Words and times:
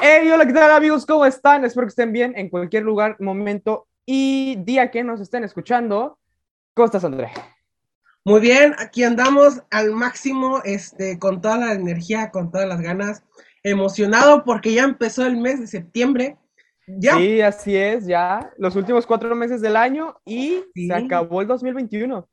Hey, 0.00 0.30
hola, 0.32 0.46
¿qué 0.46 0.52
tal 0.52 0.70
amigos? 0.70 1.04
¿Cómo 1.06 1.26
están? 1.26 1.64
Espero 1.64 1.86
que 1.86 1.90
estén 1.90 2.12
bien 2.12 2.34
en 2.36 2.48
cualquier 2.50 2.84
lugar, 2.84 3.16
momento 3.18 3.88
y 4.06 4.56
día 4.64 4.90
que 4.92 5.02
nos 5.02 5.20
estén 5.20 5.42
escuchando. 5.44 6.18
¿Cómo 6.74 6.86
estás, 6.86 7.04
André? 7.04 7.30
Muy 8.24 8.40
bien, 8.40 8.74
aquí 8.78 9.02
andamos 9.02 9.62
al 9.70 9.90
máximo, 9.92 10.60
este, 10.64 11.18
con 11.18 11.40
toda 11.40 11.58
la 11.58 11.72
energía, 11.72 12.30
con 12.30 12.50
todas 12.52 12.68
las 12.68 12.80
ganas, 12.80 13.24
emocionado 13.64 14.44
porque 14.44 14.72
ya 14.72 14.84
empezó 14.84 15.26
el 15.26 15.36
mes 15.38 15.58
de 15.60 15.66
septiembre. 15.66 16.36
Ya. 16.86 17.16
Sí, 17.16 17.40
así 17.40 17.76
es, 17.76 18.06
ya 18.06 18.52
los 18.58 18.76
últimos 18.76 19.06
cuatro 19.06 19.34
meses 19.34 19.60
del 19.60 19.74
año 19.76 20.16
y 20.24 20.62
Sí. 20.74 20.86
se 20.86 20.94
acabó 20.94 21.40
el 21.40 21.48
2021. 21.48 22.28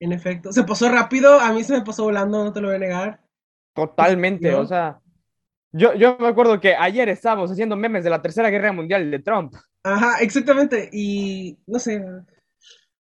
En 0.00 0.12
efecto, 0.12 0.52
se 0.52 0.64
pasó 0.64 0.90
rápido, 0.90 1.40
a 1.40 1.52
mí 1.52 1.64
se 1.64 1.72
me 1.72 1.84
pasó 1.84 2.04
volando, 2.04 2.44
no 2.44 2.52
te 2.52 2.60
lo 2.60 2.68
voy 2.68 2.76
a 2.76 2.80
negar. 2.80 3.20
Totalmente, 3.74 4.50
¿No? 4.52 4.60
o 4.60 4.66
sea, 4.66 5.00
yo, 5.72 5.94
yo 5.94 6.16
me 6.18 6.28
acuerdo 6.28 6.60
que 6.60 6.74
ayer 6.74 7.08
estábamos 7.08 7.50
haciendo 7.50 7.76
memes 7.76 8.04
de 8.04 8.10
la 8.10 8.22
Tercera 8.22 8.50
Guerra 8.50 8.72
Mundial 8.72 9.10
de 9.10 9.18
Trump. 9.18 9.54
Ajá, 9.82 10.18
exactamente, 10.20 10.90
y 10.92 11.58
no 11.66 11.78
sé, 11.78 12.04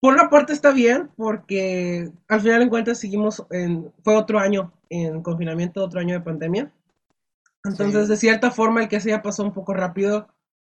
por 0.01 0.15
una 0.15 0.29
parte 0.31 0.53
está 0.53 0.73
bien 0.73 1.11
porque 1.17 2.09
al 2.29 2.41
final 2.41 2.63
en 2.63 2.69
cuentas 2.69 2.99
seguimos 2.99 3.45
en, 3.51 3.93
fue 4.05 4.15
otro 4.15 4.39
año 4.39 4.73
en 4.89 5.23
confinamiento, 5.23 5.83
otro 5.83 5.99
año 6.01 6.15
de 6.15 6.21
pandemia. 6.21 6.73
Entonces, 7.65 8.05
Sí. 8.05 8.11
de 8.11 8.17
cierta 8.17 8.51
forma, 8.53 8.83
el 8.83 8.89
que 8.89 9.01
se 9.01 9.09
ya 9.09 9.23
pasó 9.23 9.43
un 9.43 9.53
poco 9.53 9.75
rápido, 9.75 10.29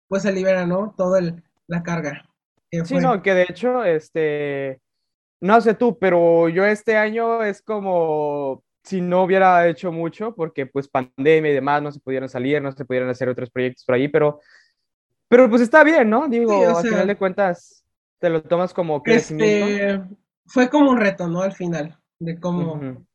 pues 0.09 0.25
se 0.25 0.33
libera, 0.33 0.67
¿no? 0.67 0.95
Toda 0.95 1.23
la 1.67 1.83
carga. 1.83 2.29
Sí, 2.71 2.81
fue. 2.85 3.01
no, 3.01 3.23
que 3.23 3.33
de 3.33 3.47
hecho, 3.49 3.85
este, 3.85 4.82
no 5.43 5.61
sé 5.61 5.75
tú, 5.75 5.99
pero 5.99 6.49
yo 6.49 6.65
este 6.65 6.97
año 6.97 7.43
es 7.43 7.63
como 7.63 8.63
si 8.85 9.01
no 9.01 9.25
hubiera 9.25 9.67
hecho 9.67 9.91
mucho, 9.91 10.35
porque 10.37 10.67
pues 10.67 10.89
pandemia 10.89 11.51
y 11.51 11.55
demás, 11.55 11.83
no 11.83 11.91
se 11.91 11.99
pudieron 11.99 12.29
salir, 12.29 12.63
no 12.63 12.71
se 12.71 12.85
pudieron 12.85 13.11
hacer 13.11 13.29
otros 13.29 13.51
proyectos 13.51 13.85
por 13.85 13.97
ahí, 13.97 14.07
pero, 14.07 14.41
pero 15.27 15.51
pues 15.51 15.63
está 15.63 15.83
bien, 15.83 16.09
¿no? 16.09 16.29
Digo, 16.29 16.53
Sí, 16.53 16.65
al 16.65 16.77
sea, 16.77 16.91
final 16.91 17.07
de 17.09 17.17
cuentas, 17.17 17.85
te 18.21 18.31
lo 18.31 18.41
tomas 18.43 18.73
como 18.73 19.03
crecimiento. 19.03 19.67
Este, 19.67 20.17
fue 20.47 20.71
como 20.71 20.91
un 20.93 20.99
reto, 20.99 21.27
¿no? 21.27 21.43
Al 21.43 21.53
final, 21.53 21.99
de 22.21 22.39
cómo... 22.39 22.75
Ujú. 22.75 23.07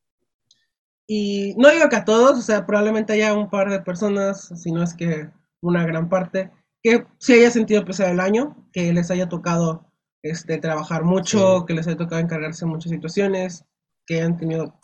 Y 1.07 1.55
no 1.57 1.69
digo 1.69 1.87
que 1.87 1.95
a 1.95 2.03
todos, 2.03 2.37
o 2.37 2.41
sea, 2.41 2.65
probablemente 2.65 3.13
haya 3.13 3.33
un 3.33 3.49
par 3.49 3.69
de 3.69 3.79
personas, 3.79 4.51
si 4.61 4.73
no 4.73 4.83
es 4.83 4.93
que 4.93 5.29
una 5.61 5.85
gran 5.85 6.09
parte, 6.09 6.51
que 6.83 7.05
sí 7.19 7.33
haya 7.33 7.51
sentido 7.51 7.85
pesar 7.85 8.11
el 8.11 8.19
año, 8.19 8.67
que 8.73 8.91
les 8.91 9.09
haya 9.11 9.29
tocado 9.29 9.86
este, 10.23 10.57
trabajar 10.57 11.03
mucho, 11.03 11.59
Sí. 11.59 11.65
que 11.67 11.73
les 11.73 11.87
haya 11.87 11.97
tocado 11.97 12.21
encargarse 12.21 12.65
de 12.65 12.71
muchas 12.71 12.91
situaciones, 12.91 13.65
que 14.05 14.15
hayan 14.15 14.37
tenido 14.37 14.79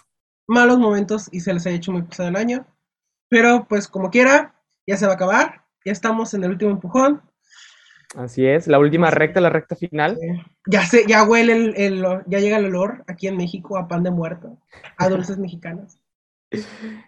malos 0.48 0.78
momentos 0.80 1.30
y 1.32 1.40
se 1.42 1.54
les 1.54 1.66
haya 1.66 1.78
hecho 1.78 1.92
muy 1.92 2.04
pesado 2.04 2.30
el 2.30 2.36
año. 2.36 2.66
Pero 3.30 3.66
pues 3.68 3.88
como 3.88 4.10
quiera, 4.10 4.56
ya 4.86 4.98
se 4.98 5.06
va 5.06 5.14
a 5.14 5.16
acabar, 5.16 5.64
ya 5.86 5.92
estamos 5.92 6.34
en 6.34 6.44
el 6.44 6.52
último 6.52 6.72
empujón, 6.72 7.22
Así 8.16 8.46
es, 8.46 8.68
la 8.68 8.78
última 8.78 9.10
recta, 9.10 9.42
la 9.42 9.50
recta 9.50 9.76
final. 9.76 10.20
Ya 10.68 10.86
se, 10.86 11.04
ya 11.08 11.24
huele 11.24 11.54
el, 11.54 11.74
el- 11.78 12.06
ya 12.28 12.38
llega 12.40 12.58
el 12.58 12.66
olor 12.66 13.04
aquí 13.08 13.28
en 13.28 13.36
México 13.36 13.76
a 13.76 13.88
pan 13.88 14.04
de 14.04 14.12
muerto, 14.12 14.60
a 15.00 15.10
dulces 15.10 15.38
mexicanos. 15.40 15.98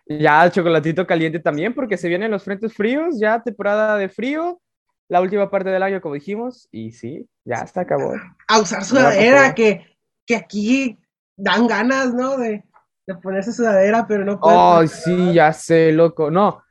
Ya 0.07 0.49
chocolatito 0.49 1.05
caliente 1.05 1.39
también, 1.39 1.75
porque 1.75 1.97
se 1.97 2.07
vienen 2.07 2.31
los 2.31 2.43
frentes 2.43 2.73
fríos, 2.73 3.19
ya 3.19 3.43
temporada 3.43 3.97
de 3.97 4.09
frío, 4.09 4.59
la 5.07 5.21
última 5.21 5.49
parte 5.49 5.69
del 5.69 5.83
año, 5.83 6.01
como 6.01 6.15
dijimos, 6.15 6.67
y 6.71 6.91
sí, 6.91 7.27
ya 7.43 7.65
se 7.67 7.79
acabó. 7.79 8.13
A 8.47 8.59
usar 8.59 8.83
sudadera, 8.83 9.53
que, 9.53 9.85
que 10.25 10.35
aquí 10.35 10.97
dan 11.37 11.67
ganas, 11.67 12.13
¿no? 12.13 12.37
De, 12.37 12.63
de 13.07 13.15
ponerse 13.15 13.53
sudadera, 13.53 14.05
pero 14.07 14.25
no. 14.25 14.39
Ay, 14.43 14.87
porque- 14.87 14.87
sí, 14.87 15.33
ya 15.33 15.53
sé, 15.53 15.91
loco. 15.91 16.31
No, 16.31 16.63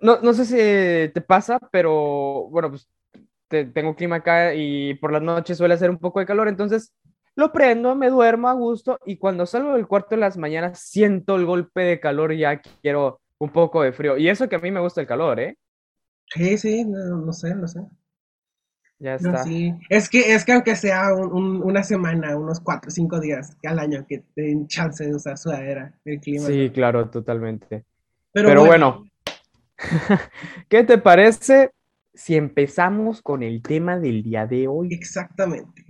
no, 0.00 0.20
no 0.20 0.32
sé 0.34 0.44
si 0.44 1.12
te 1.12 1.20
pasa, 1.20 1.58
pero 1.72 2.48
bueno, 2.50 2.70
pues 2.70 2.88
te- 3.48 3.64
tengo 3.66 3.94
clima 3.96 4.16
acá 4.16 4.54
y 4.54 4.94
por 4.94 5.12
las 5.12 5.22
noches 5.22 5.56
suele 5.58 5.74
hacer 5.74 5.90
un 5.90 5.98
poco 5.98 6.20
de 6.20 6.26
calor, 6.26 6.48
entonces 6.48 6.92
lo 7.36 7.52
prendo, 7.52 7.94
me 7.94 8.10
duermo 8.10 8.48
a 8.48 8.52
gusto 8.52 8.98
y 9.06 9.16
cuando 9.16 9.46
salgo 9.46 9.74
del 9.74 9.86
cuarto 9.86 10.14
en 10.14 10.20
las 10.20 10.36
mañanas 10.36 10.80
siento 10.80 11.36
el 11.36 11.46
golpe 11.46 11.80
de 11.82 12.00
calor 12.00 12.32
y 12.32 12.38
ya 12.38 12.60
quiero 12.82 13.20
un 13.38 13.50
poco 13.50 13.82
de 13.82 13.92
frío. 13.92 14.18
Y 14.18 14.28
eso 14.28 14.48
que 14.48 14.56
a 14.56 14.58
mí 14.58 14.70
me 14.70 14.80
gusta 14.80 15.00
el 15.00 15.06
calor, 15.06 15.40
¿eh? 15.40 15.56
Sí, 16.34 16.58
sí, 16.58 16.84
no, 16.84 17.16
no 17.16 17.32
sé, 17.32 17.54
no 17.54 17.66
sé. 17.68 17.80
Ya 18.98 19.14
está. 19.14 19.44
sí, 19.44 19.72
es 19.88 20.10
que, 20.10 20.34
es 20.34 20.44
que 20.44 20.52
aunque 20.52 20.76
sea 20.76 21.14
un- 21.14 21.32
un- 21.32 21.62
una 21.62 21.82
semana, 21.82 22.36
unos 22.36 22.60
cuatro 22.60 22.88
o 22.88 22.90
cinco 22.90 23.18
días 23.18 23.56
al 23.64 23.78
año 23.78 24.04
que 24.06 24.22
den 24.36 24.66
chance 24.66 25.04
de 25.06 25.14
usar 25.14 25.38
sudadera, 25.38 25.94
el 26.04 26.20
clima. 26.20 26.46
Sí, 26.46 26.70
claro, 26.70 27.08
totalmente. 27.08 27.84
Pero, 28.32 28.48
Pero 28.48 28.64
bueno, 28.66 29.04
bueno, 29.06 29.10
¿qué 30.68 30.84
te 30.84 30.98
parece 30.98 31.70
si 32.12 32.36
empezamos 32.36 33.22
con 33.22 33.42
el 33.42 33.62
tema 33.62 33.98
del 33.98 34.22
día 34.22 34.46
de 34.46 34.68
hoy? 34.68 34.92
Exactamente. 34.92 35.86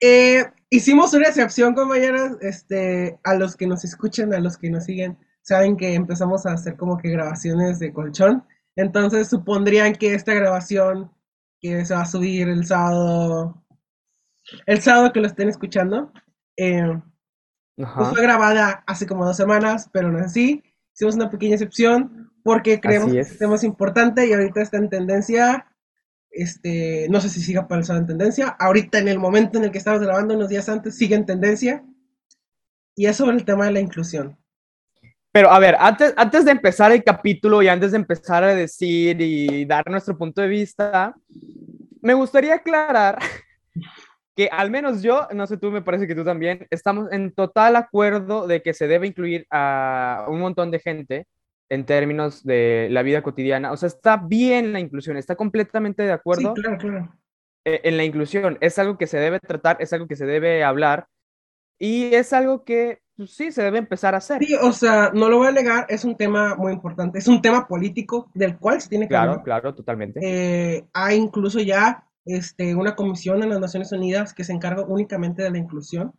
Eh, 0.00 0.46
hicimos 0.70 1.12
una 1.12 1.28
excepción, 1.28 1.74
compañeros, 1.74 2.38
este, 2.40 3.18
a 3.22 3.34
los 3.34 3.54
que 3.54 3.66
nos 3.66 3.84
escuchan, 3.84 4.32
a 4.32 4.40
los 4.40 4.56
que 4.56 4.70
nos 4.70 4.84
siguen, 4.84 5.18
saben 5.42 5.76
que 5.76 5.92
empezamos 5.92 6.46
a 6.46 6.52
hacer 6.52 6.76
como 6.76 6.96
que 6.96 7.10
grabaciones 7.10 7.78
de 7.78 7.92
colchón. 7.92 8.44
Entonces 8.80 9.28
supondrían 9.28 9.94
que 9.94 10.14
esta 10.14 10.32
grabación 10.32 11.10
que 11.60 11.84
se 11.84 11.94
va 11.94 12.00
a 12.00 12.06
subir 12.06 12.48
el 12.48 12.64
sábado, 12.66 13.62
el 14.64 14.80
sábado 14.80 15.12
que 15.12 15.20
lo 15.20 15.26
estén 15.26 15.50
escuchando, 15.50 16.10
eh, 16.56 16.98
pues 17.76 18.08
fue 18.08 18.22
grabada 18.22 18.82
hace 18.86 19.06
como 19.06 19.26
dos 19.26 19.36
semanas, 19.36 19.90
pero 19.92 20.10
no 20.10 20.18
es 20.18 20.26
así. 20.26 20.62
Hicimos 20.94 21.16
una 21.16 21.30
pequeña 21.30 21.54
excepción 21.54 22.32
porque 22.42 22.80
creemos 22.80 23.12
que 23.12 23.20
es. 23.20 23.26
este 23.26 23.38
tema 23.38 23.56
es 23.56 23.64
importante 23.64 24.26
y 24.26 24.32
ahorita 24.32 24.62
está 24.62 24.78
en 24.78 24.88
tendencia. 24.88 25.66
Este, 26.30 27.06
no 27.10 27.20
sé 27.20 27.28
si 27.28 27.42
siga 27.42 27.68
para 27.68 27.80
el 27.80 27.84
sábado 27.84 28.04
en 28.04 28.08
tendencia. 28.08 28.48
Ahorita 28.48 28.98
en 28.98 29.08
el 29.08 29.18
momento 29.18 29.58
en 29.58 29.64
el 29.64 29.72
que 29.72 29.78
estamos 29.78 30.00
grabando, 30.00 30.34
unos 30.34 30.48
días 30.48 30.70
antes, 30.70 30.96
sigue 30.96 31.16
en 31.16 31.26
tendencia. 31.26 31.84
Y 32.96 33.06
es 33.06 33.16
sobre 33.16 33.36
el 33.36 33.44
tema 33.44 33.66
de 33.66 33.72
la 33.72 33.80
inclusión. 33.80 34.39
Pero 35.32 35.50
a 35.50 35.58
ver, 35.60 35.76
antes, 35.78 36.12
antes 36.16 36.44
de 36.44 36.50
empezar 36.50 36.90
el 36.92 37.04
capítulo 37.04 37.62
y 37.62 37.68
antes 37.68 37.92
de 37.92 37.98
empezar 37.98 38.42
a 38.42 38.54
decir 38.54 39.20
y 39.20 39.64
dar 39.64 39.88
nuestro 39.88 40.18
punto 40.18 40.40
de 40.42 40.48
vista, 40.48 41.14
me 42.02 42.14
gustaría 42.14 42.54
aclarar 42.54 43.18
que 44.36 44.48
al 44.50 44.70
menos 44.70 45.02
yo, 45.02 45.28
no 45.32 45.46
sé 45.46 45.56
tú, 45.56 45.70
me 45.70 45.82
parece 45.82 46.06
que 46.08 46.14
tú 46.16 46.24
también, 46.24 46.66
estamos 46.70 47.12
en 47.12 47.32
total 47.32 47.76
acuerdo 47.76 48.46
de 48.48 48.62
que 48.62 48.74
se 48.74 48.88
debe 48.88 49.06
incluir 49.06 49.46
a 49.50 50.26
un 50.28 50.40
montón 50.40 50.70
de 50.70 50.80
gente 50.80 51.26
en 51.68 51.84
términos 51.86 52.42
de 52.42 52.88
la 52.90 53.02
vida 53.02 53.22
cotidiana. 53.22 53.70
O 53.70 53.76
sea, 53.76 53.86
está 53.86 54.16
bien 54.16 54.72
la 54.72 54.80
inclusión, 54.80 55.16
está 55.16 55.36
completamente 55.36 56.02
de 56.02 56.08
Sí, 56.08 56.14
acuerdo 56.14 56.54
claro, 56.54 56.78
claro. 56.78 57.14
eh, 57.64 57.82
en 57.84 57.96
la 57.96 58.02
inclusión. 58.04 58.58
Es 58.60 58.80
algo 58.80 58.98
que 58.98 59.06
se 59.06 59.18
debe 59.18 59.38
tratar, 59.38 59.76
es 59.78 59.92
algo 59.92 60.08
que 60.08 60.16
se 60.16 60.26
debe 60.26 60.64
hablar 60.64 61.06
y 61.78 62.14
es 62.14 62.32
algo 62.32 62.64
que 62.64 62.98
sí 63.26 63.52
se 63.52 63.62
debe 63.62 63.78
empezar 63.78 64.14
a 64.14 64.18
hacer. 64.18 64.42
Sí, 64.42 64.54
o 64.54 64.72
sea, 64.72 65.10
no 65.14 65.28
lo 65.28 65.38
voy 65.38 65.48
a 65.48 65.52
negar, 65.52 65.86
es 65.88 66.04
un 66.04 66.16
tema 66.16 66.54
muy 66.56 66.72
importante. 66.72 67.18
Es 67.18 67.28
un 67.28 67.42
tema 67.42 67.66
político 67.68 68.30
del 68.34 68.58
cual 68.58 68.80
se 68.80 68.88
tiene 68.88 69.04
que 69.06 69.10
Claro, 69.10 69.32
hablar. 69.32 69.44
claro, 69.44 69.74
totalmente. 69.74 70.20
Eh, 70.22 70.88
hay 70.92 71.16
incluso 71.18 71.60
ya 71.60 72.06
este, 72.24 72.74
una 72.74 72.94
comisión 72.96 73.42
en 73.42 73.50
las 73.50 73.60
Naciones 73.60 73.92
Unidas 73.92 74.32
que 74.34 74.44
se 74.44 74.52
encarga 74.52 74.82
únicamente 74.84 75.42
de 75.42 75.50
la 75.50 75.58
inclusión. 75.58 76.12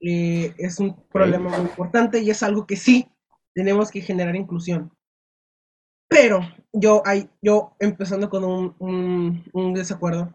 Eh, 0.00 0.54
es 0.58 0.80
un 0.80 0.94
problema 1.10 1.50
muy 1.50 1.60
importante 1.60 2.20
y 2.20 2.30
es 2.30 2.42
algo 2.42 2.66
que 2.66 2.76
sí 2.76 3.08
tenemos 3.54 3.90
que 3.90 4.00
generar 4.00 4.36
inclusión. 4.36 4.92
Pero 6.08 6.40
yo, 6.72 7.02
hay, 7.04 7.28
yo 7.42 7.74
empezando 7.80 8.28
con 8.30 8.44
un, 8.44 8.74
un- 8.78 9.44
un 9.52 9.74
desacuerdo, 9.74 10.34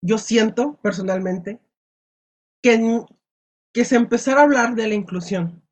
yo 0.00 0.18
siento 0.18 0.78
personalmente 0.82 1.60
que, 2.62 3.04
que 3.72 3.84
se 3.84 3.96
empezara 3.96 4.40
a 4.40 4.44
hablar 4.44 4.74
de 4.74 4.88
la 4.88 4.94
inclusión 4.94 5.62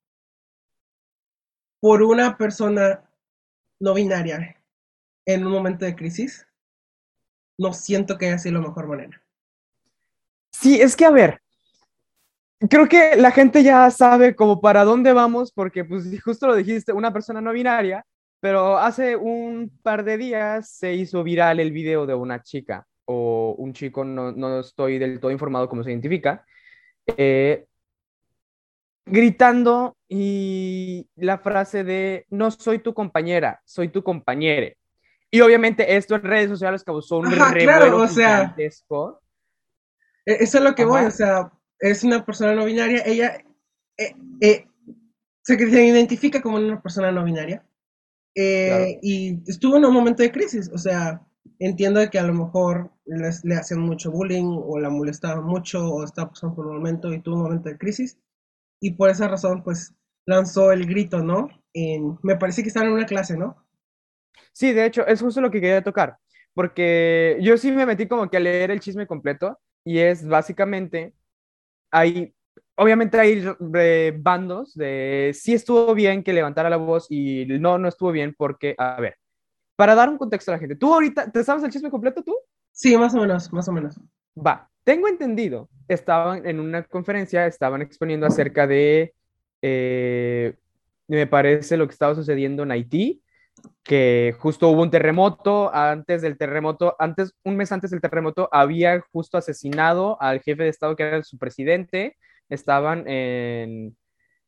por 1.80 2.02
una 2.02 2.36
persona 2.36 3.08
no 3.80 3.94
binaria 3.94 4.56
en 5.24 5.46
un 5.46 5.52
momento 5.52 5.84
de 5.84 5.96
crisis, 5.96 6.46
no 7.58 7.72
siento 7.72 8.16
que 8.16 8.26
haya 8.26 8.38
sido 8.38 8.60
la 8.60 8.68
mejor 8.68 8.86
manera. 8.86 9.22
Sí, 10.52 10.80
es 10.80 10.96
que 10.96 11.04
a 11.04 11.10
ver, 11.10 11.40
creo 12.70 12.88
que 12.88 13.16
la 13.16 13.30
gente 13.30 13.62
ya 13.62 13.90
sabe 13.90 14.34
como 14.34 14.60
para 14.60 14.84
dónde 14.84 15.12
vamos, 15.12 15.52
porque 15.52 15.84
pues 15.84 16.04
justo 16.22 16.46
lo 16.46 16.56
dijiste, 16.56 16.92
una 16.92 17.12
persona 17.12 17.40
no 17.40 17.52
binaria, 17.52 18.04
pero 18.40 18.78
hace 18.78 19.16
un 19.16 19.70
par 19.82 20.04
de 20.04 20.16
días 20.16 20.70
se 20.70 20.94
hizo 20.94 21.22
viral 21.22 21.60
el 21.60 21.72
video 21.72 22.06
de 22.06 22.14
una 22.14 22.42
chica 22.42 22.86
o 23.04 23.54
un 23.58 23.72
chico, 23.72 24.04
no, 24.04 24.32
no 24.32 24.60
estoy 24.60 24.98
del 24.98 25.20
todo 25.20 25.30
informado 25.30 25.68
cómo 25.68 25.82
se 25.82 25.90
identifica, 25.90 26.44
eh, 27.16 27.66
gritando 29.06 29.96
y 30.08 31.08
la 31.14 31.38
frase 31.38 31.84
de 31.84 32.26
no 32.28 32.50
soy 32.50 32.80
tu 32.80 32.92
compañera, 32.92 33.62
soy 33.64 33.88
tu 33.88 34.02
compañere. 34.02 34.78
Y 35.30 35.40
obviamente 35.40 35.96
esto 35.96 36.16
en 36.16 36.22
redes 36.22 36.50
sociales 36.50 36.84
causó 36.84 37.18
un 37.18 37.26
Ajá, 37.26 37.54
claro, 37.54 38.02
o 38.02 38.08
sea, 38.08 38.38
gigantesco. 38.38 39.22
E- 40.24 40.38
Eso 40.40 40.58
es 40.58 40.64
lo 40.64 40.74
que 40.74 40.84
voy, 40.84 41.04
o 41.04 41.10
sea, 41.10 41.52
es 41.78 42.04
una 42.04 42.24
persona 42.24 42.54
no 42.54 42.64
binaria, 42.64 43.02
ella, 43.06 43.38
eh, 43.96 44.14
eh, 44.40 44.66
se, 45.42 45.54
identifica 45.54 46.42
como 46.42 46.56
una 46.56 46.82
persona 46.82 47.12
no 47.12 47.24
binaria. 47.24 47.64
Eh, 48.34 48.98
y 49.02 49.40
estuvo 49.46 49.76
en 49.76 49.86
un 49.86 49.94
momento 49.94 50.22
de 50.22 50.30
crisis, 50.30 50.70
o 50.72 50.78
sea, 50.78 51.22
entiendo 51.58 52.08
que 52.10 52.18
a 52.18 52.24
lo 52.24 52.34
mejor 52.34 52.90
le 53.06 53.54
hacían 53.54 53.80
mucho 53.80 54.10
bullying 54.10 54.60
o 54.62 54.78
la 54.78 54.90
molestaban 54.90 55.44
mucho 55.44 55.88
o 55.88 56.04
estaba 56.04 56.30
pasando 56.30 56.54
por 56.54 56.66
un 56.66 56.76
momento 56.76 57.14
y 57.14 57.20
tuvo 57.20 57.36
un 57.36 57.42
momento 57.44 57.70
de 57.70 57.78
crisis 57.78 58.18
y 58.80 58.92
por 58.92 59.10
esa 59.10 59.28
razón 59.28 59.62
pues 59.62 59.94
lanzó 60.26 60.72
el 60.72 60.86
grito, 60.86 61.22
¿no? 61.22 61.48
me 62.22 62.36
parece 62.36 62.62
que 62.62 62.68
estaba 62.68 62.86
en 62.86 62.92
una 62.92 63.04
clase, 63.04 63.36
¿no? 63.36 63.62
Sí, 64.52 64.72
de 64.72 64.86
hecho, 64.86 65.06
es 65.06 65.20
justo 65.20 65.42
lo 65.42 65.50
que 65.50 65.60
quería 65.60 65.84
tocar, 65.84 66.16
porque 66.54 67.36
yo 67.42 67.58
sí 67.58 67.70
me 67.70 67.84
metí 67.84 68.08
como 68.08 68.30
que 68.30 68.38
a 68.38 68.40
leer 68.40 68.70
el 68.70 68.80
chisme 68.80 69.06
completo 69.06 69.58
y 69.84 69.98
es 69.98 70.26
básicamente, 70.26 71.14
hay, 71.90 72.34
obviamente 72.76 73.20
hay 73.20 73.44
bandos 74.18 74.74
de 74.74 75.32
sí 75.34 75.52
estuvo 75.52 75.94
bien 75.94 76.22
que 76.22 76.32
levantara 76.32 76.70
la 76.70 76.78
voz 76.78 77.06
y 77.10 77.44
no, 77.60 77.76
no 77.76 77.88
estuvo 77.88 78.10
bien 78.10 78.34
porque, 78.36 78.74
a 78.78 78.98
ver, 78.98 79.18
para 79.76 79.94
dar 79.94 80.08
un 80.08 80.16
contexto 80.16 80.50
a 80.50 80.54
la 80.54 80.58
gente, 80.58 80.76
¿tú 80.76 80.94
ahorita, 80.94 81.30
¿te 81.30 81.44
sabes 81.44 81.62
el 81.62 81.70
chisme 81.70 81.90
completo 81.90 82.22
tú? 82.22 82.34
Sí, 82.72 82.96
más 82.96 83.14
o 83.14 83.20
menos, 83.20 83.52
más 83.52 83.68
o 83.68 83.72
menos. 83.72 84.00
Va, 84.34 84.70
tengo 84.86 85.08
entendido, 85.08 85.68
estaban 85.88 86.46
en 86.46 86.60
una 86.60 86.84
conferencia, 86.84 87.44
estaban 87.48 87.82
exponiendo 87.82 88.24
acerca 88.24 88.68
de, 88.68 89.14
eh, 89.60 90.54
me 91.08 91.26
parece 91.26 91.76
lo 91.76 91.88
que 91.88 91.92
estaba 91.92 92.14
sucediendo 92.14 92.62
en 92.62 92.70
Haití, 92.70 93.20
que 93.82 94.36
justo 94.38 94.68
hubo 94.68 94.82
un 94.82 94.92
terremoto, 94.92 95.74
antes 95.74 96.22
del 96.22 96.38
terremoto, 96.38 96.94
antes, 97.00 97.34
un 97.42 97.56
mes 97.56 97.72
antes 97.72 97.90
del 97.90 98.00
terremoto, 98.00 98.48
había 98.52 99.00
justo 99.12 99.36
asesinado 99.36 100.22
al 100.22 100.40
jefe 100.40 100.62
de 100.62 100.68
Estado 100.68 100.94
que 100.94 101.02
era 101.02 101.24
su 101.24 101.36
presidente, 101.36 102.16
estaban 102.48 103.08
en 103.08 103.96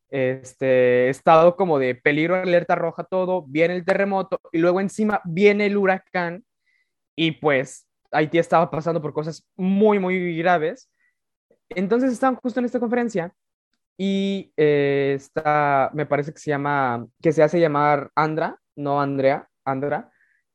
este 0.09 1.09
estado 1.09 1.57
como 1.57 1.81
de 1.81 1.97
peligro, 1.97 2.37
alerta 2.37 2.77
roja, 2.77 3.03
todo, 3.03 3.43
viene 3.43 3.75
el 3.75 3.85
terremoto 3.85 4.41
y 4.53 4.59
luego 4.59 4.81
encima 4.81 5.21
viene 5.25 5.67
el 5.67 5.77
huracán 5.77 6.45
y 7.17 7.33
pues 7.33 7.88
Haití 8.11 8.39
estaba 8.39 8.71
pasando 8.71 9.01
por 9.03 9.13
cosas 9.13 9.47
muy, 9.57 9.99
muy 9.99 10.37
graves. 10.39 10.91
Entonces 11.71 12.13
estaban 12.13 12.37
justo 12.37 12.61
en 12.61 12.67
esta 12.67 12.81
conferencia 12.81 13.33
y 13.97 14.53
eh, 14.57 15.15
está, 15.17 15.91
me 15.93 16.07
parece 16.07 16.33
que 16.33 16.39
se 16.39 16.51
llama, 16.51 17.07
que 17.21 17.33
se 17.33 17.43
hace 17.43 17.61
llamar 17.61 18.11
Andra, 18.15 18.59
no 18.77 19.01
Andrea, 19.01 19.49
Andra, 19.65 20.11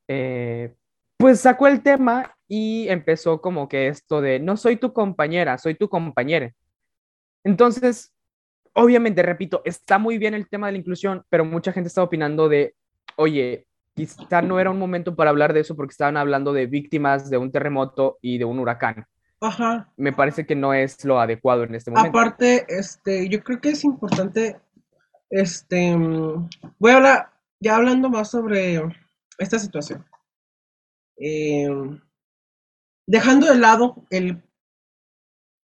eh, 0.08 0.74
pues 1.18 1.40
sacó 1.40 1.66
el 1.66 1.82
tema 1.82 2.34
y 2.48 2.88
empezó 2.88 3.40
como 3.40 3.68
que 3.68 3.88
esto 3.88 4.20
de, 4.20 4.40
no 4.40 4.56
soy 4.56 4.76
tu 4.76 4.92
compañera, 4.92 5.58
soy 5.58 5.74
tu 5.74 5.88
compañera. 5.88 6.52
Entonces, 7.44 8.14
obviamente, 8.72 9.22
repito, 9.22 9.62
está 9.64 9.98
muy 9.98 10.18
bien 10.18 10.34
el 10.34 10.48
tema 10.48 10.66
de 10.66 10.72
la 10.72 10.78
inclusión, 10.78 11.24
pero 11.28 11.44
mucha 11.44 11.72
gente 11.72 11.88
está 11.88 12.02
opinando 12.02 12.48
de, 12.48 12.74
oye, 13.16 13.66
quizá 13.94 14.42
no 14.42 14.60
era 14.60 14.70
un 14.70 14.78
momento 14.78 15.14
para 15.14 15.30
hablar 15.30 15.52
de 15.52 15.60
eso 15.60 15.76
porque 15.76 15.92
estaban 15.92 16.16
hablando 16.16 16.52
de 16.52 16.66
víctimas 16.66 17.30
de 17.30 17.38
un 17.38 17.50
terremoto 17.50 18.18
y 18.20 18.38
de 18.38 18.44
un 18.44 18.58
huracán. 18.58 19.06
Ajá. 19.40 19.92
Me 19.96 20.12
parece 20.12 20.46
que 20.46 20.54
no 20.54 20.74
es 20.74 21.04
lo 21.04 21.20
adecuado 21.20 21.64
en 21.64 21.74
este 21.74 21.90
momento. 21.90 22.18
Aparte, 22.18 22.64
este, 22.68 23.28
yo 23.28 23.42
creo 23.42 23.60
que 23.60 23.70
es 23.70 23.84
importante, 23.84 24.60
este, 25.30 25.96
voy 26.78 26.90
a 26.90 26.96
hablar, 26.96 27.30
ya 27.60 27.76
hablando 27.76 28.08
más 28.08 28.30
sobre 28.30 28.80
esta 29.38 29.58
situación. 29.58 30.04
Eh, 31.16 31.68
dejando 33.06 33.46
de 33.46 33.58
lado 33.58 34.06
el 34.10 34.42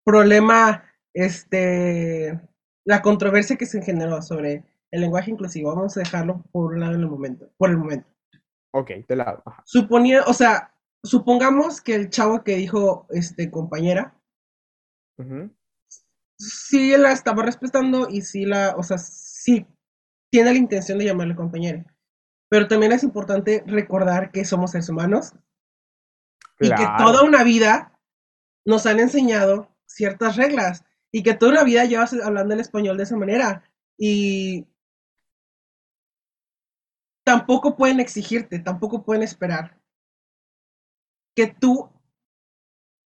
problema, 0.04 0.84
este, 1.12 2.40
la 2.84 3.02
controversia 3.02 3.56
que 3.56 3.66
se 3.66 3.82
generó 3.82 4.22
sobre 4.22 4.64
el 4.90 5.00
lenguaje 5.00 5.30
inclusivo, 5.30 5.74
vamos 5.74 5.96
a 5.96 6.00
dejarlo 6.00 6.44
por 6.52 6.72
un 6.72 6.80
lado 6.80 6.94
en 6.94 7.00
el 7.00 7.08
momento, 7.08 7.50
por 7.58 7.70
el 7.70 7.76
momento. 7.76 8.15
Ok, 8.78 8.90
de 9.08 9.16
lado. 9.16 9.42
Suponía, 9.64 10.22
o 10.26 10.34
sea, 10.34 10.74
supongamos 11.02 11.80
que 11.80 11.94
el 11.94 12.10
chavo 12.10 12.44
que 12.44 12.56
dijo, 12.56 13.06
este, 13.08 13.50
compañera, 13.50 14.14
sí 16.38 16.94
la 16.98 17.12
estaba 17.12 17.42
respetando 17.42 18.06
y 18.10 18.20
sí 18.20 18.44
la, 18.44 18.74
o 18.76 18.82
sea, 18.82 18.98
sí 18.98 19.66
tiene 20.30 20.52
la 20.52 20.58
intención 20.58 20.98
de 20.98 21.06
llamarle 21.06 21.34
compañera. 21.34 21.86
Pero 22.50 22.68
también 22.68 22.92
es 22.92 23.02
importante 23.02 23.64
recordar 23.66 24.30
que 24.30 24.44
somos 24.44 24.72
seres 24.72 24.90
humanos 24.90 25.32
y 26.60 26.68
que 26.68 26.86
toda 26.98 27.22
una 27.22 27.44
vida 27.44 27.98
nos 28.66 28.84
han 28.84 29.00
enseñado 29.00 29.74
ciertas 29.86 30.36
reglas 30.36 30.84
y 31.10 31.22
que 31.22 31.32
toda 31.32 31.52
una 31.52 31.64
vida 31.64 31.86
llevas 31.86 32.12
hablando 32.12 32.52
el 32.52 32.60
español 32.60 32.98
de 32.98 33.04
esa 33.04 33.16
manera 33.16 33.62
y 33.96 34.66
tampoco 37.26 37.76
pueden 37.76 37.98
exigirte, 37.98 38.60
tampoco 38.60 39.02
pueden 39.02 39.24
esperar 39.24 39.76
que 41.34 41.48
tú 41.48 41.90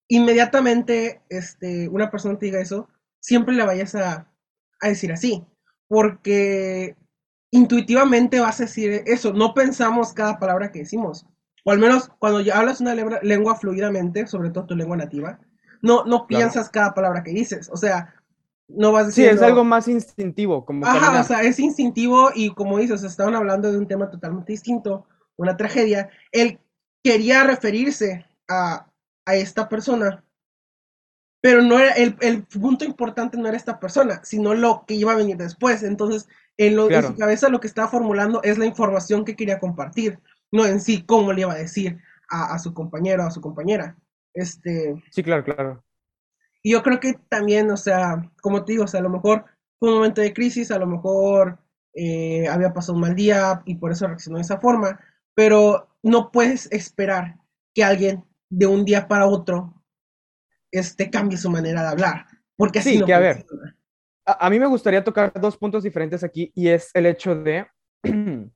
inmediatamente 0.08 1.22
este, 1.30 1.88
una 1.88 2.10
persona 2.10 2.38
te 2.38 2.46
diga 2.46 2.60
eso, 2.60 2.86
siempre 3.18 3.54
le 3.54 3.64
vayas 3.64 3.94
a, 3.94 4.30
a 4.80 4.88
decir 4.88 5.10
así, 5.10 5.42
porque 5.88 6.96
intuitivamente 7.50 8.40
vas 8.40 8.60
a 8.60 8.64
decir 8.64 9.02
eso, 9.06 9.32
no 9.32 9.54
pensamos 9.54 10.12
cada 10.12 10.38
palabra 10.38 10.70
que 10.70 10.80
decimos, 10.80 11.26
o 11.64 11.72
al 11.72 11.78
menos 11.78 12.10
cuando 12.18 12.42
ya 12.42 12.58
hablas 12.58 12.82
una 12.82 12.94
lengua 12.94 13.56
fluidamente, 13.56 14.26
sobre 14.26 14.50
todo 14.50 14.66
tu 14.66 14.76
lengua 14.76 14.98
nativa, 14.98 15.40
no, 15.80 16.04
no 16.04 16.26
piensas 16.26 16.68
cada 16.68 16.92
palabra 16.92 17.22
que 17.22 17.30
dices, 17.30 17.70
o 17.72 17.76
sea, 17.78 18.14
no 18.76 18.92
vas 18.92 19.08
decir... 19.08 19.24
Sí, 19.24 19.30
es 19.30 19.42
algo 19.42 19.64
más 19.64 19.88
instintivo, 19.88 20.64
como... 20.64 20.86
Ajá, 20.86 21.20
o 21.20 21.24
sea, 21.24 21.42
es 21.42 21.58
instintivo 21.58 22.30
y 22.34 22.50
como 22.54 22.78
dices, 22.78 23.02
estaban 23.02 23.34
hablando 23.34 23.70
de 23.70 23.78
un 23.78 23.86
tema 23.86 24.10
totalmente 24.10 24.52
distinto, 24.52 25.06
una 25.36 25.56
tragedia, 25.56 26.10
él 26.32 26.58
quería 27.02 27.44
referirse 27.44 28.26
a, 28.48 28.86
a 29.24 29.34
esta 29.36 29.68
persona, 29.68 30.24
pero 31.40 31.62
no 31.62 31.78
era, 31.78 31.92
el, 31.92 32.16
el, 32.20 32.44
punto 32.44 32.84
importante 32.84 33.38
no 33.38 33.48
era 33.48 33.56
esta 33.56 33.80
persona, 33.80 34.20
sino 34.24 34.54
lo 34.54 34.84
que 34.86 34.94
iba 34.94 35.12
a 35.12 35.16
venir 35.16 35.36
después, 35.36 35.82
entonces 35.82 36.28
en, 36.58 36.76
lo, 36.76 36.90
en 36.90 37.02
su 37.02 37.16
cabeza 37.16 37.48
lo 37.48 37.60
que 37.60 37.66
estaba 37.66 37.88
formulando 37.88 38.42
es 38.42 38.58
la 38.58 38.66
información 38.66 39.24
que 39.24 39.36
quería 39.36 39.58
compartir, 39.58 40.20
no 40.52 40.66
en 40.66 40.80
sí 40.80 41.04
cómo 41.06 41.32
le 41.32 41.42
iba 41.42 41.52
a 41.52 41.58
decir 41.58 41.98
a, 42.28 42.54
a 42.54 42.58
su 42.58 42.74
compañero 42.74 43.24
o 43.24 43.26
a 43.26 43.30
su 43.30 43.40
compañera. 43.40 43.96
Este, 44.34 45.02
sí, 45.10 45.22
claro, 45.22 45.44
claro. 45.44 45.84
Y 46.62 46.72
yo 46.72 46.82
creo 46.82 47.00
que 47.00 47.14
también, 47.28 47.70
o 47.70 47.76
sea, 47.76 48.30
como 48.42 48.64
te 48.64 48.72
digo, 48.72 48.84
o 48.84 48.86
sea, 48.88 49.00
a 49.00 49.02
lo 49.02 49.10
mejor 49.10 49.44
fue 49.78 49.90
un 49.90 49.96
momento 49.96 50.20
de 50.20 50.32
crisis, 50.32 50.70
a 50.70 50.78
lo 50.78 50.86
mejor 50.86 51.58
eh, 51.94 52.46
había 52.48 52.72
pasado 52.72 52.94
un 52.94 53.00
mal 53.00 53.14
día 53.14 53.62
y 53.64 53.76
por 53.76 53.92
eso 53.92 54.06
reaccionó 54.06 54.36
de 54.36 54.42
esa 54.42 54.60
forma, 54.60 55.00
pero 55.34 55.88
no 56.02 56.30
puedes 56.30 56.70
esperar 56.70 57.36
que 57.74 57.82
alguien 57.82 58.24
de 58.48 58.66
un 58.66 58.84
día 58.84 59.08
para 59.08 59.26
otro 59.26 59.82
este, 60.70 61.10
cambie 61.10 61.38
su 61.38 61.50
manera 61.50 61.82
de 61.82 61.88
hablar, 61.88 62.26
porque 62.56 62.80
así 62.80 62.98
sí, 62.98 63.04
que 63.04 63.14
a 63.14 63.18
ver, 63.18 63.46
a, 64.24 64.50
mí 64.50 64.60
me 64.60 64.66
gustaría 64.66 65.02
tocar 65.02 65.32
dos 65.40 65.56
puntos 65.56 65.82
diferentes 65.82 66.22
aquí 66.22 66.52
y 66.54 66.68
es 66.68 66.90
el 66.94 67.06
hecho 67.06 67.34
de, 67.34 67.66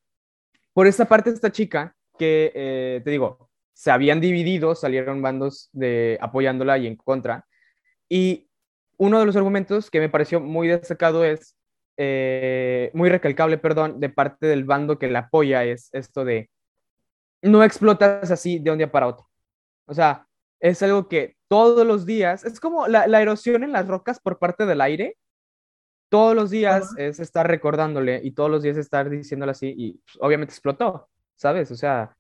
por 0.75 0.87
esta 0.87 1.07
parte, 1.07 1.31
esta 1.31 1.51
chica 1.51 1.97
que, 2.19 2.53
eh, 2.55 3.01
te 3.03 3.11
digo, 3.11 3.51
se 3.73 3.91
habían 3.91 4.21
dividido, 4.21 4.75
salieron 4.75 5.21
bandos 5.21 5.69
de 5.73 6.19
apoyándola 6.21 6.79
y 6.79 6.87
en 6.87 6.97
contra. 6.97 7.45
Y 8.09 8.49
uno 8.97 9.19
de 9.19 9.27
los 9.27 9.37
argumentos 9.37 9.91
que 9.91 10.01
me 10.01 10.09
pareció 10.09 10.41
muy 10.41 10.69
destacado 10.69 11.25
es, 11.25 11.57
eh, 11.97 12.91
muy 12.95 13.09
recalcable, 13.09 13.59
perdón, 13.59 14.01
de 14.01 14.09
parte 14.09 14.47
del 14.47 14.65
bando 14.65 14.99
que 14.99 15.09
la 15.09 15.21
apoya 15.21 15.65
es 15.65 15.91
esto 15.93 16.25
de, 16.25 16.51
no 17.43 17.63
explotas 17.63 18.31
así 18.31 18.59
de 18.59 18.71
un 18.71 18.79
día 18.79 18.91
para 18.91 19.07
otro. 19.07 19.29
O 19.87 19.95
sea, 19.95 20.27
es 20.61 20.83
algo 20.83 21.09
que 21.09 21.37
todos 21.49 21.87
los 21.87 22.07
días, 22.07 22.45
es 22.45 22.59
como 22.59 22.89
la, 22.89 23.05
erosión 23.21 23.63
en 23.65 23.73
las 23.73 23.87
rocas 23.87 24.19
por 24.19 24.39
parte 24.39 24.67
del 24.67 24.81
aire, 24.81 25.19
todos 26.09 26.35
los 26.35 26.51
días 26.51 26.95
es 26.97 27.21
estar 27.21 27.47
recordándole 27.47 28.21
y 28.23 28.33
todos 28.33 28.51
los 28.51 28.63
días 28.63 28.77
estar 28.77 29.11
diciéndole 29.11 29.53
así 29.53 29.75
y 29.77 29.93
pues, 29.95 30.19
obviamente 30.21 30.53
explotó, 30.53 31.09
¿sabes? 31.37 31.71
O 31.71 31.77
sea, 31.77 32.17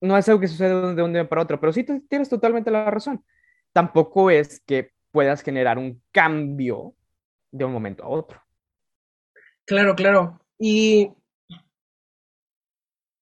no 0.00 0.16
es 0.16 0.28
algo 0.28 0.40
que 0.40 0.48
sucede 0.48 0.94
de 0.94 1.02
un 1.02 1.12
día 1.12 1.28
para 1.28 1.42
otro, 1.42 1.58
pero 1.58 1.72
sí 1.72 1.84
tienes 1.84 2.28
totalmente 2.28 2.70
la 2.70 2.90
razón. 2.90 3.24
Tampoco 3.76 4.30
es 4.30 4.62
que 4.64 4.94
puedas 5.10 5.42
generar 5.42 5.76
un 5.76 6.02
cambio 6.10 6.94
de 7.52 7.66
un 7.66 7.74
momento 7.74 8.04
a 8.04 8.08
otro. 8.08 8.40
Claro, 9.66 9.94
claro. 9.94 10.40
Y 10.58 11.12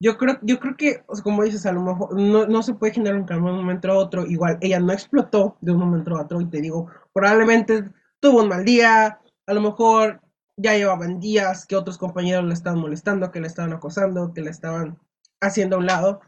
yo 0.01 0.17
creo, 0.17 0.39
yo 0.43 0.61
creo 0.61 0.77
que, 0.77 1.03
como 1.25 1.43
dices, 1.43 1.67
a 1.67 1.73
lo 1.73 1.83
mejor 1.83 2.21
no, 2.21 2.63
se 2.63 2.75
puede 2.75 2.93
generar 2.93 3.19
un 3.19 3.27
cambio 3.27 3.51
de 3.51 3.59
un 3.59 3.65
momento 3.65 3.91
a 3.91 3.97
otro. 3.97 4.27
Igual, 4.27 4.59
ella 4.61 4.79
no 4.79 4.93
explotó 4.93 5.57
de 5.61 5.73
un 5.73 5.79
momento 5.79 6.17
a 6.17 6.23
otro. 6.23 6.41
Y 6.41 6.49
te 6.49 6.61
digo, 6.61 6.89
probablemente 7.13 7.91
tuvo 8.21 8.43
un 8.43 8.49
mal 8.49 8.65
día. 8.65 9.19
A 9.49 9.55
lo 9.55 9.61
mejor 9.61 10.21
ya 10.57 10.77
llevaban 10.77 11.19
días 11.19 11.67
que 11.67 11.75
otros 11.75 11.99
compañeros 11.99 12.45
le 12.45 12.55
estaban 12.55 12.79
molestando, 12.79 13.33
que 13.33 13.41
le 13.41 13.49
estaban 13.49 13.73
acosando, 13.73 14.33
que 14.33 14.43
le 14.43 14.51
estaban 14.51 15.01
haciendo 15.41 15.75
a 15.75 15.79
un 15.81 15.87
lado. 15.87 16.21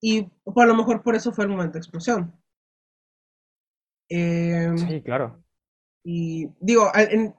Y 0.00 0.22
por, 0.42 0.64
a 0.64 0.66
lo 0.66 0.74
mejor 0.74 1.04
por 1.04 1.14
eso 1.14 1.30
fue 1.30 1.44
el 1.44 1.52
momento 1.52 1.74
de 1.74 1.78
explosión. 1.78 2.39
Em, 4.10 4.76
sí, 4.76 5.02
claro. 5.02 5.42
Y 6.04 6.48
digo, 6.60 6.90
en, 6.94 7.34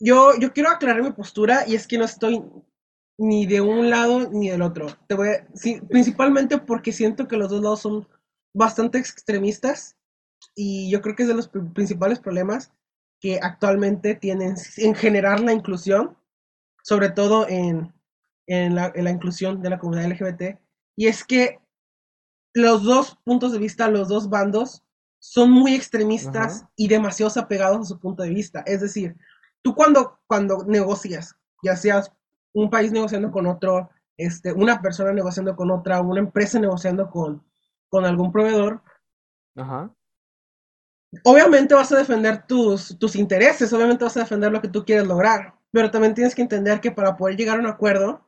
yo, 0.00 0.32
yo 0.38 0.52
quiero 0.52 0.70
aclarar 0.70 1.02
mi 1.02 1.12
postura 1.12 1.64
y 1.66 1.74
es 1.74 1.86
que 1.86 1.98
no 1.98 2.04
estoy 2.04 2.42
ni 3.18 3.46
de 3.46 3.60
un 3.60 3.90
lado 3.90 4.30
ni 4.30 4.50
del 4.50 4.62
otro. 4.62 4.86
Te 5.08 5.14
voy 5.14 5.28
sí, 5.54 5.80
principalmente 5.88 6.58
porque 6.58 6.92
siento 6.92 7.28
que 7.28 7.36
los 7.36 7.50
dos 7.50 7.62
lados 7.62 7.80
son 7.80 8.08
bastante 8.54 8.98
extremistas 8.98 9.96
y 10.54 10.90
yo 10.90 11.02
creo 11.02 11.16
que 11.16 11.22
es 11.22 11.28
de 11.28 11.34
los 11.34 11.48
principales 11.48 12.18
problemas 12.18 12.72
que 13.20 13.38
actualmente 13.42 14.14
tienen 14.14 14.54
en 14.78 14.94
generar 14.94 15.40
la 15.40 15.52
inclusión, 15.52 16.16
sobre 16.82 17.10
todo 17.10 17.46
en, 17.48 17.92
en, 18.46 18.74
la, 18.74 18.90
en 18.94 19.04
la 19.04 19.10
inclusión 19.10 19.60
de 19.60 19.70
la 19.70 19.78
comunidad 19.78 20.10
LGBT. 20.10 20.58
Y 20.96 21.06
es 21.06 21.24
que 21.24 21.60
los 22.54 22.82
dos 22.84 23.18
puntos 23.24 23.52
de 23.52 23.58
vista, 23.58 23.88
los 23.88 24.08
dos 24.08 24.30
bandos, 24.30 24.82
son 25.20 25.52
muy 25.52 25.74
extremistas 25.74 26.64
y 26.74 26.88
demasiado 26.88 27.38
apegados 27.40 27.80
a 27.80 27.84
su 27.84 28.00
punto 28.00 28.22
de 28.22 28.30
vista. 28.30 28.64
Es 28.66 28.80
decir, 28.80 29.16
tú 29.62 29.74
cuando, 29.74 30.18
cuando 30.26 30.64
negocias, 30.64 31.36
ya 31.62 31.76
seas 31.76 32.10
un 32.52 32.70
país 32.70 32.90
negociando 32.90 33.30
con 33.30 33.46
otro, 33.46 33.90
este, 34.16 34.52
una 34.52 34.80
persona 34.80 35.12
negociando 35.12 35.54
con 35.54 35.70
otra, 35.70 36.00
una 36.00 36.20
empresa 36.20 36.58
negociando 36.58 37.10
con, 37.10 37.44
con 37.90 38.06
algún 38.06 38.32
proveedor, 38.32 38.82
obviamente 41.24 41.74
vas 41.74 41.92
a 41.92 41.98
defender 41.98 42.46
tus, 42.46 42.98
tus 42.98 43.14
intereses, 43.14 43.72
obviamente 43.74 44.04
vas 44.04 44.16
a 44.16 44.20
defender 44.20 44.50
lo 44.50 44.62
que 44.62 44.68
tú 44.68 44.86
quieres 44.86 45.06
lograr, 45.06 45.54
pero 45.70 45.90
también 45.90 46.14
tienes 46.14 46.34
que 46.34 46.42
entender 46.42 46.80
que 46.80 46.92
para 46.92 47.16
poder 47.18 47.36
llegar 47.36 47.58
a 47.58 47.60
un 47.60 47.66
acuerdo, 47.66 48.26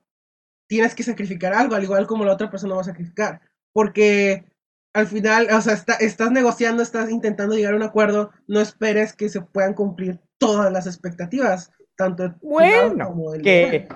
tienes 0.66 0.94
que 0.94 1.02
sacrificar 1.02 1.54
algo, 1.54 1.75
al 1.75 1.84
igual 1.84 2.06
como 2.06 2.26
la 2.26 2.34
otra 2.34 2.50
persona 2.50 2.75
va 2.75 2.82
a 2.82 2.84
sacrificar, 2.84 3.40
porque 3.72 4.51
al 4.94 5.06
final, 5.06 5.49
o 5.52 5.61
sea, 5.61 5.75
estás 6.00 6.30
negociando, 6.30 6.82
estás 6.82 7.11
intentando 7.11 7.54
llegar 7.54 7.75
a 7.75 7.76
un 7.76 7.82
acuerdo, 7.82 8.30
no 8.46 8.61
esperes 8.61 9.14
que 9.14 9.28
se 9.28 9.40
puedan 9.40 9.75
cumplir 9.75 10.18
todas 10.38 10.70
las 10.72 10.87
expectativas, 10.87 11.70
tanto 11.96 12.34
bueno, 12.42 13.06
como 13.06 13.34
el 13.34 13.42
que, 13.42 13.88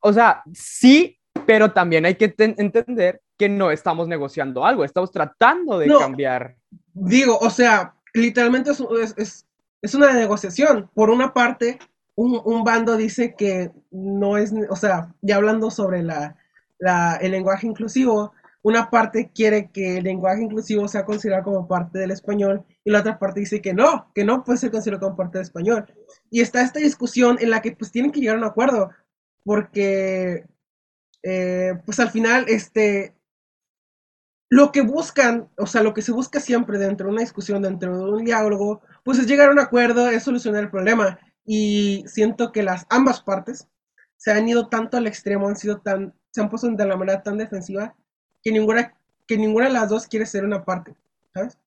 o 0.00 0.12
sea, 0.12 0.42
sí, 0.54 1.18
pero 1.46 1.72
también 1.72 2.06
hay 2.06 2.14
que 2.14 2.34
entender 2.38 3.20
que 3.36 3.48
no 3.48 3.70
estamos 3.70 4.08
negociando 4.08 4.64
algo, 4.64 4.84
estamos 4.84 5.10
tratando 5.10 5.78
de 5.78 5.88
cambiar. 5.88 6.56
Digo, 6.92 7.38
o 7.38 7.50
sea, 7.50 7.94
literalmente 8.14 8.70
es, 8.70 8.82
es, 9.16 9.46
es, 9.80 9.94
una 9.94 10.12
negociación. 10.12 10.90
Por 10.94 11.10
una 11.10 11.32
parte, 11.32 11.78
un, 12.16 12.40
un, 12.44 12.64
bando 12.64 12.96
dice 12.96 13.34
que 13.36 13.70
no 13.90 14.36
es, 14.36 14.52
o 14.68 14.76
sea, 14.76 15.14
ya 15.20 15.36
hablando 15.36 15.70
sobre 15.70 16.02
la, 16.02 16.36
la, 16.78 17.16
el 17.16 17.30
lenguaje 17.30 17.66
inclusivo, 17.66 18.32
una 18.62 18.90
parte 18.90 19.30
quiere 19.34 19.70
que 19.70 19.98
el 19.98 20.04
lenguaje 20.04 20.42
inclusivo 20.42 20.88
sea 20.88 21.04
considerado 21.04 21.44
como 21.44 21.68
parte 21.68 21.98
del 21.98 22.10
español 22.10 22.64
y 22.84 22.90
la 22.90 23.00
otra 23.00 23.18
parte 23.18 23.40
dice 23.40 23.62
que 23.62 23.72
no, 23.72 24.10
que 24.14 24.24
no 24.24 24.44
puede 24.44 24.58
ser 24.58 24.70
considerado 24.70 25.04
como 25.04 25.16
parte 25.16 25.38
del 25.38 25.44
español. 25.44 25.86
Y 26.30 26.40
está 26.40 26.62
esta 26.62 26.80
discusión 26.80 27.38
en 27.40 27.50
la 27.50 27.62
que 27.62 27.72
pues 27.72 27.92
tienen 27.92 28.10
que 28.12 28.20
llegar 28.20 28.36
a 28.36 28.40
un 28.40 28.44
acuerdo, 28.44 28.90
porque 29.44 30.44
eh, 31.22 31.74
pues 31.84 32.00
al 32.00 32.10
final 32.10 32.46
este, 32.48 33.14
lo 34.50 34.72
que 34.72 34.82
buscan, 34.82 35.48
o 35.56 35.66
sea, 35.66 35.82
lo 35.82 35.94
que 35.94 36.02
se 36.02 36.12
busca 36.12 36.40
siempre 36.40 36.78
dentro 36.78 37.06
de 37.06 37.12
una 37.12 37.22
discusión, 37.22 37.62
dentro 37.62 37.96
de 37.96 38.12
un 38.12 38.24
diálogo, 38.24 38.82
pues 39.04 39.18
es 39.18 39.26
llegar 39.26 39.48
a 39.48 39.52
un 39.52 39.60
acuerdo, 39.60 40.08
es 40.08 40.22
solucionar 40.22 40.64
el 40.64 40.70
problema. 40.70 41.18
Y 41.44 42.04
siento 42.06 42.52
que 42.52 42.62
las 42.62 42.86
ambas 42.90 43.22
partes 43.22 43.68
se 44.16 44.32
han 44.32 44.48
ido 44.48 44.68
tanto 44.68 44.96
al 44.96 45.06
extremo, 45.06 45.48
han 45.48 45.56
sido 45.56 45.80
tan, 45.80 46.14
se 46.30 46.40
han 46.40 46.50
puesto 46.50 46.68
de 46.68 46.86
la 46.86 46.96
manera 46.96 47.22
tan 47.22 47.38
defensiva 47.38 47.94
que 48.42 48.52
ninguna, 48.52 48.94
que 49.26 49.36
ninguna 49.36 49.66
de 49.66 49.72
las 49.72 49.88
dos 49.88 50.06
quiere 50.06 50.26
ser 50.26 50.44
una 50.44 50.64
parte, 50.64 50.94
¿sabes? 51.34 51.58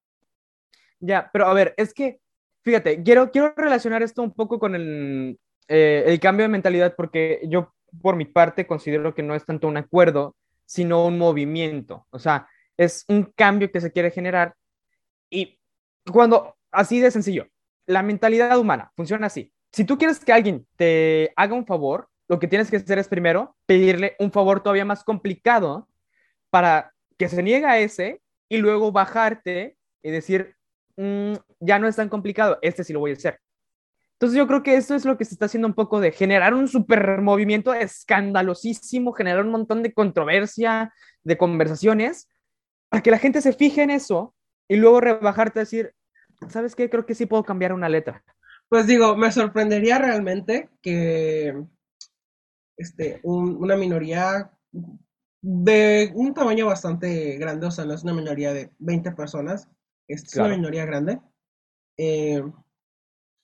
Ya, 0.99 1.29
pero 1.31 1.47
a 1.47 1.53
ver, 1.53 1.73
es 1.77 1.93
que, 1.93 2.19
fíjate, 2.61 3.01
quiero, 3.03 3.31
quiero 3.31 3.53
relacionar 3.55 4.03
esto 4.03 4.21
un 4.21 4.31
poco 4.31 4.59
con 4.59 4.75
el, 4.75 5.39
eh, 5.67 6.03
el 6.07 6.19
cambio 6.19 6.43
de 6.43 6.49
mentalidad, 6.49 6.95
porque 6.95 7.41
yo, 7.47 7.73
por 8.01 8.15
mi 8.15 8.25
parte, 8.25 8.67
considero 8.67 9.15
que 9.15 9.23
no 9.23 9.35
es 9.35 9.45
tanto 9.45 9.67
un 9.67 9.77
acuerdo, 9.77 10.35
sino 10.65 11.05
un 11.05 11.17
movimiento. 11.17 12.05
O 12.11 12.19
sea, 12.19 12.47
es 12.77 13.03
un 13.07 13.23
cambio 13.23 13.71
que 13.71 13.81
se 13.81 13.91
quiere 13.91 14.11
generar 14.11 14.55
y 15.29 15.59
cuando, 16.11 16.57
así 16.71 16.99
de 16.99 17.09
sencillo, 17.09 17.47
la 17.87 18.03
mentalidad 18.03 18.59
humana 18.59 18.91
funciona 18.95 19.27
así. 19.27 19.51
Si 19.71 19.85
tú 19.85 19.97
quieres 19.97 20.23
que 20.23 20.33
alguien 20.33 20.67
te 20.75 21.31
haga 21.35 21.55
un 21.55 21.65
favor, 21.65 22.09
lo 22.27 22.39
que 22.39 22.47
tienes 22.47 22.69
que 22.69 22.77
hacer 22.77 22.99
es 22.99 23.07
primero 23.07 23.55
pedirle 23.65 24.15
un 24.19 24.31
favor 24.31 24.61
todavía 24.61 24.85
más 24.85 25.03
complicado 25.03 25.87
para 26.51 26.93
que 27.17 27.29
se 27.29 27.41
niegue 27.41 27.65
a 27.65 27.79
ese 27.79 28.21
y 28.49 28.57
luego 28.57 28.91
bajarte 28.91 29.77
y 30.03 30.11
decir, 30.11 30.55
mm, 30.97 31.33
ya 31.59 31.79
no 31.79 31.87
es 31.87 31.95
tan 31.95 32.09
complicado, 32.09 32.59
este 32.61 32.83
sí 32.83 32.93
lo 32.93 32.99
voy 32.99 33.11
a 33.11 33.15
hacer. 33.15 33.39
Entonces 34.13 34.37
yo 34.37 34.45
creo 34.45 34.61
que 34.61 34.75
eso 34.75 34.93
es 34.93 35.03
lo 35.03 35.17
que 35.17 35.25
se 35.25 35.33
está 35.33 35.45
haciendo 35.45 35.67
un 35.67 35.73
poco 35.73 35.99
de 35.99 36.11
generar 36.11 36.53
un 36.53 36.67
super 36.67 37.21
movimiento 37.21 37.73
escandalosísimo, 37.73 39.13
generar 39.13 39.43
un 39.43 39.51
montón 39.51 39.81
de 39.81 39.93
controversia, 39.93 40.93
de 41.23 41.37
conversaciones, 41.37 42.29
para 42.89 43.01
que 43.01 43.09
la 43.09 43.17
gente 43.17 43.41
se 43.41 43.53
fije 43.53 43.81
en 43.81 43.89
eso 43.89 44.35
y 44.67 44.75
luego 44.75 45.01
rebajarte 45.01 45.59
a 45.59 45.63
decir, 45.63 45.95
¿sabes 46.49 46.75
qué? 46.75 46.89
Creo 46.89 47.05
que 47.05 47.15
sí 47.15 47.25
puedo 47.25 47.43
cambiar 47.43 47.73
una 47.73 47.89
letra. 47.89 48.23
Pues 48.69 48.85
digo, 48.85 49.17
me 49.17 49.31
sorprendería 49.31 49.97
realmente 49.97 50.69
que 50.83 51.55
este, 52.77 53.21
una 53.23 53.75
minoría 53.75 54.51
de 55.41 56.11
un 56.15 56.33
tamaño 56.33 56.67
bastante 56.67 57.37
grande, 57.37 57.67
o 57.67 57.71
sea, 57.71 57.85
no 57.85 57.93
es 57.93 58.03
una 58.03 58.13
minoría 58.13 58.53
de 58.53 58.71
20 58.79 59.11
personas, 59.11 59.67
es 60.07 60.35
una 60.35 60.49
minoría 60.49 60.85
grande, 60.85 61.19
eh, 61.97 62.43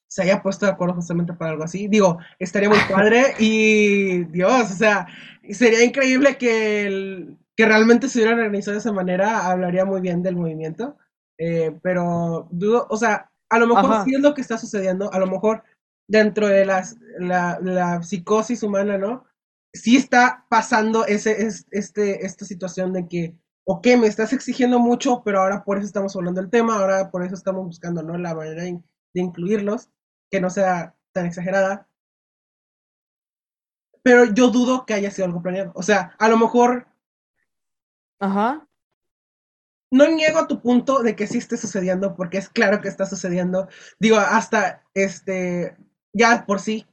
se 0.09 0.23
haya 0.23 0.41
puesto 0.41 0.65
de 0.65 0.71
acuerdo 0.71 0.95
justamente 0.95 1.33
para 1.33 1.51
algo 1.51 1.63
así. 1.63 1.87
Digo, 1.87 2.17
estaría 2.39 2.69
muy 2.69 2.77
padre 2.91 3.33
y 3.39 4.23
Dios, 4.25 4.71
o 4.71 4.75
sea, 4.75 5.07
sería 5.49 5.83
increíble 5.83 6.37
que 6.37 6.85
el, 6.85 7.37
que 7.55 7.65
realmente 7.65 8.07
se 8.07 8.19
hubieran 8.19 8.39
organizado 8.39 8.73
de 8.73 8.79
esa 8.79 8.93
manera, 8.93 9.47
hablaría 9.47 9.83
muy 9.83 10.01
bien 10.01 10.23
del 10.23 10.35
movimiento. 10.35 10.97
Eh, 11.39 11.77
pero 11.83 12.47
dudo, 12.51 12.87
o 12.89 12.97
sea, 12.97 13.31
a 13.49 13.59
lo 13.59 13.67
mejor 13.67 14.03
sí 14.03 14.15
es 14.15 14.21
lo 14.21 14.33
que 14.33 14.41
está 14.41 14.57
sucediendo, 14.57 15.11
a 15.13 15.19
lo 15.19 15.27
mejor 15.27 15.63
dentro 16.07 16.47
de 16.47 16.65
las, 16.65 16.97
la, 17.19 17.59
la 17.61 18.01
psicosis 18.01 18.63
humana, 18.63 18.97
¿no? 18.97 19.25
Sí 19.77 19.97
está 19.97 20.45
pasando 20.49 21.05
ese, 21.05 21.45
es, 21.45 21.65
este, 21.71 22.25
esta 22.25 22.45
situación 22.45 22.93
de 22.93 23.07
que, 23.07 23.35
ok, 23.65 23.87
me 23.99 24.07
estás 24.07 24.33
exigiendo 24.33 24.79
mucho, 24.79 25.21
pero 25.23 25.41
ahora 25.41 25.63
por 25.63 25.77
eso 25.77 25.87
estamos 25.87 26.15
hablando 26.15 26.41
del 26.41 26.49
tema, 26.49 26.75
ahora 26.79 27.11
por 27.11 27.23
eso 27.23 27.35
estamos 27.35 27.65
buscando, 27.65 28.03
¿no? 28.03 28.17
La 28.17 28.35
manera 28.35 28.63
de, 28.63 28.81
de 29.13 29.21
incluirlos, 29.21 29.89
que 30.31 30.41
no 30.41 30.49
sea 30.49 30.95
tan 31.13 31.25
exagerada. 31.25 31.87
Pero 34.01 34.25
yo 34.25 34.49
dudo 34.49 34.85
que 34.87 34.95
haya 34.95 35.11
sido 35.11 35.25
algo 35.27 35.43
planeado. 35.43 35.71
O 35.75 35.83
sea, 35.83 36.15
a 36.17 36.29
lo 36.29 36.37
mejor 36.37 36.87
Ajá. 38.19 38.67
No 39.91 40.07
niego 40.07 40.47
tu 40.47 40.61
punto 40.61 41.01
de 41.01 41.15
que 41.15 41.27
sí 41.27 41.37
esté 41.37 41.55
sucediendo, 41.57 42.15
porque 42.15 42.37
es 42.37 42.49
claro 42.49 42.81
que 42.81 42.89
está 42.89 43.05
sucediendo. 43.05 43.67
Digo, 43.99 44.17
hasta 44.17 44.83
este, 44.93 45.77
ya 46.13 46.45
por 46.45 46.59
sí. 46.59 46.85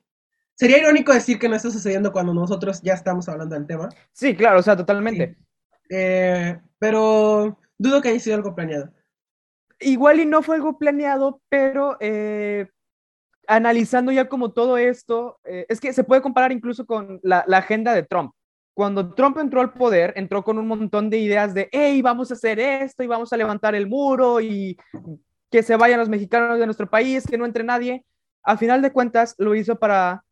Sería 0.55 0.79
irónico 0.79 1.13
decir 1.13 1.39
que 1.39 1.49
no 1.49 1.57
está 1.57 1.71
sucediendo 1.71 2.13
cuando 2.13 2.33
nosotros 2.33 2.81
ya 2.83 2.95
estamos 2.95 3.29
hablando 3.29 3.55
del 3.55 3.67
tema. 3.67 3.89
Sí, 4.13 4.37
claro, 4.37 4.61
o 4.61 4.63
sea, 4.63 4.77
totalmente. 4.77 5.37
Eh, 5.91 6.59
pero 6.79 7.59
dudo 7.77 8.01
que 8.01 8.09
haya 8.09 8.21
sido 8.21 8.37
algo 8.37 8.55
planeado. 8.55 8.93
Igual 9.81 10.21
y 10.21 10.27
no 10.27 10.43
fue 10.43 10.57
algo 10.57 10.79
planeado, 10.79 11.43
pero 11.49 11.97
eh, 12.01 12.69
analizando 13.49 14.13
ya 14.13 14.29
como 14.29 14.53
todo 14.53 14.79
esto, 14.79 15.39
eh, 15.45 15.67
es 15.69 15.81
que 15.81 15.93
se 15.93 16.05
puede 16.05 16.23
comparar 16.23 16.53
incluso 16.53 16.87
con 16.87 17.21
la 17.23 17.45
agenda 17.51 17.93
de 17.93 18.05
Trump 18.05 18.33
cuando 18.75 19.15
Trump 19.15 19.39
entró 19.39 19.61
al 19.61 19.73
poder, 19.73 20.13
entró 20.17 20.43
con 20.43 20.59
un 20.59 20.67
montón 20.67 21.09
de 21.09 21.19
ideas 21.19 21.55
de, 21.55 21.69
hey, 21.73 22.03
vamos 22.03 22.31
a 22.31 22.35
hacer 22.35 22.59
esto 22.59 23.05
y 23.05 23.07
vamos 23.07 23.33
a 23.33 23.37
levantar 23.37 23.75
el 23.77 23.87
muro 23.87 24.41
y 24.41 24.77
que 25.51 25.63
se 25.63 25.77
vayan 25.77 26.01
los 26.01 26.09
mexicanos 26.09 26.59
de 26.59 26.67
nuestro 26.67 26.91
país, 26.91 27.25
que 27.25 27.39
no 27.39 27.47
entre 27.47 27.63
nadie. 27.63 28.05
Al 28.43 28.59
final 28.59 28.83
de 28.83 28.93
cuentas, 28.93 29.37
lo 29.39 29.55
hizo 29.55 29.79
para 29.79 30.25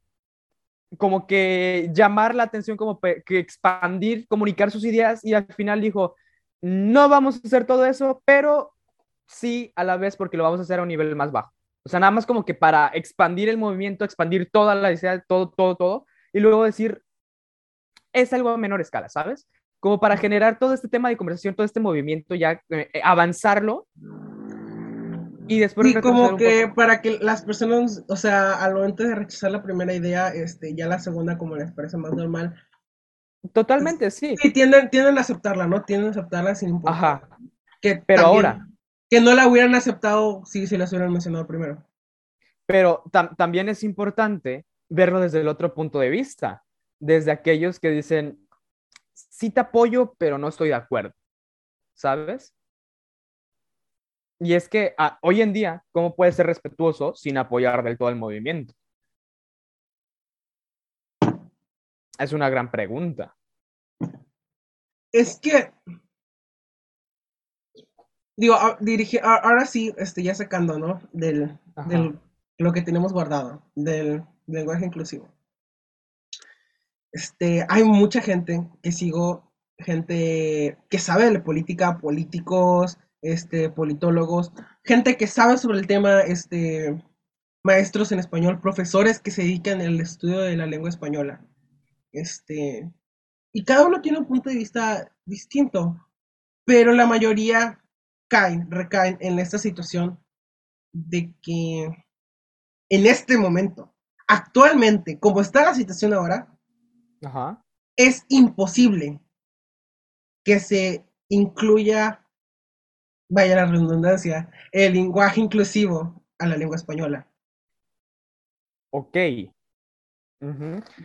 como 0.98 1.26
que 1.26 1.90
llamar 1.92 2.34
la 2.34 2.44
atención, 2.44 2.76
como 2.76 3.00
que 3.00 3.38
expandir, 3.38 4.26
comunicar 4.28 4.70
sus 4.70 4.84
ideas 4.84 5.24
y 5.24 5.34
al 5.34 5.46
final 5.46 5.80
dijo, 5.80 6.16
no 6.60 7.08
vamos 7.08 7.36
a 7.36 7.46
hacer 7.46 7.66
todo 7.66 7.86
eso, 7.86 8.22
pero 8.24 8.74
sí 9.26 9.72
a 9.76 9.84
la 9.84 9.96
vez 9.96 10.16
porque 10.16 10.36
lo 10.36 10.44
vamos 10.44 10.60
a 10.60 10.62
hacer 10.62 10.78
a 10.78 10.82
un 10.82 10.88
nivel 10.88 11.14
más 11.16 11.32
bajo. 11.32 11.52
O 11.84 11.88
sea, 11.88 11.98
nada 11.98 12.12
más 12.12 12.26
como 12.26 12.44
que 12.44 12.54
para 12.54 12.90
expandir 12.94 13.48
el 13.48 13.58
movimiento, 13.58 14.04
expandir 14.04 14.50
toda 14.50 14.74
la 14.74 14.92
idea, 14.92 15.20
todo, 15.26 15.50
todo, 15.50 15.76
todo, 15.76 16.06
y 16.32 16.40
luego 16.40 16.64
decir, 16.64 17.02
es 18.12 18.32
algo 18.32 18.50
a 18.50 18.56
menor 18.56 18.80
escala, 18.80 19.08
¿sabes? 19.08 19.48
Como 19.80 19.98
para 19.98 20.16
generar 20.16 20.58
todo 20.58 20.74
este 20.74 20.88
tema 20.88 21.08
de 21.08 21.16
conversación, 21.16 21.54
todo 21.54 21.66
este 21.66 21.80
movimiento, 21.80 22.34
ya 22.36 22.62
eh, 22.70 22.90
eh, 22.92 23.00
avanzarlo 23.02 23.88
y 25.48 25.58
después... 25.58 25.88
Y 25.88 25.94
como 26.00 26.36
que 26.36 26.68
para 26.74 27.00
que 27.00 27.18
las 27.18 27.42
personas, 27.42 28.04
o 28.08 28.16
sea, 28.16 28.62
al 28.62 28.74
momento 28.74 29.02
de 29.02 29.14
rechazar 29.14 29.50
la 29.50 29.62
primera 29.62 29.94
idea, 29.94 30.28
este, 30.28 30.74
ya 30.74 30.86
la 30.86 30.98
segunda 30.98 31.38
como 31.38 31.56
les 31.56 31.72
parece 31.72 31.96
más 31.96 32.12
normal. 32.12 32.54
Totalmente, 33.52 34.10
sí. 34.10 34.36
Sí, 34.40 34.52
tienden, 34.52 34.90
tienden 34.90 35.18
a 35.18 35.22
aceptarla, 35.22 35.66
¿no? 35.66 35.82
Tienden 35.82 36.08
a 36.08 36.10
aceptarla 36.12 36.54
sin 36.54 36.70
importar. 36.70 37.04
Ajá. 37.04 37.28
Que 37.80 38.02
Pero 38.06 38.26
ahora... 38.26 38.68
Que 39.10 39.20
no 39.20 39.34
la 39.34 39.46
hubieran 39.46 39.74
aceptado 39.74 40.42
si 40.46 40.66
se 40.66 40.78
las 40.78 40.90
hubieran 40.92 41.12
mencionado 41.12 41.46
primero. 41.46 41.84
Pero 42.64 43.04
también 43.36 43.68
es 43.68 43.84
importante 43.84 44.64
verlo 44.88 45.20
desde 45.20 45.40
el 45.40 45.48
otro 45.48 45.74
punto 45.74 45.98
de 45.98 46.08
vista, 46.08 46.64
desde 46.98 47.30
aquellos 47.30 47.78
que 47.78 47.90
dicen, 47.90 48.38
sí 49.12 49.50
te 49.50 49.60
apoyo, 49.60 50.14
pero 50.16 50.38
no 50.38 50.48
estoy 50.48 50.68
de 50.68 50.74
acuerdo, 50.74 51.12
¿sabes? 51.94 52.54
Y 54.44 54.54
es 54.54 54.68
que 54.68 54.92
ah, 54.98 55.20
hoy 55.22 55.40
en 55.40 55.52
día, 55.52 55.84
¿cómo 55.92 56.16
puedes 56.16 56.34
ser 56.34 56.46
respetuoso 56.46 57.14
sin 57.14 57.38
apoyar 57.38 57.84
del 57.84 57.96
todo 57.96 58.08
el 58.08 58.16
movimiento? 58.16 58.74
Es 62.18 62.32
una 62.32 62.50
gran 62.50 62.68
pregunta. 62.68 63.36
Es 65.12 65.38
que, 65.38 65.72
digo, 68.36 68.54
ah, 68.54 68.76
dirige, 68.80 69.20
ah, 69.22 69.40
ahora 69.44 69.64
sí, 69.64 69.94
este, 69.96 70.24
ya 70.24 70.34
sacando, 70.34 70.76
¿no? 70.76 71.00
Del, 71.12 71.56
del, 71.86 72.18
lo 72.58 72.72
que 72.72 72.82
tenemos 72.82 73.12
guardado, 73.12 73.62
del 73.76 74.24
lenguaje 74.48 74.86
inclusivo. 74.86 75.28
Este, 77.12 77.64
hay 77.68 77.84
mucha 77.84 78.20
gente 78.20 78.68
que 78.82 78.90
sigo, 78.90 79.52
gente 79.78 80.78
que 80.88 80.98
sabe 80.98 81.30
de 81.30 81.38
política, 81.38 81.98
políticos, 81.98 82.98
este, 83.22 83.70
politólogos, 83.70 84.52
gente 84.84 85.16
que 85.16 85.26
sabe 85.26 85.56
sobre 85.56 85.78
el 85.78 85.86
tema, 85.86 86.20
este, 86.20 87.02
maestros 87.64 88.12
en 88.12 88.18
español, 88.18 88.60
profesores 88.60 89.20
que 89.20 89.30
se 89.30 89.42
dedican 89.42 89.80
al 89.80 90.00
estudio 90.00 90.40
de 90.40 90.56
la 90.56 90.66
lengua 90.66 90.90
española. 90.90 91.46
Este, 92.12 92.92
y 93.52 93.64
cada 93.64 93.86
uno 93.86 94.00
tiene 94.00 94.18
un 94.18 94.26
punto 94.26 94.50
de 94.50 94.56
vista 94.56 95.12
distinto, 95.24 95.96
pero 96.64 96.92
la 96.92 97.06
mayoría 97.06 97.82
caen, 98.28 98.70
recaen 98.70 99.16
en 99.20 99.38
esta 99.38 99.58
situación 99.58 100.18
de 100.92 101.34
que 101.40 101.84
en 102.90 103.06
este 103.06 103.38
momento, 103.38 103.94
actualmente, 104.26 105.18
como 105.18 105.40
está 105.40 105.62
la 105.62 105.74
situación 105.74 106.12
ahora, 106.12 106.48
es 107.96 108.24
imposible 108.28 109.20
que 110.44 110.58
se 110.58 111.06
incluya 111.28 112.21
vaya 113.32 113.56
la 113.56 113.64
redundancia, 113.64 114.50
el 114.70 114.92
lenguaje 114.92 115.40
inclusivo 115.40 116.22
a 116.38 116.46
la 116.46 116.56
lengua 116.56 116.76
española. 116.76 117.26
Ok. 118.90 119.16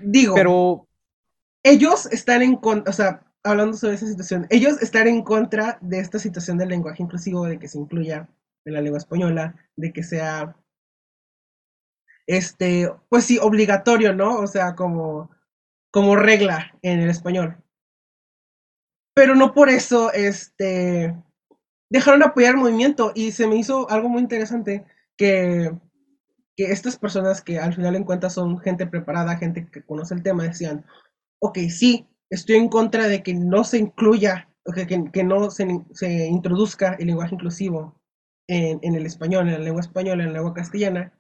Digo, 0.04 0.36
pero 0.36 0.88
ellos 1.64 2.06
están 2.08 2.42
en 2.42 2.58
contra, 2.58 2.90
o 2.90 2.94
sea, 2.94 3.24
hablando 3.44 3.78
sobre 3.78 3.96
esa 3.96 4.08
situación, 4.08 4.46
ellos 4.50 4.82
están 4.82 5.08
en 5.08 5.24
contra 5.24 5.78
de 5.80 6.00
esta 6.00 6.20
situación 6.20 6.58
del 6.58 6.70
lenguaje 6.70 7.02
inclusivo, 7.02 7.46
de 7.46 7.60
que 7.60 7.70
se 7.70 7.78
incluya 7.78 8.28
en 8.66 8.74
la 8.74 8.82
lengua 8.82 8.98
española, 8.98 9.56
de 9.78 9.94
que 9.94 10.04
sea, 10.04 10.54
este, 12.26 12.92
pues 13.08 13.24
sí, 13.24 13.40
obligatorio, 13.42 14.14
¿no? 14.14 14.40
O 14.40 14.48
sea, 14.48 14.76
como, 14.76 15.32
como 15.92 16.18
regla 16.18 16.76
en 16.82 17.00
el 17.00 17.10
español. 17.10 17.64
Pero 19.14 19.34
no 19.34 19.54
por 19.54 19.70
eso, 19.70 20.12
este, 20.12 21.16
dejaron 21.90 22.20
de 22.20 22.26
apoyar 22.28 22.52
el 22.52 22.62
movimiento 22.62 23.12
y 23.16 23.32
se 23.32 23.48
me 23.48 23.58
hizo 23.58 23.90
algo 23.90 24.10
muy 24.10 24.22
interesante 24.22 24.86
que, 25.16 25.72
que 26.56 26.72
estas 26.72 26.98
personas 26.98 27.42
que 27.42 27.60
al 27.60 27.74
final 27.74 27.96
en 27.96 28.04
cuenta 28.04 28.30
son 28.30 28.60
gente 28.60 28.88
preparada, 28.88 29.38
gente 29.38 29.68
que 29.72 29.84
conoce 29.84 30.14
el 30.14 30.24
tema, 30.24 30.44
decían, 30.44 30.86
ok, 31.40 31.60
sí, 31.70 32.08
estoy 32.30 32.58
en 32.58 32.70
contra 32.70 33.08
de 33.08 33.24
que 33.24 33.34
no 33.34 33.64
se 33.64 33.78
incluya, 33.78 34.50
que, 34.76 34.86
que, 35.12 35.24
no 35.24 35.50
se, 35.50 35.68
se, 35.94 36.28
introduzca 36.28 36.96
el 37.00 37.08
lenguaje 37.08 37.36
inclusivo 37.36 38.02
en, 38.48 38.80
en, 38.82 38.96
el 38.96 39.06
español, 39.06 39.48
en 39.48 39.54
la 39.54 39.60
lengua 39.60 39.82
española, 39.82 40.24
en 40.24 40.30
la 40.30 40.40
lengua 40.40 40.54
castellana, 40.54 41.14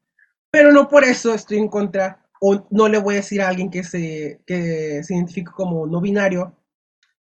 pero 0.51 0.71
no 0.71 0.87
por 0.89 1.03
eso 1.03 1.33
estoy 1.33 1.59
en 1.59 1.69
contra 1.69 2.25
o 2.41 2.67
no 2.69 2.87
le 2.87 2.99
voy 2.99 3.15
a 3.15 3.17
decir 3.17 3.41
a 3.41 3.47
alguien 3.47 3.69
que 3.69 3.83
se, 3.83 4.41
que 4.45 5.01
se 5.03 5.15
identifique 5.15 5.51
como 5.51 5.87
no 5.87 6.01
binario, 6.01 6.55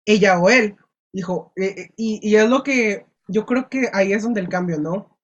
ella 0.05 0.39
o 0.39 0.49
él. 0.49 0.75
Dijo, 1.11 1.53
eh, 1.55 1.75
eh, 1.77 1.89
y, 1.95 2.19
y 2.27 2.35
es 2.35 2.49
lo 2.49 2.63
que 2.63 3.05
yo 3.27 3.45
creo 3.45 3.69
que 3.69 3.89
ahí 3.93 4.13
es 4.13 4.23
donde 4.23 4.41
el 4.41 4.49
cambio, 4.49 4.79
¿no? 4.79 5.17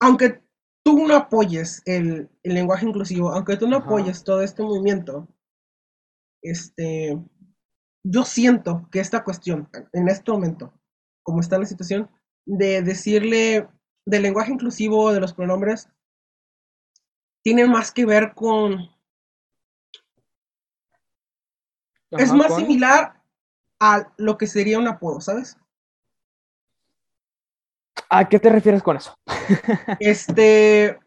Aunque 0.00 0.42
tú 0.82 1.06
no 1.06 1.14
apoyes 1.14 1.82
el, 1.84 2.30
lenguaje 2.42 2.86
inclusivo, 2.86 3.30
aunque 3.30 3.56
tú 3.56 3.68
no 3.68 3.78
apoyes 3.78 4.24
todo 4.24 4.42
este 4.42 4.62
movimiento, 4.62 5.28
este, 6.42 7.18
yo 8.02 8.24
siento 8.24 8.88
que 8.90 9.00
esta 9.00 9.22
cuestión, 9.22 9.68
en 9.92 10.08
este 10.08 10.30
momento, 10.32 10.72
como 11.22 11.40
está 11.40 11.58
la 11.58 11.66
situación, 11.66 12.10
de 12.44 12.82
decirle 12.82 13.68
del 14.04 14.22
lenguaje 14.22 14.52
inclusivo, 14.52 15.12
de 15.12 15.20
los 15.20 15.34
pronombres, 15.34 15.88
tiene 17.44 17.66
más 17.66 17.92
que 17.92 18.04
ver 18.04 18.34
con... 18.34 18.90
es 22.10 22.32
más 22.32 22.56
similar 22.56 23.22
a 23.80 24.12
lo 24.16 24.36
que 24.36 24.46
sería 24.46 24.78
un 24.78 24.88
apodo, 24.88 25.20
¿sabes? 25.20 25.56
¿A 28.14 28.28
qué 28.28 28.38
te 28.38 28.50
refieres 28.50 28.82
con 28.82 28.98
eso? 28.98 29.18
este, 29.98 30.98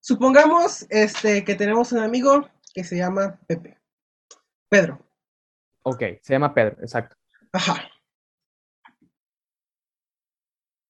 supongamos 0.00 0.86
este, 0.88 1.42
que 1.44 1.56
tenemos 1.56 1.90
un 1.90 1.98
amigo 1.98 2.48
que 2.72 2.84
se 2.84 2.96
llama 2.96 3.40
Pepe. 3.48 3.76
Pedro. 4.68 5.04
Ok, 5.82 6.02
se 6.22 6.34
llama 6.34 6.54
Pedro, 6.54 6.76
exacto. 6.80 7.16
Ajá. 7.52 7.88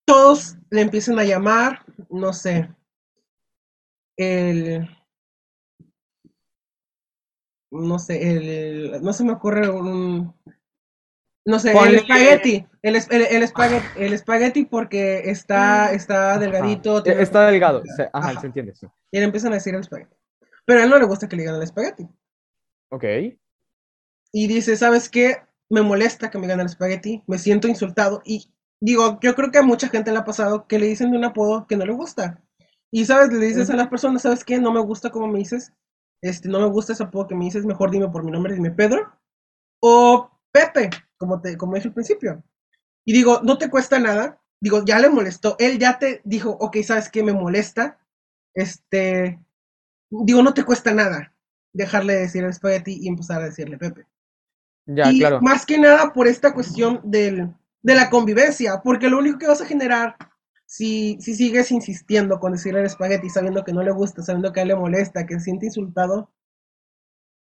Todos 0.07 0.57
le 0.69 0.83
empiezan 0.83 1.19
a 1.19 1.25
llamar, 1.25 1.87
no 2.11 2.35
sé, 2.35 2.69
el... 4.19 4.87
No 7.71 7.99
sé, 7.99 8.31
el, 8.31 9.03
no 9.03 9.15
se 9.15 9.25
me 9.25 9.33
ocurre 9.33 9.71
un, 9.71 10.35
no 11.47 11.61
sé, 11.61 11.73
el 11.73 11.95
espagueti. 11.95 12.67
El, 12.83 12.97
el, 12.97 13.43
espagueti, 13.43 13.87
el 13.97 14.13
espagueti 14.13 14.65
porque 14.65 15.31
está, 15.31 15.93
está 15.93 16.39
delgadito. 16.39 17.05
Está 17.05 17.47
delgado, 17.47 17.83
ajá, 18.13 18.41
se 18.41 18.47
entiende. 18.49 18.75
Sí. 18.75 18.87
Y 19.13 19.19
le 19.19 19.25
empiezan 19.25 19.53
a 19.53 19.57
decir 19.57 19.73
el 19.75 19.81
espagueti. 19.81 20.15
Pero 20.65 20.81
a 20.81 20.85
él 20.85 20.91
no 20.91 20.99
le 20.99 21.07
gusta 21.07 21.29
que 21.29 21.37
le 21.37 21.43
digan 21.43 21.55
el 21.55 21.63
espagueti. 21.63 22.09
Ok. 22.91 23.05
Y 24.33 24.47
dice, 24.49 24.77
¿sabes 24.77 25.09
qué? 25.09 25.37
Me 25.71 25.83
molesta 25.83 26.31
que 26.31 26.39
me 26.39 26.47
digan 26.47 26.61
el 26.61 26.67
espagueti, 26.67 27.23
me 27.29 27.39
siento 27.39 27.69
insultado. 27.69 28.23
Y 28.25 28.53
digo, 28.81 29.21
yo 29.23 29.37
creo 29.37 29.53
que 29.53 29.59
a 29.59 29.63
mucha 29.63 29.89
gente 29.89 30.11
le 30.11 30.19
ha 30.19 30.25
pasado 30.25 30.67
que 30.67 30.81
le 30.81 30.87
dicen 30.87 31.13
de 31.13 31.19
un 31.19 31.25
apodo 31.25 31.69
que 31.69 31.77
no 31.77 31.87
le 31.87 31.93
gusta. 31.93 32.43
Y, 32.91 33.05
¿sabes? 33.05 33.33
Le 33.33 33.47
dices 33.47 33.71
a 33.71 33.77
las 33.77 33.87
personas, 33.87 34.23
¿sabes 34.23 34.45
qué? 34.45 34.59
No 34.59 34.73
me 34.73 34.81
gusta 34.81 35.11
como 35.11 35.29
me 35.29 35.39
dices. 35.39 35.73
Este, 36.23 36.49
no 36.49 36.59
me 36.59 36.67
gusta 36.67 36.93
ese 36.93 37.05
apodo 37.05 37.29
que 37.29 37.37
me 37.37 37.45
dices, 37.45 37.65
mejor 37.65 37.93
dime 37.93 38.09
por 38.09 38.25
mi 38.25 38.33
nombre, 38.33 38.55
dime 38.55 38.73
Pedro. 38.73 39.13
O 39.81 40.31
Pepe 40.57 40.89
como, 41.19 41.41
te, 41.41 41.57
como 41.59 41.75
dije 41.75 41.89
al 41.89 41.95
principio. 41.95 42.43
Y 43.05 43.13
digo, 43.13 43.41
no 43.43 43.59
te 43.59 43.69
cuesta 43.69 43.99
nada. 43.99 44.41
Digo, 44.59 44.85
ya 44.85 44.99
le 44.99 45.11
molestó. 45.11 45.57
Él 45.59 45.79
ya 45.79 45.99
te 45.99 46.23
dijo, 46.25 46.51
ok, 46.51 46.79
¿sabes 46.83 47.11
qué? 47.11 47.23
Me 47.23 47.35
molesta. 47.35 47.99
Este, 48.55 49.39
digo, 50.09 50.43
no 50.43 50.55
te 50.55 50.65
cuesta 50.65 50.95
nada 50.95 51.35
dejarle 51.75 52.15
decir 52.15 52.43
el 52.43 52.51
espagueti 52.51 52.99
y 53.03 53.09
empezar 53.09 53.43
a 53.43 53.47
decirle 53.47 53.77
Pepe. 53.77 54.07
Ya, 54.87 55.13
y 55.13 55.19
claro. 55.19 55.41
Más 55.43 55.67
que 55.67 55.79
nada 55.79 56.15
por 56.15 56.27
esta 56.27 56.55
cuestión 56.55 57.01
del, 57.05 57.53
de 57.83 57.95
la 57.95 58.09
convivencia, 58.09 58.81
porque 58.83 59.11
lo 59.11 59.19
único 59.19 59.39
que 59.39 59.49
vas 59.49 59.61
a 59.61 59.67
generar 59.67 60.17
si, 60.65 61.19
si 61.21 61.35
sigues 61.35 61.71
insistiendo 61.71 62.41
con 62.41 62.53
decirle 62.53 62.81
el 62.81 62.87
espagueti 62.87 63.29
sabiendo 63.29 63.63
que 63.63 63.75
no 63.75 63.83
le 63.83 63.93
gusta, 63.93 64.23
sabiendo 64.23 64.53
que 64.53 64.61
a 64.61 64.63
él 64.63 64.69
le 64.69 64.77
molesta, 64.77 65.27
que 65.27 65.35
se 65.35 65.41
siente 65.41 65.67
insultado, 65.67 66.31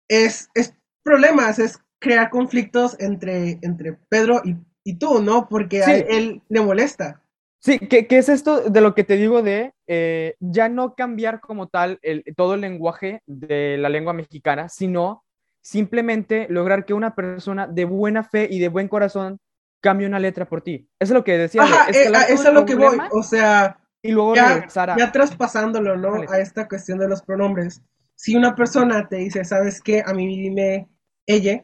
es, 0.07 0.49
es 0.55 0.73
problemas, 1.03 1.59
es 1.59 1.79
crear 2.03 2.29
conflictos 2.29 2.95
entre, 2.99 3.59
entre 3.61 3.93
Pedro 4.09 4.41
y, 4.43 4.57
y 4.83 4.97
tú, 4.97 5.21
¿no? 5.23 5.47
Porque 5.47 5.83
a 5.83 5.95
él, 5.95 6.41
le 6.49 6.61
molesta. 6.61 7.21
Sí, 7.59 7.79
¿qué, 7.79 8.05
es 8.09 8.27
esto 8.27 8.69
de 8.69 8.81
lo 8.81 8.93
que 8.93 9.05
te 9.05 9.15
digo 9.15 9.41
de 9.41 9.73
eh, 9.87 10.35
ya 10.41 10.67
no 10.67 10.95
cambiar 10.95 11.39
como 11.39 11.69
tal 11.69 11.97
el, 12.01 12.25
todo 12.35 12.55
el 12.55 12.61
lenguaje 12.61 13.21
de 13.25 13.77
la 13.77 13.87
lengua 13.87 14.11
mexicana, 14.11 14.67
sino 14.67 15.23
simplemente 15.61 16.45
lograr 16.49 16.83
que 16.85 16.93
una 16.93 17.15
persona 17.15 17.67
de 17.67 17.85
buena 17.85 18.23
fe 18.23 18.49
y 18.51 18.59
de 18.59 18.67
buen 18.67 18.89
corazón 18.89 19.39
cambie 19.81 20.05
una 20.05 20.19
letra 20.19 20.45
por 20.45 20.61
ti. 20.61 20.89
Eso 20.99 21.13
es 21.13 21.17
lo 21.17 21.23
que 21.23 21.37
decía. 21.37 21.63
Ajá, 21.63 21.89
eh, 21.89 22.11
eso 22.27 22.49
es 22.49 22.53
lo 22.53 22.65
que 22.65 22.75
voy. 22.75 22.97
O 23.11 23.23
sea, 23.23 23.79
y 24.01 24.11
luego 24.11 24.35
ya, 24.35 24.67
ya 24.97 25.11
traspasándolo, 25.13 25.95
¿no? 25.95 26.29
A 26.29 26.39
esta 26.39 26.67
cuestión 26.67 26.99
de 26.99 27.07
los 27.07 27.21
pronombres. 27.21 27.81
Si 28.15 28.35
una 28.35 28.55
persona 28.55 29.07
te 29.07 29.15
dice, 29.15 29.45
¿sabes 29.45 29.81
qué? 29.81 30.03
A 30.05 30.13
mí 30.13 30.27
dime 30.27 30.89
ella, 31.25 31.63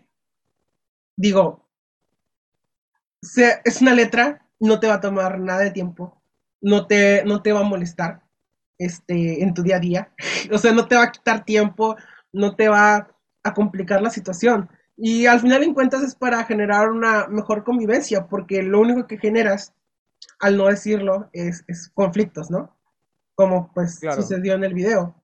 digo, 1.20 1.68
es 3.22 3.82
una 3.82 3.94
letra, 3.94 4.48
no 4.60 4.80
te 4.80 4.88
va 4.88 4.96
a 4.96 5.02
tomar 5.02 5.38
nada 5.38 5.60
de 5.60 5.72
tiempo, 5.72 6.22
no 6.62 6.88
te, 6.88 7.26
no 7.26 7.42
te 7.42 7.52
va 7.52 7.60
a 7.60 7.64
molestar 7.64 8.22
este, 8.78 9.44
en 9.44 9.54
tu 9.54 9.62
día 9.62 9.76
a 9.76 9.80
día, 9.80 10.14
o 10.52 10.58
sea, 10.58 10.72
no 10.72 10.88
te 10.88 10.96
va 10.96 11.04
a 11.04 11.12
quitar 11.12 11.44
tiempo, 11.44 11.98
no 12.32 12.56
te 12.56 12.70
va 12.70 13.10
a 13.44 13.54
complicar 13.54 14.02
la 14.02 14.10
situación. 14.10 14.70
Y 14.96 15.26
al 15.26 15.42
final 15.42 15.64
en 15.64 15.74
cuentas 15.74 16.04
es 16.04 16.16
para 16.16 16.44
generar 16.46 16.90
una 16.90 17.28
mejor 17.28 17.66
convivencia, 17.66 18.28
porque 18.28 18.64
lo 18.64 18.80
único 18.80 19.06
que 19.06 19.18
generas 19.18 19.74
al 20.40 20.56
no 20.56 20.68
decirlo 20.68 21.30
es, 21.34 21.66
conflictos, 21.94 22.50
¿no? 22.50 22.78
Como 23.36 23.72
pues 23.74 24.00
sucedió 24.16 24.56
en 24.56 24.64
el 24.64 24.74
video. 24.74 25.22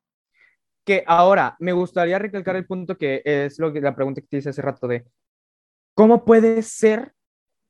Que 0.86 1.04
ahora 1.08 1.56
me 1.60 1.72
gustaría 1.72 2.20
recalcar 2.20 2.56
el 2.58 2.66
punto 2.66 2.98
que 2.98 3.22
es 3.26 3.60
lo 3.60 3.74
que 3.74 3.82
la 3.82 3.96
pregunta 3.96 4.22
que 4.22 4.28
te 4.28 4.38
hice 4.38 4.50
hace 4.50 4.62
rato 4.62 4.88
de 4.88 5.06
cómo 5.96 6.26
puedes 6.26 6.68
ser, 6.68 7.14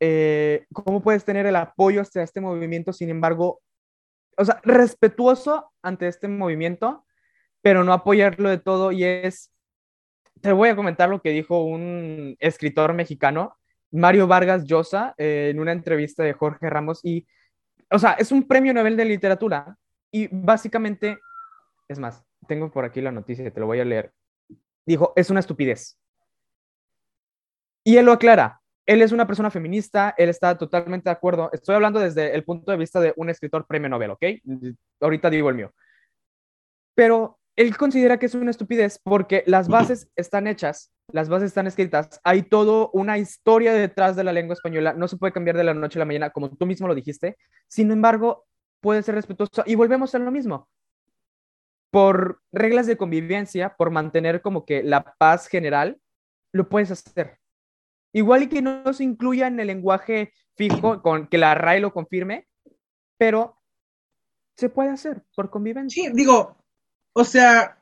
eh, 0.01 0.65
cómo 0.73 1.01
puedes 1.01 1.23
tener 1.23 1.45
el 1.45 1.55
apoyo 1.55 2.01
hacia 2.01 2.23
este 2.23 2.41
movimiento, 2.41 2.91
sin 2.91 3.09
embargo, 3.09 3.61
o 4.37 4.43
sea, 4.43 4.59
respetuoso 4.63 5.71
ante 5.81 6.07
este 6.07 6.27
movimiento, 6.27 7.05
pero 7.61 7.83
no 7.83 7.93
apoyarlo 7.93 8.49
de 8.49 8.57
todo 8.57 8.91
y 8.91 9.05
es, 9.05 9.53
te 10.41 10.51
voy 10.51 10.69
a 10.69 10.75
comentar 10.75 11.07
lo 11.07 11.21
que 11.21 11.29
dijo 11.29 11.63
un 11.63 12.35
escritor 12.39 12.93
mexicano, 12.93 13.57
Mario 13.91 14.27
Vargas 14.27 14.65
Llosa, 14.65 15.13
eh, 15.17 15.49
en 15.51 15.59
una 15.59 15.71
entrevista 15.71 16.23
de 16.23 16.33
Jorge 16.33 16.69
Ramos 16.69 16.99
y, 17.03 17.25
o 17.91 17.99
sea, 17.99 18.13
es 18.13 18.31
un 18.31 18.47
premio 18.47 18.73
Nobel 18.73 18.97
de 18.97 19.05
literatura 19.05 19.77
y 20.11 20.27
básicamente, 20.31 21.19
es 21.87 21.99
más, 21.99 22.23
tengo 22.47 22.71
por 22.71 22.85
aquí 22.85 23.01
la 23.01 23.11
noticia, 23.11 23.49
te 23.51 23.59
lo 23.59 23.67
voy 23.67 23.79
a 23.79 23.85
leer. 23.85 24.11
Dijo, 24.85 25.13
es 25.15 25.29
una 25.29 25.39
estupidez. 25.39 25.97
Y 27.85 27.97
él 27.97 28.05
lo 28.05 28.11
aclara. 28.11 28.59
Él 28.85 29.01
es 29.01 29.11
una 29.11 29.25
persona 29.25 29.49
feminista, 29.49 30.13
él 30.17 30.29
está 30.29 30.57
totalmente 30.57 31.09
de 31.09 31.13
acuerdo. 31.13 31.49
Estoy 31.53 31.75
hablando 31.75 31.99
desde 31.99 32.35
el 32.35 32.43
punto 32.43 32.71
de 32.71 32.77
vista 32.77 32.99
de 32.99 33.13
un 33.15 33.29
escritor 33.29 33.65
premio 33.65 33.89
Nobel, 33.89 34.11
¿ok? 34.11 34.23
Ahorita 34.99 35.29
digo 35.29 35.49
el 35.49 35.55
mío. 35.55 35.73
Pero 36.93 37.39
él 37.55 37.75
considera 37.77 38.17
que 38.17 38.25
es 38.25 38.35
una 38.35 38.51
estupidez 38.51 38.99
porque 39.01 39.43
las 39.47 39.67
bases 39.67 40.09
están 40.15 40.45
hechas, 40.45 40.91
las 41.11 41.29
bases 41.29 41.47
están 41.47 41.67
escritas, 41.67 42.19
hay 42.23 42.43
todo 42.43 42.89
una 42.93 43.17
historia 43.17 43.73
detrás 43.73 44.15
de 44.15 44.23
la 44.23 44.33
lengua 44.33 44.53
española, 44.53 44.93
no 44.93 45.07
se 45.07 45.17
puede 45.17 45.33
cambiar 45.33 45.57
de 45.57 45.63
la 45.63 45.73
noche 45.73 45.97
a 45.97 46.01
la 46.01 46.05
mañana, 46.05 46.29
como 46.31 46.49
tú 46.49 46.65
mismo 46.65 46.87
lo 46.87 46.95
dijiste. 46.95 47.37
Sin 47.67 47.91
embargo, 47.91 48.45
puede 48.81 49.01
ser 49.03 49.15
respetuoso 49.15 49.63
y 49.65 49.75
volvemos 49.75 50.13
a 50.13 50.19
lo 50.19 50.31
mismo 50.31 50.69
por 51.91 52.41
reglas 52.51 52.87
de 52.87 52.97
convivencia, 52.97 53.75
por 53.77 53.89
mantener 53.89 54.41
como 54.41 54.65
que 54.65 54.83
la 54.83 55.15
paz 55.17 55.47
general, 55.47 55.97
lo 56.51 56.67
puedes 56.67 56.91
hacer. 56.91 57.39
Igual 58.15 58.43
y 58.43 58.47
que 58.47 58.61
no 58.61 58.93
se 58.93 59.03
incluya 59.03 59.47
en 59.47 59.59
el 59.59 59.67
lenguaje 59.67 60.31
fijo, 60.55 61.01
con 61.03 61.27
que 61.27 61.37
la 61.37 61.53
RAE 61.53 61.81
lo 61.81 61.91
confirme, 61.91 62.47
pero 63.17 63.61
se 64.55 64.69
puede 64.69 64.89
hacer 64.89 65.25
por 65.35 65.49
convivencia. 65.49 66.01
Sí, 66.01 66.09
digo, 66.15 66.55
o 67.11 67.25
sea, 67.25 67.77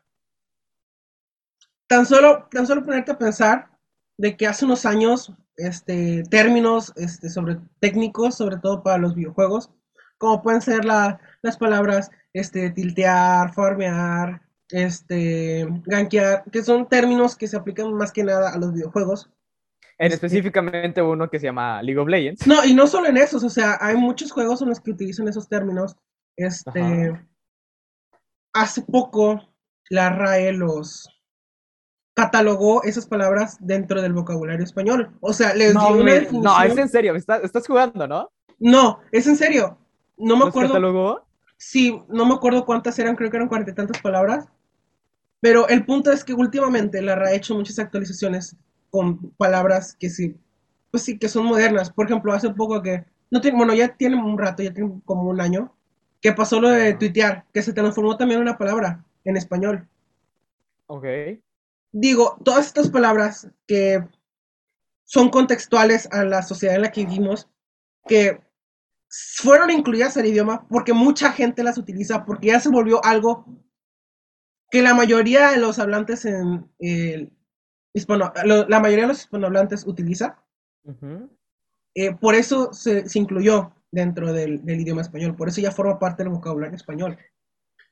tan 1.85 2.07
solo, 2.07 2.47
tan 2.49 2.65
solo 2.65 2.83
ponerte 2.83 3.11
a 3.11 3.17
pensar 3.19 3.77
de 4.17 4.35
que 4.35 4.47
hace 4.47 4.65
unos 4.65 4.87
años, 4.87 5.31
este, 5.55 6.23
términos 6.31 6.93
este, 6.95 7.29
sobre 7.29 7.59
técnicos, 7.79 8.35
sobre 8.35 8.57
todo 8.57 8.81
para 8.81 8.97
los 8.97 9.13
videojuegos, 9.13 9.69
como 10.17 10.41
pueden 10.41 10.61
ser 10.61 10.83
las 10.83 11.57
palabras 11.59 12.09
este, 12.33 12.71
tiltear, 12.71 13.53
farmear, 13.53 14.41
este, 14.69 15.67
gankear, 15.85 16.43
que 16.51 16.63
son 16.63 16.89
términos 16.89 17.35
que 17.35 17.47
se 17.47 17.55
aplican 17.55 17.93
más 17.93 18.11
que 18.11 18.23
nada 18.23 18.51
a 18.51 18.57
los 18.57 18.73
videojuegos. 18.73 19.29
En 19.97 20.12
este, 20.12 20.25
específicamente 20.25 21.01
uno 21.01 21.29
que 21.29 21.39
se 21.39 21.45
llama 21.45 21.82
League 21.82 21.99
of 21.99 22.08
Legends. 22.08 22.47
No, 22.47 22.65
y 22.65 22.73
no 22.73 22.88
solo 22.88 23.08
en 23.08 23.17
esos, 23.17 23.43
o 23.43 23.49
sea, 23.49 23.77
hay 23.79 23.95
muchos 23.95 24.32
juegos 24.32 24.62
en 24.62 24.69
los 24.69 24.79
que 24.79 24.91
utilizan 24.91 25.27
esos 25.27 25.47
términos. 25.47 25.95
Este, 26.36 27.13
hace 28.53 28.82
poco 28.82 29.41
la 29.89 30.10
RAE 30.10 30.53
los 30.53 31.08
catalogó 32.15 32.84
esas 32.84 33.06
palabras 33.06 33.58
dentro 33.60 34.01
del 34.01 34.13
vocabulario 34.13 34.63
español. 34.63 35.12
O 35.19 35.34
sea, 35.34 35.53
les 35.53 35.73
no, 35.73 35.88
dio 35.88 36.01
una 36.01 36.13
definición. 36.13 36.43
No, 36.43 36.62
es 36.63 36.77
en 36.77 36.89
serio, 36.89 37.15
estás, 37.15 37.43
estás 37.43 37.65
jugando, 37.65 38.08
¿no? 38.08 38.32
No, 38.60 38.99
es 39.12 39.27
en 39.27 39.36
serio. 39.36 39.77
No 40.17 40.38
me 40.38 40.45
acuerdo. 40.45 40.69
catalogó? 40.69 41.25
Sí, 41.58 41.99
no 42.10 42.25
me 42.25 42.34
acuerdo 42.34 42.65
cuántas 42.65 42.97
eran, 42.99 43.15
creo 43.15 43.29
que 43.29 43.38
eran 43.38 43.47
cuarenta 43.47 43.71
y 43.71 43.75
tantas 43.75 44.01
palabras. 44.01 44.47
Pero 45.39 45.67
el 45.67 45.86
punto 45.86 46.12
es 46.12 46.23
que 46.23 46.34
últimamente 46.34 47.01
la 47.01 47.15
RA 47.15 47.29
ha 47.29 47.34
hecho 47.34 47.56
muchas 47.56 47.79
actualizaciones 47.79 48.56
con 48.93 49.32
palabras 49.32 49.97
que 49.99 50.08
sí, 50.08 50.36
pues 50.91 51.01
sí, 51.01 51.17
que 51.17 51.27
son 51.27 51.45
modernas. 51.45 51.91
Por 51.91 52.06
ejemplo, 52.06 52.32
hace 52.32 52.51
poco 52.51 52.79
que, 52.84 53.03
no 53.32 53.41
tiene, 53.41 53.58
bueno, 53.58 53.73
ya 53.73 53.97
tiene 53.97 54.23
un 54.23 54.38
rato, 54.38 54.62
ya 54.62 54.71
tiene 54.71 55.01
como 55.03 55.23
un 55.32 55.41
año, 55.41 55.75
que 56.21 56.32
pasó 56.32 56.62
lo 56.62 56.69
de 56.69 56.93
tuitear, 56.93 57.43
que 57.51 57.63
se 57.63 57.73
transformó 57.73 58.15
también 58.17 58.38
en 58.38 58.43
una 58.43 58.58
palabra 58.60 59.03
en 59.23 59.36
español. 59.36 59.89
Ok. 60.86 61.06
Digo, 61.91 62.38
todas 62.45 62.67
estas 62.67 62.91
palabras 62.91 63.49
que 63.65 64.08
son 65.06 65.29
contextuales 65.29 66.08
a 66.12 66.23
la 66.23 66.43
sociedad 66.43 66.75
en 66.75 66.84
la 66.84 66.91
que 66.91 67.03
vivimos, 67.03 67.49
que 68.06 68.41
fueron 69.10 69.71
incluidas 69.71 70.17
al 70.17 70.27
idioma 70.27 70.67
porque 70.69 70.93
mucha 70.93 71.32
gente 71.32 71.63
las 71.63 71.79
utiliza, 71.79 72.25
porque 72.25 72.49
ya 72.49 72.60
se 72.60 72.69
volvió 72.69 73.03
algo 73.03 73.47
que 74.69 74.84
la 74.84 74.93
mayoría 74.93 75.49
de 75.49 75.58
los 75.58 75.79
hablantes 75.79 76.25
en 76.25 76.69
el 76.77 77.32
hispano, 77.93 78.34
la 78.43 78.79
mayoría 78.79 79.06
de 79.06 79.10
los 79.10 79.21
hispanohablantes 79.21 79.86
utiliza. 79.88 80.38
Eh, 81.95 82.15
por 82.15 82.36
eso 82.36 82.73
se, 82.73 83.06
incluyó 83.13 83.73
dentro 83.91 84.34
del, 84.34 84.65
del, 84.65 84.82
idioma 84.82 85.01
español, 85.01 85.36
por 85.36 85.47
eso 85.47 85.62
ya 85.62 85.71
forma 85.71 85.99
parte 85.99 86.23
del 86.23 86.32
vocabulario 86.32 86.75
español. 86.75 87.17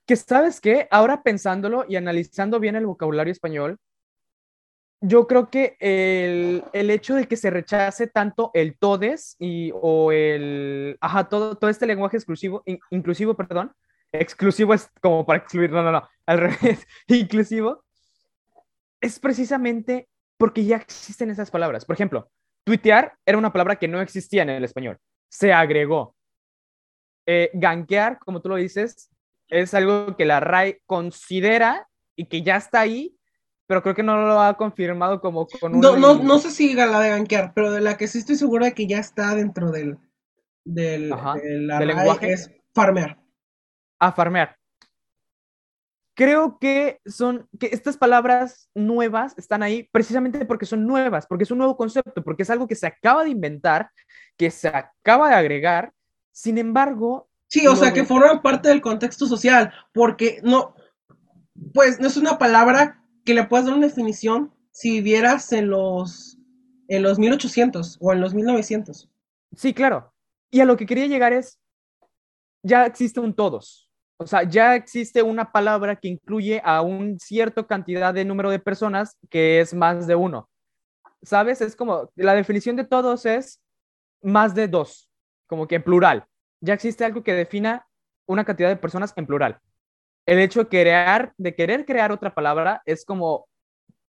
Que 0.06 0.16
sabes 0.16 0.60
qué, 0.60 0.88
ahora 0.90 1.22
pensándolo 1.22 1.86
y 1.88 1.96
analizando 1.96 2.60
bien 2.60 2.76
el 2.76 2.88
vocabulario 2.88 3.32
español, 3.32 3.78
yo 5.02 5.28
creo 5.28 5.50
que 5.50 5.78
el, 5.80 6.64
el, 6.74 6.90
hecho 6.92 7.16
de 7.16 7.28
que 7.28 7.36
se 7.36 7.50
rechace 7.50 8.08
tanto 8.08 8.52
el 8.54 8.78
todes 8.78 9.36
y, 9.40 9.72
o 9.74 10.12
el, 10.12 10.98
ajá, 11.02 11.28
todo, 11.28 11.56
todo 11.56 11.70
este 11.72 11.88
lenguaje 11.88 12.18
exclusivo, 12.18 12.64
inclusivo, 12.92 13.34
perdón, 13.36 13.72
exclusivo 14.12 14.74
es 14.74 14.90
como 15.02 15.26
para 15.26 15.40
excluir, 15.40 15.72
no, 15.72 15.82
no, 15.82 15.92
no, 15.92 16.08
al 16.28 16.38
revés, 16.38 16.86
inclusivo, 17.08 17.84
es 19.02 19.20
precisamente 19.20 20.08
porque 20.38 20.64
ya 20.64 20.78
existen 20.78 21.30
esas 21.30 21.52
palabras. 21.52 21.86
Por 21.86 21.96
ejemplo, 21.96 22.32
tuitear 22.64 23.18
era 23.26 23.38
una 23.38 23.52
palabra 23.52 23.78
que 23.78 23.88
no 23.88 24.02
existía 24.02 24.44
en 24.44 24.50
el 24.50 24.64
español, 24.64 24.98
se 25.30 25.52
agregó. 25.52 26.16
Eh, 27.28 27.52
ganquear, 27.54 28.18
como 28.20 28.42
tú 28.42 28.50
lo 28.50 28.56
dices, 28.56 29.10
es 29.48 29.74
algo 29.74 30.16
que 30.16 30.26
la 30.26 30.40
RAI 30.40 30.82
considera 30.86 31.88
y 32.16 32.26
que 32.26 32.42
ya 32.42 32.56
está 32.56 32.82
ahí, 32.82 33.16
pero 33.68 33.84
creo 33.84 33.96
que 33.96 34.04
no 34.04 34.18
lo 34.18 34.42
ha 34.42 34.58
confirmado 34.58 35.22
como 35.22 35.48
con 35.48 35.76
un... 35.76 35.82
No, 35.82 35.96
no, 35.98 36.16
no 36.16 36.40
sé 36.40 36.52
si 36.52 36.74
la 36.74 37.00
de 37.00 37.10
gankear, 37.10 37.54
pero 37.54 37.72
de 37.72 37.82
la 37.82 37.98
que 37.98 38.08
sí 38.08 38.18
estoy 38.18 38.36
segura 38.36 38.66
de 38.66 38.74
que 38.74 38.88
ya 38.88 39.00
está 39.00 39.36
dentro 39.36 39.72
del, 39.72 39.98
del, 40.64 41.10
lenguaje 41.10 42.34
es 42.34 42.52
farmear. 42.74 43.18
A 44.00 44.12
farmear. 44.12 44.58
Creo 46.13 46.60
que 46.60 47.00
son, 47.06 47.47
que 47.60 47.67
estas 47.67 47.97
palabras 47.97 48.69
nuevas 48.76 49.34
están 49.38 49.63
ahí 49.63 49.88
precisamente 49.91 50.45
porque 50.45 50.65
son 50.65 50.86
nuevas, 50.86 51.26
porque 51.26 51.45
es 51.45 51.52
un 51.52 51.60
nuevo 51.60 51.78
concepto, 51.78 52.24
porque 52.24 52.43
es 52.43 52.50
algo 52.50 52.67
que 52.67 52.76
se 52.76 52.88
acaba 52.88 53.24
de 53.24 53.30
inventar, 53.30 53.89
que 54.38 54.52
se 54.52 54.67
acaba 54.67 55.30
de 55.30 55.36
agregar, 55.36 55.93
sin 56.32 56.58
embargo... 56.58 57.30
Sí, 57.47 57.67
o 57.67 57.76
sea, 57.76 57.91
que 57.93 58.06
forman 58.06 58.41
parte 58.41 58.69
del 58.69 58.82
contexto 58.82 59.26
social, 59.26 59.74
porque 59.93 60.39
no, 60.43 60.74
pues 61.74 62.00
no 62.00 62.08
es 62.08 62.17
una 62.17 62.38
palabra 62.38 63.04
que 63.26 63.34
le 63.34 63.45
puedas 63.45 63.65
dar 63.65 63.76
una 63.76 63.88
definición 63.88 64.54
si 64.71 64.91
vivieras 64.91 65.52
en 65.52 65.69
los, 65.69 66.38
en 66.88 67.04
los 67.04 67.19
1800 67.19 67.97
o 68.00 68.13
en 68.13 68.21
los 68.21 68.34
1900. 68.34 69.10
Sí, 69.56 69.74
claro. 69.74 70.13
Y 70.50 70.62
a 70.62 70.65
lo 70.65 70.78
que 70.78 70.86
quería 70.86 71.08
llegar 71.08 71.34
es, 71.34 71.60
ya 72.63 72.86
existe 72.86 73.19
un 73.19 73.34
todos. 73.34 73.90
O 74.22 74.28
sea, 74.28 74.44
ya 74.44 74.76
existe 74.76 75.24
una 75.24 75.52
palabra 75.52 75.96
que 75.96 76.08
incluye 76.08 76.62
a 76.64 76.82
un 76.82 77.20
cierto 77.20 77.68
cantidad 77.68 78.14
de 78.14 78.26
número 78.26 78.50
de 78.50 78.60
personas 78.60 79.18
que 79.30 79.60
es 79.60 79.74
más 79.74 80.08
de 80.08 80.16
uno. 80.16 80.50
¿Sabes? 81.24 81.62
Es 81.62 81.76
como, 81.76 82.10
la 82.16 82.34
definición 82.36 82.76
de 82.76 82.84
todos 82.84 83.26
es 83.26 83.62
más 84.22 84.56
de 84.56 84.68
dos, 84.68 85.10
como 85.48 85.68
que 85.68 85.76
en 85.76 85.84
plural. 85.84 86.26
Ya 86.62 86.74
existe 86.74 87.06
algo 87.06 87.24
que 87.24 87.34
defina 87.34 87.88
una 88.28 88.46
cantidad 88.46 88.70
de 88.70 88.78
personas 88.78 89.14
en 89.16 89.26
plural 89.26 89.60
el 90.26 90.40
hecho 90.40 90.62
de 90.62 90.70
crear, 90.70 91.34
de 91.38 91.56
querer 91.56 91.86
crear 91.86 92.12
otra 92.12 92.34
palabra 92.34 92.82
es 92.86 93.06
como, 93.06 93.48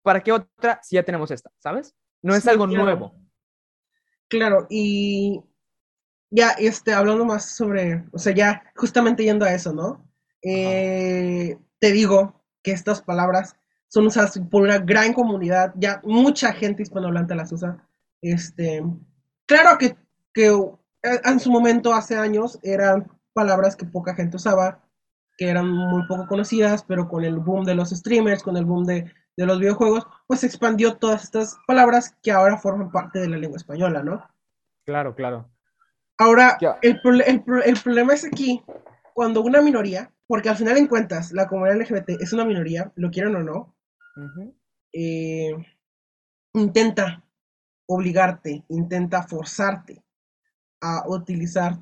¿para 0.01 0.21
qué 0.21 0.31
otra 0.31 0.79
si 0.83 0.95
ya 0.95 1.03
tenemos 1.03 1.31
esta? 1.31 1.51
¿Sabes? 1.57 1.95
No 2.21 2.35
es 2.35 2.47
algo 2.47 2.67
nuevo. 2.67 3.15
Claro, 4.27 4.65
y 4.69 5.43
ya 6.35 6.51
este, 6.51 6.93
hablando 6.93 7.25
más 7.25 7.45
sobre, 7.45 8.03
o 8.11 8.19
sea, 8.19 8.33
ya 8.33 8.63
justamente 8.75 9.23
yendo 9.23 9.45
a 9.45 9.53
eso, 9.53 9.73
¿no? 9.73 10.05
Eh, 10.43 11.57
te 11.79 11.91
digo 11.91 12.43
que 12.61 12.71
estas 12.71 13.01
palabras 13.01 13.55
son 13.87 14.07
usadas 14.07 14.37
por 14.51 14.63
una 14.63 14.79
gran 14.79 15.13
comunidad, 15.13 15.73
ya 15.77 16.01
mucha 16.03 16.51
gente 16.51 16.83
hispanohablante 16.83 17.35
las 17.35 17.51
usa. 17.51 17.87
Este, 18.21 18.83
claro 19.45 19.77
que, 19.77 19.95
que 20.33 20.51
en 21.23 21.39
su 21.39 21.51
momento, 21.51 21.93
hace 21.93 22.17
años, 22.17 22.59
eran 22.63 23.07
palabras 23.33 23.75
que 23.75 23.85
poca 23.85 24.13
gente 24.13 24.37
usaba, 24.37 24.83
que 25.37 25.49
eran 25.49 25.69
muy 25.69 26.05
poco 26.07 26.27
conocidas, 26.27 26.83
pero 26.83 27.07
con 27.07 27.23
el 27.23 27.37
boom 27.37 27.63
de 27.63 27.75
los 27.75 27.91
streamers, 27.91 28.43
con 28.43 28.57
el 28.57 28.65
boom 28.65 28.85
de, 28.85 29.11
los 29.37 29.59
videojuegos, 29.59 30.05
pues 30.27 30.43
expandió 30.43 30.95
todas 30.97 31.23
estas 31.23 31.57
palabras 31.67 32.15
que 32.23 32.31
ahora 32.31 32.57
forman 32.57 32.91
parte 32.91 33.19
de 33.19 33.29
la 33.29 33.37
lengua 33.37 33.57
española, 33.57 34.01
¿no? 34.01 34.25
Claro, 34.85 35.15
claro. 35.15 35.49
Ahora, 36.17 36.57
el, 36.81 37.01
el, 37.25 37.81
problema 37.81 38.13
es 38.13 38.25
aquí, 38.25 38.63
cuando 39.13 39.41
una 39.41 39.61
minoría, 39.61 40.11
porque 40.27 40.49
al 40.49 40.55
final 40.55 40.77
en 40.77 40.87
cuentas, 40.87 41.31
la 41.31 41.47
comunidad 41.47 41.81
LGBT 41.81 42.21
es 42.21 42.31
una 42.31 42.45
minoría, 42.45 42.91
lo 42.95 43.11
quieran 43.11 43.35
o 43.35 43.43
no, 43.43 43.75
eh, 44.93 45.53
intenta 46.53 47.23
obligarte, 47.87 48.63
intenta 48.69 49.23
forzarte 49.23 50.03
a 50.81 51.03
utilizar 51.07 51.77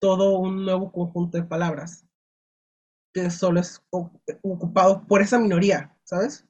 todo 0.00 0.38
un 0.38 0.64
nuevo 0.64 0.90
conjunto 0.90 1.36
de 1.36 1.44
palabras 1.44 2.06
que 3.12 3.30
solo 3.30 3.60
es 3.60 3.82
ocupado 4.42 5.06
por 5.06 5.22
esa 5.22 5.38
minoría, 5.38 5.94
¿sabes? 6.04 6.46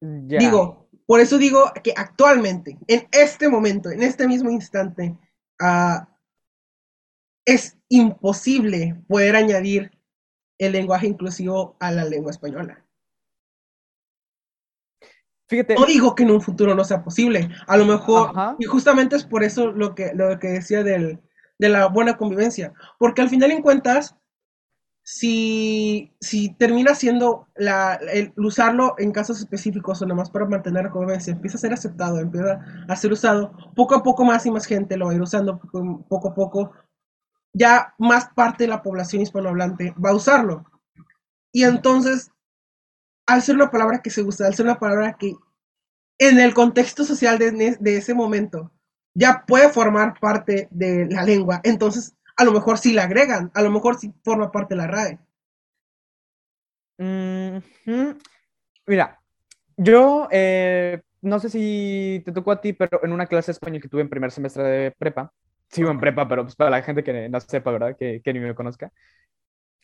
Digo, 0.00 0.88
por 1.06 1.20
eso 1.20 1.36
digo 1.38 1.72
que 1.84 1.92
actualmente, 1.96 2.78
en 2.86 3.06
este 3.12 3.48
momento, 3.48 3.90
en 3.90 4.02
este 4.02 4.26
mismo 4.26 4.50
instante, 4.50 5.16
uh, 5.60 6.06
es 7.44 7.76
imposible 7.88 9.02
poder 9.08 9.36
añadir 9.36 9.90
el 10.58 10.72
lenguaje 10.72 11.06
inclusivo 11.06 11.76
a 11.80 11.90
la 11.90 12.04
lengua 12.04 12.30
española. 12.30 12.84
Fíjate. 15.48 15.74
No 15.74 15.86
digo 15.86 16.14
que 16.14 16.22
en 16.22 16.30
un 16.30 16.40
futuro 16.40 16.74
no 16.74 16.84
sea 16.84 17.02
posible. 17.02 17.50
A 17.66 17.76
lo 17.76 17.84
mejor, 17.84 18.32
y 18.58 18.66
justamente 18.66 19.16
es 19.16 19.24
por 19.24 19.42
eso 19.42 19.72
lo 19.72 19.94
que, 19.96 20.12
lo 20.14 20.38
que 20.38 20.48
decía 20.48 20.84
del, 20.84 21.18
de 21.58 21.68
la 21.68 21.88
buena 21.88 22.16
convivencia. 22.16 22.72
Porque 22.98 23.22
al 23.22 23.30
final 23.30 23.50
en 23.50 23.62
cuentas, 23.62 24.14
si, 25.12 26.12
si 26.20 26.54
termina 26.54 26.94
siendo 26.94 27.48
el 27.56 28.32
usarlo 28.36 28.94
en 28.96 29.10
casos 29.10 29.40
específicos 29.40 30.00
o 30.00 30.06
más 30.06 30.30
para 30.30 30.46
mantener 30.46 30.84
la 30.84 30.90
convivencia, 30.90 31.32
empieza 31.32 31.56
a 31.56 31.60
ser 31.60 31.72
aceptado, 31.72 32.20
empieza 32.20 32.60
a 32.88 32.94
ser 32.94 33.10
usado, 33.10 33.52
poco 33.74 33.96
a 33.96 34.04
poco 34.04 34.24
más 34.24 34.46
y 34.46 34.52
más 34.52 34.66
gente 34.66 34.96
lo 34.96 35.06
va 35.06 35.10
a 35.10 35.14
ir 35.16 35.20
usando, 35.20 35.58
poco 36.08 36.28
a 36.28 36.34
poco 36.34 36.72
ya 37.52 37.92
más 37.98 38.28
parte 38.36 38.62
de 38.62 38.68
la 38.68 38.84
población 38.84 39.22
hispanohablante 39.22 39.92
va 40.02 40.10
a 40.10 40.14
usarlo. 40.14 40.64
Y 41.52 41.64
entonces, 41.64 42.30
al 43.26 43.42
ser 43.42 43.56
una 43.56 43.72
palabra 43.72 44.02
que 44.02 44.10
se 44.10 44.22
usa, 44.22 44.46
al 44.46 44.54
ser 44.54 44.66
una 44.66 44.78
palabra 44.78 45.16
que 45.18 45.34
en 46.20 46.38
el 46.38 46.54
contexto 46.54 47.02
social 47.02 47.36
de, 47.36 47.76
de 47.80 47.96
ese 47.96 48.14
momento 48.14 48.70
ya 49.16 49.44
puede 49.44 49.70
formar 49.70 50.20
parte 50.20 50.68
de 50.70 51.06
la 51.10 51.24
lengua, 51.24 51.60
entonces 51.64 52.14
a 52.40 52.44
lo 52.44 52.52
mejor 52.52 52.78
sí 52.78 52.94
la 52.94 53.02
agregan, 53.04 53.50
a 53.52 53.60
lo 53.60 53.70
mejor 53.70 53.98
sí 53.98 54.14
forma 54.24 54.50
parte 54.50 54.74
de 54.74 54.78
la 54.78 54.86
RAE. 54.86 55.18
Mira, 58.86 59.20
yo 59.76 60.26
eh, 60.30 61.02
no 61.20 61.38
sé 61.38 61.50
si 61.50 62.22
te 62.24 62.32
tocó 62.32 62.52
a 62.52 62.60
ti, 62.62 62.72
pero 62.72 63.04
en 63.04 63.12
una 63.12 63.26
clase 63.26 63.48
de 63.48 63.52
español 63.52 63.82
que 63.82 63.88
tuve 63.88 64.00
en 64.00 64.08
primer 64.08 64.30
semestre 64.30 64.62
de 64.62 64.90
prepa, 64.90 65.30
sigo 65.68 65.90
en 65.90 66.00
prepa, 66.00 66.26
pero 66.26 66.44
pues 66.44 66.56
para 66.56 66.70
la 66.70 66.82
gente 66.82 67.04
que 67.04 67.28
no 67.28 67.40
sepa, 67.40 67.72
¿verdad? 67.72 67.94
Que, 67.94 68.22
que 68.22 68.32
ni 68.32 68.40
me 68.40 68.54
conozca. 68.54 68.90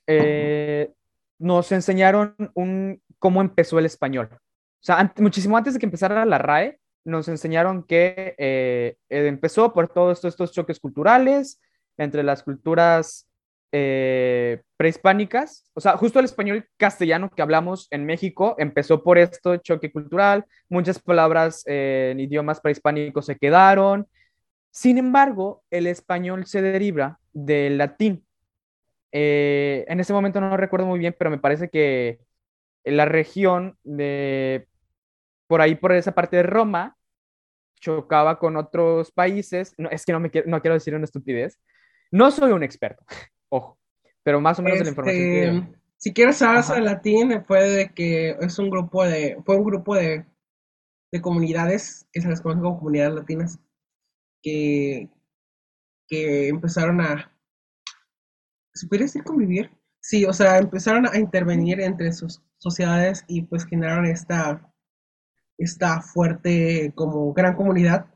Eh, 0.06 0.90
nos 1.38 1.70
enseñaron 1.72 2.34
un, 2.54 3.02
cómo 3.18 3.42
empezó 3.42 3.78
el 3.78 3.84
español. 3.84 4.30
O 4.32 4.38
sea, 4.80 5.12
muchísimo 5.18 5.58
antes 5.58 5.74
de 5.74 5.80
que 5.80 5.86
empezara 5.86 6.24
la 6.24 6.38
RAE, 6.38 6.80
nos 7.04 7.28
enseñaron 7.28 7.82
que 7.82 8.34
eh, 8.38 8.96
empezó 9.10 9.74
por 9.74 9.88
todos 9.88 10.24
estos, 10.24 10.52
choques 10.52 10.80
culturales 10.80 11.60
entre 11.98 12.22
las 12.22 12.42
culturas 12.42 13.28
eh, 13.72 14.62
prehispánicas. 14.76 15.70
O 15.74 15.80
sea, 15.80 15.96
justo 15.96 16.18
el 16.18 16.24
español 16.24 16.68
castellano 16.76 17.30
que 17.30 17.42
hablamos 17.42 17.88
en 17.90 18.04
México 18.04 18.54
empezó 18.58 19.02
por 19.02 19.18
esto, 19.18 19.56
choque 19.56 19.92
cultural. 19.92 20.44
Muchas 20.68 20.98
palabras 20.98 21.62
en 21.66 22.20
idiomas 22.20 22.60
prehispánicos 22.60 23.26
se 23.26 23.36
quedaron 23.36 24.06
sin 24.76 24.98
embargo, 24.98 25.64
el 25.70 25.86
español 25.86 26.44
se 26.44 26.60
deriva 26.60 27.18
del 27.32 27.78
latín. 27.78 28.26
Eh, 29.10 29.86
en 29.88 30.00
ese 30.00 30.12
momento 30.12 30.38
no 30.38 30.54
recuerdo 30.58 30.84
muy 30.84 30.98
bien, 30.98 31.16
pero 31.18 31.30
me 31.30 31.38
parece 31.38 31.70
que 31.70 32.18
la 32.84 33.06
región 33.06 33.78
de 33.84 34.68
por 35.46 35.62
ahí, 35.62 35.76
por 35.76 35.92
esa 35.92 36.12
parte 36.12 36.36
de 36.36 36.42
Roma, 36.42 36.98
chocaba 37.80 38.38
con 38.38 38.58
otros 38.58 39.12
países. 39.12 39.74
No, 39.78 39.88
es 39.88 40.04
que 40.04 40.12
no, 40.12 40.20
me 40.20 40.30
quiero, 40.30 40.46
no 40.50 40.60
quiero 40.60 40.74
decir 40.74 40.94
una 40.94 41.04
estupidez. 41.06 41.58
No 42.10 42.30
soy 42.30 42.52
un 42.52 42.62
experto, 42.62 43.04
ojo, 43.48 43.78
pero 44.22 44.40
más 44.40 44.58
o 44.58 44.62
menos 44.62 44.80
la 44.80 44.88
información 44.88 45.18
que... 45.18 45.44
Este, 45.44 45.76
si 45.98 46.12
quieres 46.12 46.36
saber 46.36 46.62
el 46.78 46.84
latín, 46.84 47.44
fue 47.46 47.68
de 47.68 47.88
que 47.88 48.36
es 48.40 48.58
un 48.58 48.70
grupo 48.70 49.04
de, 49.04 49.38
fue 49.44 49.56
un 49.56 49.64
grupo 49.64 49.94
de, 49.94 50.26
de 51.10 51.20
comunidades 51.20 52.06
que 52.12 52.20
se 52.20 52.28
les 52.28 52.40
conoce 52.40 52.60
como 52.60 52.78
comunidades 52.78 53.14
latinas 53.14 53.58
que, 54.42 55.10
empezaron 56.08 57.00
a, 57.00 57.32
¿se 58.74 58.86
puede 58.86 59.04
decir 59.04 59.24
convivir? 59.24 59.70
Sí, 60.00 60.24
o 60.24 60.32
sea, 60.32 60.58
empezaron 60.58 61.06
a 61.06 61.18
intervenir 61.18 61.80
entre 61.80 62.12
sus 62.12 62.42
sociedades 62.58 63.24
y 63.26 63.42
pues 63.42 63.64
generaron 63.64 64.06
esta, 64.06 64.72
esta 65.58 66.00
fuerte 66.00 66.92
como 66.94 67.32
gran 67.32 67.56
comunidad 67.56 68.06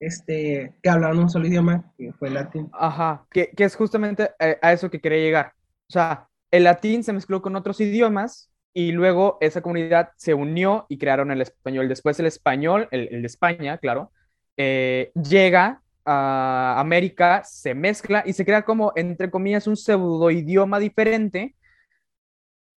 este, 0.00 0.74
que 0.82 0.90
hablaban 0.90 1.18
un 1.18 1.30
solo 1.30 1.46
idioma, 1.46 1.92
que 1.96 2.12
fue 2.14 2.28
el 2.28 2.34
latín. 2.34 2.70
Ajá, 2.72 3.26
que, 3.30 3.50
que 3.50 3.64
es 3.64 3.76
justamente 3.76 4.30
a, 4.38 4.72
eso 4.72 4.90
que 4.90 5.00
quería 5.00 5.18
llegar. 5.18 5.52
O 5.88 5.92
sea, 5.92 6.28
el 6.50 6.64
latín 6.64 7.04
se 7.04 7.12
mezcló 7.12 7.42
con 7.42 7.54
otros 7.54 7.80
idiomas 7.80 8.50
y 8.72 8.92
luego 8.92 9.38
esa 9.40 9.60
comunidad 9.60 10.10
se 10.16 10.34
unió 10.34 10.86
y 10.88 10.98
crearon 10.98 11.30
el 11.30 11.42
español. 11.42 11.88
Después 11.88 12.18
el 12.18 12.26
español, 12.26 12.88
el, 12.90 13.08
el 13.12 13.20
de 13.22 13.26
España, 13.26 13.78
claro, 13.78 14.10
eh, 14.56 15.12
llega 15.14 15.82
a 16.04 16.80
América, 16.80 17.42
se 17.44 17.74
mezcla 17.74 18.22
y 18.26 18.32
se 18.32 18.44
crea 18.44 18.62
como, 18.62 18.92
entre 18.96 19.30
comillas, 19.30 19.66
un 19.66 19.76
pseudo 19.76 20.30
idioma 20.30 20.78
diferente. 20.78 21.54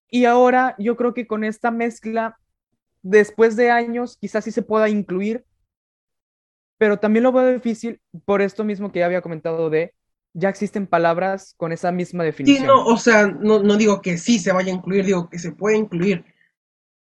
Y 0.10 0.26
ahora 0.26 0.76
yo 0.78 0.96
creo 0.96 1.14
que 1.14 1.26
con 1.26 1.44
esta 1.44 1.72
mezcla, 1.72 2.38
después 3.02 3.56
de 3.56 3.72
años, 3.72 4.18
quizás 4.18 4.44
sí 4.44 4.52
se 4.52 4.62
pueda 4.62 4.90
incluir, 4.90 5.46
pero 6.84 6.98
también 6.98 7.24
lo 7.24 7.32
veo 7.32 7.48
difícil 7.48 8.02
por 8.26 8.42
esto 8.42 8.66
mismo 8.66 8.92
que 8.92 9.00
ya 9.00 9.06
había 9.06 9.22
comentado 9.22 9.70
de, 9.70 9.94
ya 10.34 10.50
existen 10.50 10.86
palabras 10.86 11.54
con 11.56 11.72
esa 11.72 11.94
misma 11.94 12.26
definición. 12.26 12.60
Sí, 12.60 12.68
no, 12.68 12.84
o 12.84 12.98
sea, 12.98 13.28
no, 13.28 13.64
no 13.64 13.78
digo 13.78 14.02
que 14.02 14.18
sí 14.18 14.38
se 14.38 14.52
vaya 14.52 14.70
a 14.70 14.76
incluir, 14.76 15.06
digo 15.06 15.30
que 15.30 15.40
se 15.40 15.54
puede 15.54 15.78
incluir, 15.78 16.26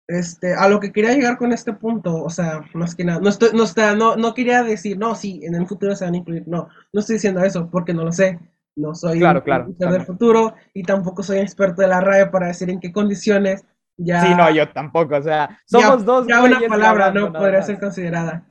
este, 0.07 0.53
a 0.53 0.69
lo 0.69 0.81
que 0.81 0.93
quería 0.93 1.14
llegar 1.14 1.38
con 1.38 1.55
este 1.55 1.73
punto, 1.73 2.14
o 2.14 2.29
sea, 2.29 2.61
más 2.75 2.95
que 2.95 3.05
nada, 3.05 3.21
no, 3.21 3.31
estoy, 3.31 3.53
no, 3.55 3.62
está, 3.64 3.95
no, 3.95 4.16
no 4.16 4.35
quería 4.35 4.62
decir, 4.62 4.99
no, 4.99 5.14
sí, 5.14 5.40
en 5.45 5.55
el 5.55 5.66
futuro 5.66 5.97
se 5.97 6.05
van 6.05 6.12
a 6.12 6.19
incluir, 6.19 6.47
no, 6.47 6.69
no 6.93 7.01
estoy 7.01 7.14
diciendo 7.14 7.43
eso 7.43 7.71
porque 7.71 7.95
no 7.95 8.05
lo 8.05 8.12
sé, 8.12 8.38
no 8.77 8.95
soy 8.95 9.19
claro, 9.19 9.43
claro, 9.43 9.75
del 9.79 10.05
futuro 10.05 10.53
y 10.75 10.83
tampoco 10.83 11.23
soy 11.23 11.38
experto 11.38 11.81
de 11.81 11.88
la 11.88 12.03
RAE 12.03 12.27
para 12.27 12.49
decir 12.49 12.69
en 12.69 12.81
qué 12.81 12.93
condiciones 12.93 13.64
ya... 13.97 14.21
Sí, 14.21 14.35
no, 14.35 14.51
yo 14.51 14.69
tampoco, 14.69 15.16
o 15.16 15.23
sea, 15.23 15.59
somos 15.64 16.05
dos... 16.05 16.27
Ya 16.27 16.43
una 16.43 16.61
palabra 16.69 17.11
no 17.12 17.33
podría 17.33 17.62
ser 17.62 17.81
considerada. 17.81 18.45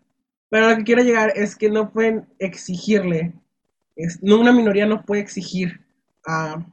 Pero 0.50 0.70
lo 0.70 0.78
que 0.78 0.84
quiero 0.84 1.04
llegar 1.04 1.34
es 1.36 1.56
que 1.56 1.70
no 1.70 1.92
pueden 1.92 2.28
exigirle, 2.40 3.34
es, 3.96 4.22
no, 4.24 4.40
una 4.40 4.52
minoría 4.52 4.86
no 4.86 5.04
puede 5.04 5.22
exigir 5.22 5.82
a, 6.26 6.66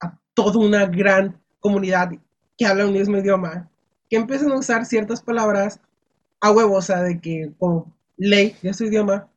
a 0.00 0.18
toda 0.34 0.58
una 0.58 0.86
gran 0.86 1.40
comunidad 1.58 2.10
que 2.56 2.66
habla 2.66 2.86
un 2.86 2.92
mismo 2.92 3.18
idioma 3.18 3.70
que 4.10 4.16
empiecen 4.16 4.50
a 4.50 4.58
usar 4.58 4.84
ciertas 4.84 5.22
palabras 5.22 5.80
a 6.40 6.50
huevo, 6.50 6.76
o 6.76 6.82
sea, 6.82 7.02
de 7.02 7.20
que 7.20 7.52
como 7.58 7.94
ley 8.16 8.56
de 8.60 8.74
su 8.74 8.84
idioma, 8.84 9.28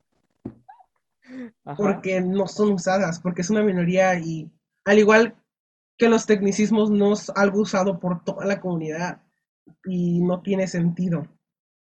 porque 1.77 2.19
no 2.21 2.47
son 2.47 2.73
usadas, 2.73 3.19
porque 3.19 3.41
es 3.41 3.49
una 3.49 3.61
minoría 3.61 4.17
y 4.19 4.51
al 4.85 4.99
igual 4.99 5.35
que 5.97 6.09
los 6.09 6.25
tecnicismos 6.25 6.89
no 6.89 7.13
es 7.13 7.29
algo 7.35 7.61
usado 7.61 7.99
por 7.99 8.23
toda 8.23 8.45
la 8.45 8.59
comunidad 8.59 9.21
y 9.85 10.21
no 10.21 10.41
tiene 10.41 10.67
sentido. 10.67 11.27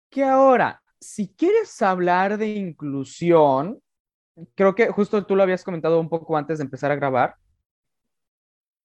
Que 0.09 0.23
ahora, 0.23 0.81
si 1.01 1.27
quieres 1.27 1.81
hablar 1.81 2.37
de 2.37 2.47
inclusión, 2.47 3.81
creo 4.55 4.75
que 4.75 4.87
justo 4.89 5.25
tú 5.25 5.35
lo 5.35 5.43
habías 5.43 5.63
comentado 5.63 5.99
un 5.99 6.09
poco 6.09 6.37
antes 6.37 6.59
de 6.59 6.63
empezar 6.63 6.91
a 6.91 6.95
grabar, 6.95 7.35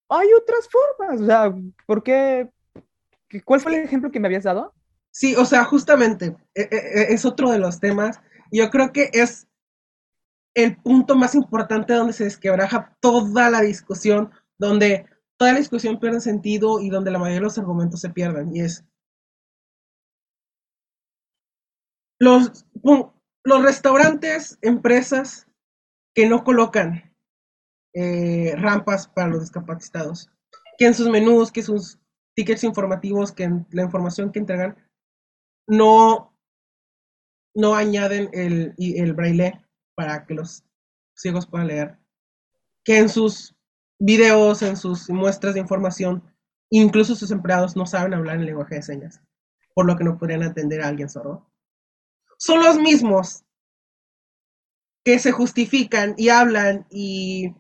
hay 0.09 0.29
otras 0.33 0.69
formas, 0.69 1.21
o 1.21 1.27
sea, 1.27 1.55
¿por 1.87 2.03
qué, 2.03 2.49
¿Cuál 3.45 3.61
fue 3.61 3.77
el 3.77 3.85
ejemplo 3.85 4.11
que 4.11 4.21
me 4.21 4.29
habías 4.29 4.45
dado? 4.45 4.73
Sí, 5.11 5.35
o 5.35 5.45
sea, 5.45 5.65
justamente 5.65 6.37
e, 6.55 6.63
e, 6.63 6.69
e, 6.71 7.15
es 7.15 7.25
otro 7.25 7.51
de 7.51 7.59
los 7.59 7.81
temas. 7.81 8.21
Yo 8.53 8.71
creo 8.71 8.93
que 8.93 9.11
es 9.13 9.49
el 10.55 10.77
punto 10.77 11.17
más 11.17 11.35
importante 11.35 11.95
donde 11.95 12.13
se 12.13 12.25
desquebraja 12.25 12.97
toda 13.01 13.51
la 13.51 13.61
discusión, 13.63 14.31
donde 14.59 15.07
toda 15.37 15.53
la 15.53 15.59
discusión 15.59 15.99
pierde 15.99 16.21
sentido 16.21 16.81
y 16.81 16.91
donde 16.91 17.11
la 17.11 17.19
mayoría 17.19 17.41
de 17.41 17.45
los 17.45 17.59
argumentos 17.59 18.01
se 18.01 18.11
pierden. 18.11 18.55
Y 18.55 18.61
es 18.61 18.85
los, 22.19 22.65
restaurantes, 23.45 24.59
empresas 24.63 25.47
que 26.15 26.29
no 26.29 26.45
colocan 26.45 27.15
eh, 27.95 28.55
rampas 28.57 29.09
para 29.09 29.29
los 29.29 29.41
discapacitados, 29.41 30.31
que 30.79 30.87
en 30.87 30.95
sus 30.95 31.09
menús, 31.09 31.53
que 31.53 31.63
sus 31.63 31.99
tickets 32.37 32.65
informativos 32.65 33.33
que 33.33 33.51
la 33.71 33.83
información 33.83 34.31
que 34.31 34.39
entregan 34.39 34.77
no, 35.67 36.37
no 37.55 37.75
añaden 37.75 38.29
el, 38.33 38.75
el 38.79 39.13
braille 39.15 39.65
para 39.97 40.27
que 40.27 40.35
los 40.35 40.65
ciegos 41.17 41.47
puedan 41.47 41.69
leer. 41.69 41.99
Que 42.85 42.99
en 42.99 43.09
sus 43.09 43.57
videos, 43.99 44.63
en 44.63 44.77
sus 44.77 45.09
muestras 45.09 45.55
de 45.55 45.61
información, 45.61 46.23
incluso 46.71 47.17
sus 47.17 47.31
empleados 47.31 47.75
no 47.75 47.87
saben 47.87 48.15
hablar 48.15 48.37
en 48.37 48.47
lenguaje 48.47 48.77
de 48.77 48.83
señas, 48.83 49.21
por 49.75 49.87
lo 49.87 49.97
que 49.97 50.05
no 50.05 50.19
podrían 50.19 50.43
atender 50.43 50.83
a 50.83 50.89
alguien 50.89 51.09
sordo. 51.09 51.51
Son 52.37 52.63
los 52.63 52.79
mismos 52.79 53.45
que 55.05 55.19
se 55.19 55.33
justifican 55.33 56.15
y 56.17 56.29
hablan 56.29 56.87
y 56.91 57.55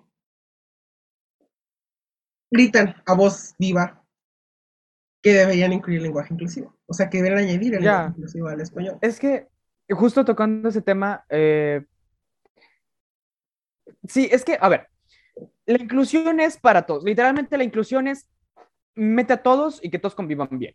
gritan 2.50 3.02
a 3.06 3.14
voz 3.14 3.54
viva 3.58 4.04
que 5.22 5.32
deberían 5.32 5.72
incluir 5.72 5.98
el 5.98 6.04
lenguaje 6.04 6.34
inclusivo. 6.34 6.76
O 6.86 6.92
sea, 6.92 7.08
que 7.10 7.22
deberían 7.22 7.48
añadir 7.48 7.74
el 7.74 7.82
lenguaje 7.82 8.10
inclusivo 8.10 8.48
al 8.48 8.60
español. 8.60 8.98
Es 9.00 9.18
que, 9.18 9.48
justo 9.90 10.24
tocando 10.24 10.68
ese 10.68 10.82
tema, 10.82 11.24
eh, 11.28 11.84
sí, 14.08 14.28
es 14.30 14.44
que, 14.44 14.58
a 14.60 14.68
ver, 14.68 14.88
la 15.66 15.78
inclusión 15.78 16.40
es 16.40 16.58
para 16.58 16.86
todos. 16.86 17.04
Literalmente 17.04 17.58
la 17.58 17.64
inclusión 17.64 18.06
es 18.08 18.28
mete 18.94 19.34
a 19.34 19.42
todos 19.42 19.78
y 19.82 19.90
que 19.90 19.98
todos 19.98 20.14
convivan 20.14 20.48
bien. 20.58 20.74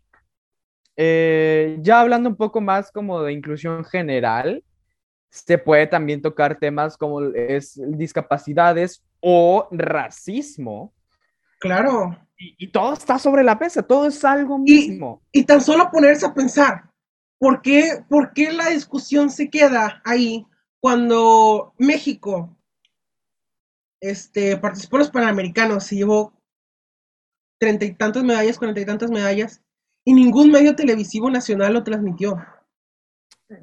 Eh, 0.96 1.78
ya 1.80 2.00
hablando 2.00 2.28
un 2.28 2.36
poco 2.36 2.60
más 2.60 2.90
como 2.90 3.22
de 3.22 3.32
inclusión 3.32 3.84
general, 3.84 4.62
se 5.30 5.56
puede 5.56 5.86
también 5.86 6.20
tocar 6.20 6.58
temas 6.58 6.96
como 6.96 7.22
es 7.22 7.80
discapacidades 7.96 9.02
o 9.20 9.68
racismo. 9.70 10.92
Claro. 11.58 12.18
Y, 12.36 12.72
todo 12.72 12.92
está 12.92 13.18
sobre 13.18 13.44
la 13.44 13.54
mesa, 13.54 13.82
todo 13.82 14.06
es 14.06 14.24
algo 14.24 14.58
mismo. 14.58 15.22
Y, 15.30 15.44
tan 15.44 15.60
solo 15.60 15.90
ponerse 15.92 16.26
a 16.26 16.34
pensar, 16.34 16.90
¿por 17.38 17.62
qué, 17.62 18.04
¿por 18.08 18.32
qué 18.32 18.52
la 18.52 18.68
discusión 18.68 19.30
se 19.30 19.48
queda 19.48 20.02
ahí 20.04 20.44
cuando 20.80 21.72
México 21.78 22.56
este, 24.00 24.56
participó 24.56 24.96
en 24.96 25.00
los 25.00 25.10
Panamericanos, 25.10 25.84
se 25.84 25.96
llevó 25.96 26.34
treinta 27.58 27.84
y 27.84 27.94
tantas 27.94 28.24
medallas, 28.24 28.58
cuarenta 28.58 28.80
y 28.80 28.86
tantas 28.86 29.10
medallas, 29.10 29.62
y 30.04 30.14
ningún 30.14 30.50
medio 30.50 30.74
televisivo 30.74 31.30
nacional 31.30 31.74
lo 31.74 31.84
transmitió. 31.84 32.36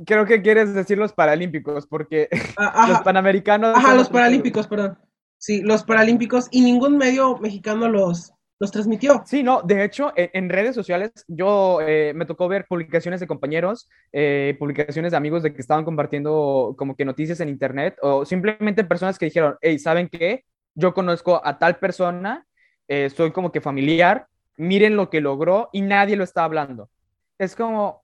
Creo 0.06 0.26
que 0.26 0.42
quieres 0.42 0.74
decir 0.74 0.98
los 0.98 1.14
Paralímpicos, 1.14 1.88
porque 1.88 2.30
ah, 2.58 2.88
los 2.90 3.02
Panamericanos... 3.02 3.76
Ajá, 3.76 3.96
los 3.96 4.10
Paralímpicos, 4.10 4.68
perdón. 4.68 4.98
Sí, 5.38 5.62
los 5.62 5.84
Paralímpicos, 5.84 6.48
y 6.52 6.62
ningún 6.62 6.98
medio 6.98 7.38
mexicano 7.38 7.88
los, 7.88 8.34
los 8.60 8.72
transmitió. 8.72 9.24
Sí, 9.26 9.42
no, 9.42 9.62
de 9.62 9.86
hecho, 9.86 10.12
en, 10.16 10.50
redes 10.50 10.76
sociales 10.76 11.12
yo 11.28 11.80
eh, 11.82 12.12
me 12.14 12.26
tocó 12.26 12.48
ver 12.50 12.66
publicaciones 12.68 13.22
de 13.22 13.28
compañeros, 13.28 13.90
eh, 14.12 14.56
publicaciones 14.60 15.12
de 15.12 15.18
amigos 15.18 15.44
de 15.44 15.54
que 15.54 15.62
estaban 15.62 15.86
compartiendo 15.86 16.76
como 16.78 16.96
que 16.96 17.06
noticias 17.06 17.40
en 17.40 17.50
internet 17.50 17.96
o 18.02 18.26
simplemente 18.26 18.84
personas 18.84 19.18
que 19.18 19.26
dijeron, 19.26 19.56
hey, 19.62 19.80
¿saben 19.80 20.10
qué? 20.10 20.44
Yo 20.76 20.94
conozco 20.94 21.42
a 21.44 21.58
tal 21.58 21.78
persona, 21.78 22.46
eh, 22.88 23.10
soy 23.10 23.32
como 23.32 23.52
que 23.52 23.62
familiar, 23.62 24.28
miren 24.60 24.96
lo 24.96 25.10
que 25.10 25.22
logró 25.22 25.70
y 25.74 25.82
nadie 25.82 26.16
lo 26.16 26.24
está 26.24 26.44
hablando. 26.44 26.90
Es 27.38 27.56
como, 27.56 28.04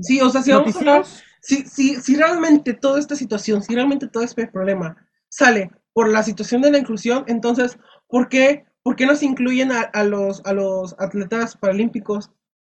Sí, 0.00 0.20
o 0.20 0.30
sea, 0.30 0.42
si, 0.42 0.52
vamos 0.52 0.76
a 0.76 1.02
si, 1.40 1.66
si, 1.66 1.96
si 1.96 2.16
realmente 2.16 2.72
toda 2.72 3.00
esta 3.00 3.16
situación, 3.16 3.62
si 3.62 3.74
realmente 3.74 4.06
todo 4.06 4.22
este 4.22 4.46
problema 4.46 4.96
sale 5.28 5.70
por 5.92 6.08
la 6.08 6.22
situación 6.22 6.62
de 6.62 6.70
la 6.70 6.78
inclusión, 6.78 7.24
entonces, 7.26 7.78
¿por 8.06 8.28
qué 8.28 8.64
¿por 8.88 8.96
qué 8.96 9.04
no 9.04 9.16
se 9.16 9.26
incluyen 9.26 9.70
a, 9.70 10.02
los, 10.04 10.40
a 10.46 10.54
los 10.54 10.96
atletas 10.98 11.58
paralímpicos? 11.58 12.30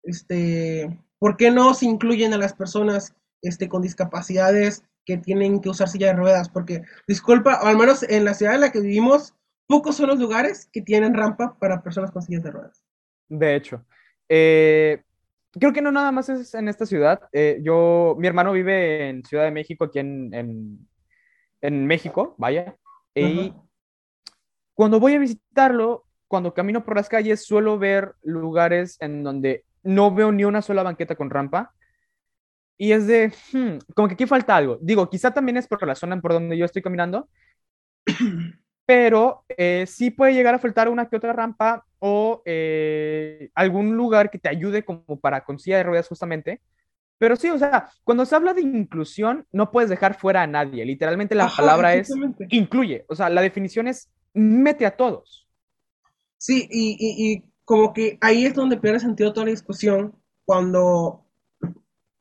Este, 0.03 0.99
¿Por 1.21 1.37
qué 1.37 1.53
no 1.53 1.73
se 1.73 1.87
incluyen 1.87 2.35
a 2.35 2.37
las 2.37 2.53
personas 2.53 3.15
este, 3.43 3.69
con 3.69 3.81
discapacidades 3.81 4.83
que 5.07 5.19
tienen 5.19 5.61
que 5.61 5.69
usar 5.69 5.89
silla 5.89 6.09
de 6.09 6.15
ruedas? 6.15 6.49
Porque, 6.49 6.83
disculpa, 7.07 7.61
o 7.63 7.67
al 7.67 7.77
menos 7.77 8.03
en 8.03 8.25
la 8.25 8.35
ciudad 8.35 8.57
en 8.57 8.63
la 8.63 8.73
que 8.73 8.81
vivimos, 8.81 9.35
pocos 9.71 9.97
son 9.97 10.09
los 10.09 10.19
lugares 10.19 10.69
que 10.73 10.83
tienen 10.83 11.15
rampa 11.15 11.57
para 11.57 11.81
personas 11.81 12.11
con 12.11 12.23
sillas 12.23 12.43
de 12.43 12.51
ruedas. 12.51 12.85
De 13.29 13.55
hecho, 13.55 13.87
eh, 14.29 15.05
creo 15.53 15.73
que 15.73 15.81
no 15.81 15.93
nada 15.93 16.11
más 16.11 16.29
es 16.29 16.53
en 16.55 16.69
esta 16.69 16.85
ciudad. 16.85 17.21
Eh, 17.33 17.61
yo, 17.63 18.17
mi 18.19 18.27
hermano 18.27 18.51
vive 18.51 19.09
en 19.09 19.25
Ciudad 19.25 19.45
de 19.45 19.53
México, 19.53 19.85
aquí 19.85 20.01
en, 20.01 20.89
en, 21.61 21.87
México, 21.87 22.35
vaya. 22.37 22.77
Y 23.15 23.55
cuando 24.75 24.99
voy 24.99 25.15
a 25.15 25.21
visitarlo, 25.21 26.05
cuando 26.27 26.53
camino 26.53 26.85
por 26.85 26.97
las 26.97 27.09
calles, 27.09 27.47
suelo 27.47 27.79
ver 27.79 28.17
lugares 28.23 28.97
en 29.01 29.23
donde 29.23 29.65
no 29.85 30.13
veo 30.13 30.33
ni 30.33 30.45
una 30.45 30.63
sola 30.63 30.83
banqueta 30.83 31.15
con 31.15 31.31
rampa. 31.31 31.73
Y 32.77 32.91
es 32.91 33.07
de, 33.07 33.33
hmm, 33.53 33.79
como 33.95 34.09
que 34.09 34.15
aquí 34.15 34.27
falta 34.27 34.57
algo. 34.57 34.79
Digo, 34.81 35.09
quizá 35.09 35.31
también 35.33 35.59
es 35.59 35.69
por 35.69 35.87
la 35.87 35.95
zona 35.95 36.21
por 36.21 36.33
donde 36.33 36.59
yo 36.59 36.65
estoy 36.65 36.83
caminando, 36.83 37.29
pero 38.91 39.45
eh, 39.57 39.85
sí 39.87 40.11
puede 40.11 40.35
llegar 40.35 40.53
a 40.53 40.59
faltar 40.59 40.89
una 40.89 41.09
que 41.09 41.15
otra 41.15 41.33
rampa 41.33 41.87
o 42.01 42.43
eh, 42.45 43.49
algún 43.55 43.97
lugar 43.97 44.33
que 44.33 44.39
te 44.41 44.49
ayude 44.49 44.85
como 44.85 45.21
para 45.21 45.45
con 45.45 45.61
silla 45.61 45.77
de 45.77 45.85
ruedas 45.85 46.09
justamente. 46.09 46.61
Pero 47.17 47.37
sí, 47.37 47.49
o 47.51 47.57
sea, 47.57 47.89
cuando 48.03 48.27
se 48.27 48.35
habla 48.35 48.53
de 48.53 48.63
inclusión, 48.63 49.47
no 49.53 49.71
puedes 49.71 49.91
dejar 49.91 50.19
fuera 50.19 50.43
a 50.43 50.49
nadie. 50.49 50.85
Literalmente 50.85 51.37
la 51.37 51.49
palabra 51.57 51.95
es 51.95 52.11
incluye. 52.49 53.05
O 53.09 53.15
sea, 53.15 53.31
la 53.31 53.43
definición 53.43 53.87
es 53.87 54.11
mete 54.35 54.85
a 54.85 54.97
todos. 54.97 55.47
Sí, 56.37 56.67
y, 56.69 57.45
como 57.65 57.93
que 57.93 58.19
ahí 58.21 58.45
es 58.45 58.57
donde 58.57 58.77
pierde 58.77 58.99
sentido 58.99 59.33
toda 59.33 59.47
la 59.47 59.53
discusión 59.53 60.17
cuando 60.45 61.25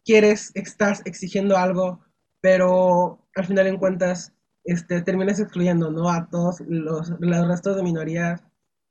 quieres, 0.05 0.51
estás 0.53 1.01
exigiendo 1.07 1.57
algo, 1.57 2.05
pero 2.41 3.25
al 3.33 3.45
final 3.47 3.65
en 3.65 3.77
cuentas 3.77 4.35
este, 4.63 5.01
terminas 5.01 5.39
excluyendo 5.39 5.91
¿no? 5.91 6.09
a 6.09 6.27
todos 6.29 6.61
los, 6.61 7.09
los 7.19 7.47
restos 7.47 7.75
de 7.75 7.83
minorías. 7.83 8.43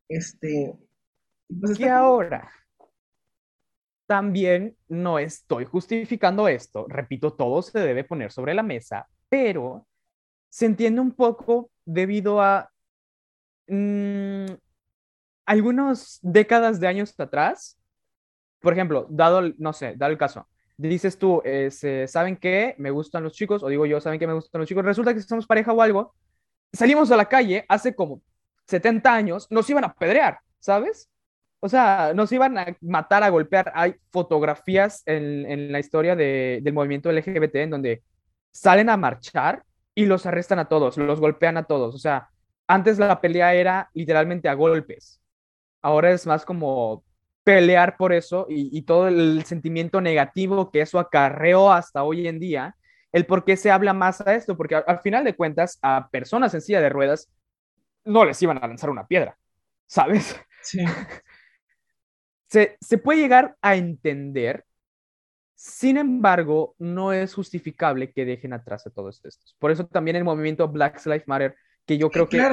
Este, 0.08 0.74
pues 1.60 1.80
ahora 1.82 2.50
también 4.06 4.76
no 4.88 5.18
estoy 5.18 5.66
justificando 5.66 6.48
esto, 6.48 6.86
repito, 6.88 7.34
todo 7.34 7.60
se 7.60 7.78
debe 7.78 8.04
poner 8.04 8.32
sobre 8.32 8.54
la 8.54 8.62
mesa, 8.62 9.06
pero 9.28 9.86
se 10.48 10.64
entiende 10.64 11.02
un 11.02 11.12
poco 11.12 11.70
debido 11.84 12.40
a 12.40 12.70
Mm, 13.68 14.54
algunas 15.44 16.18
décadas 16.22 16.80
de 16.80 16.88
años 16.88 17.14
atrás, 17.20 17.78
por 18.60 18.72
ejemplo, 18.72 19.06
dado, 19.10 19.42
no 19.58 19.72
sé, 19.72 19.94
dado 19.96 20.10
el 20.12 20.18
caso, 20.18 20.48
dices 20.78 21.18
tú, 21.18 21.42
¿saben 22.06 22.36
qué? 22.36 22.74
Me 22.78 22.90
gustan 22.90 23.24
los 23.24 23.32
chicos, 23.32 23.62
o 23.62 23.68
digo 23.68 23.84
yo, 23.86 24.00
¿saben 24.00 24.18
qué 24.18 24.26
me 24.26 24.34
gustan 24.34 24.60
los 24.60 24.68
chicos? 24.68 24.84
Resulta 24.84 25.12
que 25.12 25.20
si 25.20 25.28
somos 25.28 25.46
pareja 25.46 25.72
o 25.72 25.82
algo, 25.82 26.14
salimos 26.72 27.10
a 27.10 27.16
la 27.16 27.26
calle 27.26 27.64
hace 27.68 27.94
como 27.94 28.22
70 28.66 29.12
años, 29.12 29.46
nos 29.50 29.68
iban 29.68 29.84
a 29.84 29.92
pedrear, 29.94 30.38
¿sabes? 30.60 31.10
O 31.60 31.68
sea, 31.68 32.12
nos 32.14 32.30
iban 32.30 32.56
a 32.56 32.76
matar, 32.80 33.24
a 33.24 33.30
golpear. 33.30 33.72
Hay 33.74 33.96
fotografías 34.10 35.02
en, 35.06 35.44
en 35.50 35.72
la 35.72 35.80
historia 35.80 36.14
de, 36.14 36.60
del 36.62 36.74
movimiento 36.74 37.10
LGBT 37.10 37.56
en 37.56 37.70
donde 37.70 38.02
salen 38.52 38.88
a 38.90 38.96
marchar 38.96 39.64
y 39.94 40.06
los 40.06 40.26
arrestan 40.26 40.60
a 40.60 40.68
todos, 40.68 40.96
los 40.96 41.20
golpean 41.20 41.56
a 41.56 41.64
todos. 41.64 41.94
O 41.94 41.98
sea, 41.98 42.30
antes 42.68 42.98
la 42.98 43.20
pelea 43.20 43.54
era 43.54 43.90
literalmente 43.94 44.48
a 44.48 44.54
golpes. 44.54 45.20
Ahora 45.82 46.12
es 46.12 46.26
más 46.26 46.44
como 46.44 47.02
pelear 47.48 47.96
por 47.96 48.12
eso 48.12 48.44
y, 48.50 48.82
todo 48.82 49.08
el 49.08 49.42
sentimiento 49.46 50.02
negativo 50.02 50.70
que 50.70 50.82
eso 50.82 50.98
acarreó 50.98 51.72
hasta 51.72 52.04
hoy 52.04 52.28
en 52.28 52.38
día, 52.38 52.76
el 53.10 53.24
por 53.24 53.46
qué 53.46 53.56
se 53.56 53.70
habla 53.70 53.94
más 53.94 54.20
a 54.20 54.34
esto, 54.34 54.54
porque 54.54 54.74
al, 54.74 55.00
final 55.00 55.24
de 55.24 55.34
cuentas 55.34 55.78
a 55.80 56.10
personas 56.10 56.52
en 56.52 56.60
silla 56.60 56.82
de 56.82 56.90
ruedas 56.90 57.32
no 58.04 58.26
les 58.26 58.42
iban 58.42 58.62
a 58.62 58.66
lanzar 58.66 58.90
una 58.90 59.06
piedra, 59.06 59.38
¿sabes? 59.86 60.38
Sí. 60.60 60.80
se, 62.48 62.76
se 62.82 62.98
puede 62.98 63.20
llegar 63.20 63.56
a 63.62 63.76
entender, 63.76 64.66
sin 65.54 65.96
embargo, 65.96 66.74
no 66.76 67.14
es 67.14 67.32
justificable 67.32 68.12
que 68.12 68.26
dejen 68.26 68.52
atrás 68.52 68.86
a 68.86 68.90
todos 68.90 69.24
estos. 69.24 69.56
Por 69.58 69.70
eso 69.70 69.86
también 69.86 70.18
el 70.18 70.24
movimiento 70.24 70.68
Black 70.68 71.02
Lives 71.06 71.26
Matter 71.26 71.56
que 71.86 71.96
yo 71.96 72.10
creo 72.10 72.28
que 72.28 72.46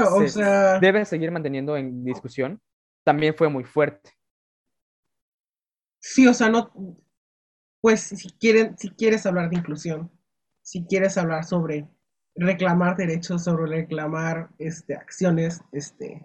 debe 0.80 1.04
seguir 1.04 1.32
manteniendo 1.32 1.76
en 1.76 2.06
discusión, 2.06 2.62
también 3.04 3.36
fue 3.36 3.50
muy 3.50 3.66
fuerte. 3.66 4.16
Sí, 6.08 6.28
o 6.28 6.36
sea, 6.36 6.50
no, 6.50 6.72
pues 7.82 8.02
si, 8.02 8.30
quieren, 8.38 8.78
si 8.78 8.92
quieres 8.92 9.26
hablar 9.26 9.50
de 9.50 9.58
inclusión, 9.58 10.12
si 10.62 10.86
quieres 10.86 11.18
hablar 11.18 11.46
sobre 11.46 11.88
reclamar 12.36 12.96
derechos, 12.96 13.44
sobre 13.44 13.66
reclamar 13.66 14.50
este, 14.60 14.94
acciones, 14.96 15.62
este, 15.72 16.24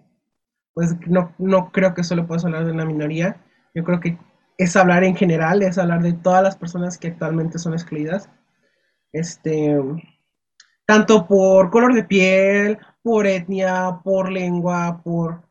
pues 0.75 0.95
no, 1.07 1.33
no 1.39 1.71
creo 1.71 1.95
que 1.95 2.03
solo 2.03 2.27
puedas 2.27 2.45
hablar 2.45 2.65
de 2.65 2.73
una 2.73 2.85
minoría, 2.85 3.43
yo 3.73 3.83
creo 3.83 3.99
que 3.99 4.19
es 4.59 4.75
hablar 4.75 5.03
en 5.03 5.15
general, 5.15 5.63
es 5.63 5.79
hablar 5.79 6.03
de 6.03 6.13
todas 6.13 6.43
las 6.43 6.57
personas 6.57 6.99
que 6.99 7.07
actualmente 7.07 7.57
son 7.57 7.73
excluidas, 7.73 8.29
este, 9.11 9.79
tanto 10.85 11.27
por 11.27 11.71
color 11.71 11.95
de 11.95 12.03
piel 12.03 12.77
por 13.01 13.25
etnia, 13.25 13.99
por 14.03 14.31
lengua, 14.31 15.01
por, 15.03 15.41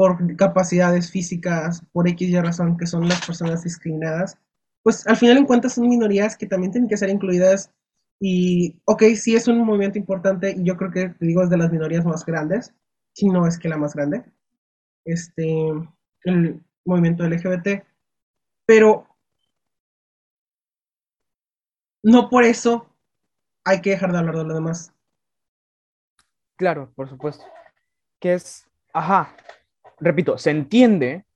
por 0.00 0.34
capacidades 0.34 1.10
físicas, 1.10 1.82
por 1.92 2.08
X 2.08 2.30
y 2.30 2.40
razón, 2.40 2.78
que 2.78 2.86
son 2.86 3.06
las 3.06 3.26
personas 3.26 3.64
discriminadas, 3.64 4.38
pues 4.82 5.06
al 5.06 5.18
final 5.18 5.36
en 5.36 5.44
cuentas 5.44 5.74
son 5.74 5.90
minorías 5.90 6.38
que 6.38 6.46
también 6.46 6.72
tienen 6.72 6.88
que 6.88 6.96
ser 6.96 7.10
incluidas 7.10 7.70
y, 8.18 8.80
ok, 8.86 9.02
sí 9.14 9.36
es 9.36 9.46
un 9.46 9.58
movimiento 9.58 9.98
importante 9.98 10.54
y 10.56 10.64
yo 10.64 10.78
creo 10.78 10.90
que, 10.90 11.10
te 11.10 11.26
digo, 11.26 11.42
es 11.42 11.50
de 11.50 11.58
las 11.58 11.70
minorías 11.70 12.06
más 12.06 12.24
grandes, 12.24 12.72
si 13.12 13.28
no 13.28 13.46
es 13.46 13.58
que 13.58 13.68
la 13.68 13.76
más 13.76 13.94
grande, 13.94 14.24
este, 15.04 15.68
el 16.24 16.64
movimiento 16.86 17.24
LGBT, 17.24 17.84
pero 18.64 19.06
no 22.02 22.30
por 22.30 22.44
eso 22.44 22.86
hay 23.66 23.82
que 23.82 23.90
dejar 23.90 24.12
de 24.12 24.18
hablar 24.18 24.36
de 24.38 24.44
lo 24.44 24.54
demás. 24.54 24.94
Claro, 26.56 26.90
por 26.96 27.10
supuesto. 27.10 27.44
Que 28.18 28.32
es, 28.32 28.66
ajá, 28.94 29.36
repito, 30.00 30.38
se 30.38 30.50
entiende, 30.50 31.26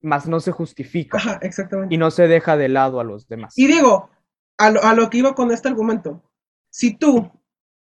mas 0.00 0.26
no 0.26 0.40
se 0.40 0.52
justifica. 0.52 1.18
Ajá, 1.18 1.38
exactamente. 1.42 1.94
Y 1.94 1.98
no 1.98 2.10
se 2.10 2.28
deja 2.28 2.56
de 2.56 2.68
lado 2.68 3.00
a 3.00 3.04
los 3.04 3.28
demás. 3.28 3.54
Y 3.56 3.66
digo, 3.66 4.10
a 4.58 4.70
lo, 4.70 4.82
a 4.82 4.94
lo 4.94 5.10
que 5.10 5.18
iba 5.18 5.34
con 5.34 5.50
este 5.50 5.68
argumento, 5.68 6.22
si 6.70 6.96
tú, 6.96 7.30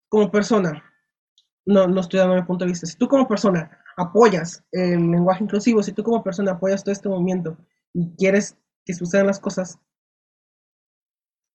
como 0.08 0.30
persona, 0.30 0.84
no, 1.64 1.86
no 1.86 2.00
estoy 2.00 2.20
dando 2.20 2.34
mi 2.34 2.42
punto 2.42 2.64
de 2.64 2.70
vista, 2.70 2.86
si 2.86 2.96
tú 2.96 3.08
como 3.08 3.28
persona 3.28 3.78
apoyas 3.96 4.64
el 4.72 5.10
lenguaje 5.10 5.44
inclusivo, 5.44 5.82
si 5.82 5.92
tú 5.92 6.02
como 6.02 6.22
persona 6.22 6.52
apoyas 6.52 6.82
todo 6.82 6.92
este 6.92 7.08
movimiento 7.08 7.56
y 7.92 8.14
quieres 8.16 8.56
que 8.84 8.94
sucedan 8.94 9.26
las 9.26 9.38
cosas, 9.38 9.78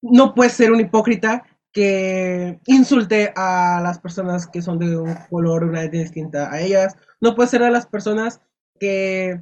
no 0.00 0.34
puedes 0.34 0.52
ser 0.52 0.72
un 0.72 0.80
hipócrita 0.80 1.44
que 1.72 2.60
insulte 2.66 3.32
a 3.36 3.80
las 3.82 3.98
personas 3.98 4.46
que 4.46 4.62
son 4.62 4.78
de 4.78 4.96
un 4.96 5.14
color, 5.28 5.64
una 5.64 5.82
etnia 5.82 6.02
distinta 6.02 6.50
a 6.50 6.60
ellas. 6.60 6.96
No 7.20 7.34
puedes 7.34 7.50
ser 7.50 7.62
de 7.62 7.70
las 7.70 7.86
personas 7.86 8.40
que, 8.78 9.40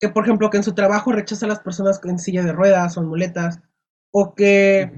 que, 0.00 0.08
por 0.08 0.24
ejemplo, 0.24 0.50
que 0.50 0.58
en 0.58 0.62
su 0.62 0.74
trabajo 0.74 1.12
rechaza 1.12 1.46
a 1.46 1.48
las 1.48 1.60
personas 1.60 2.00
en 2.04 2.18
silla 2.18 2.42
de 2.42 2.52
ruedas 2.52 2.96
o 2.96 3.00
en 3.00 3.08
muletas, 3.08 3.60
o 4.12 4.34
que 4.34 4.92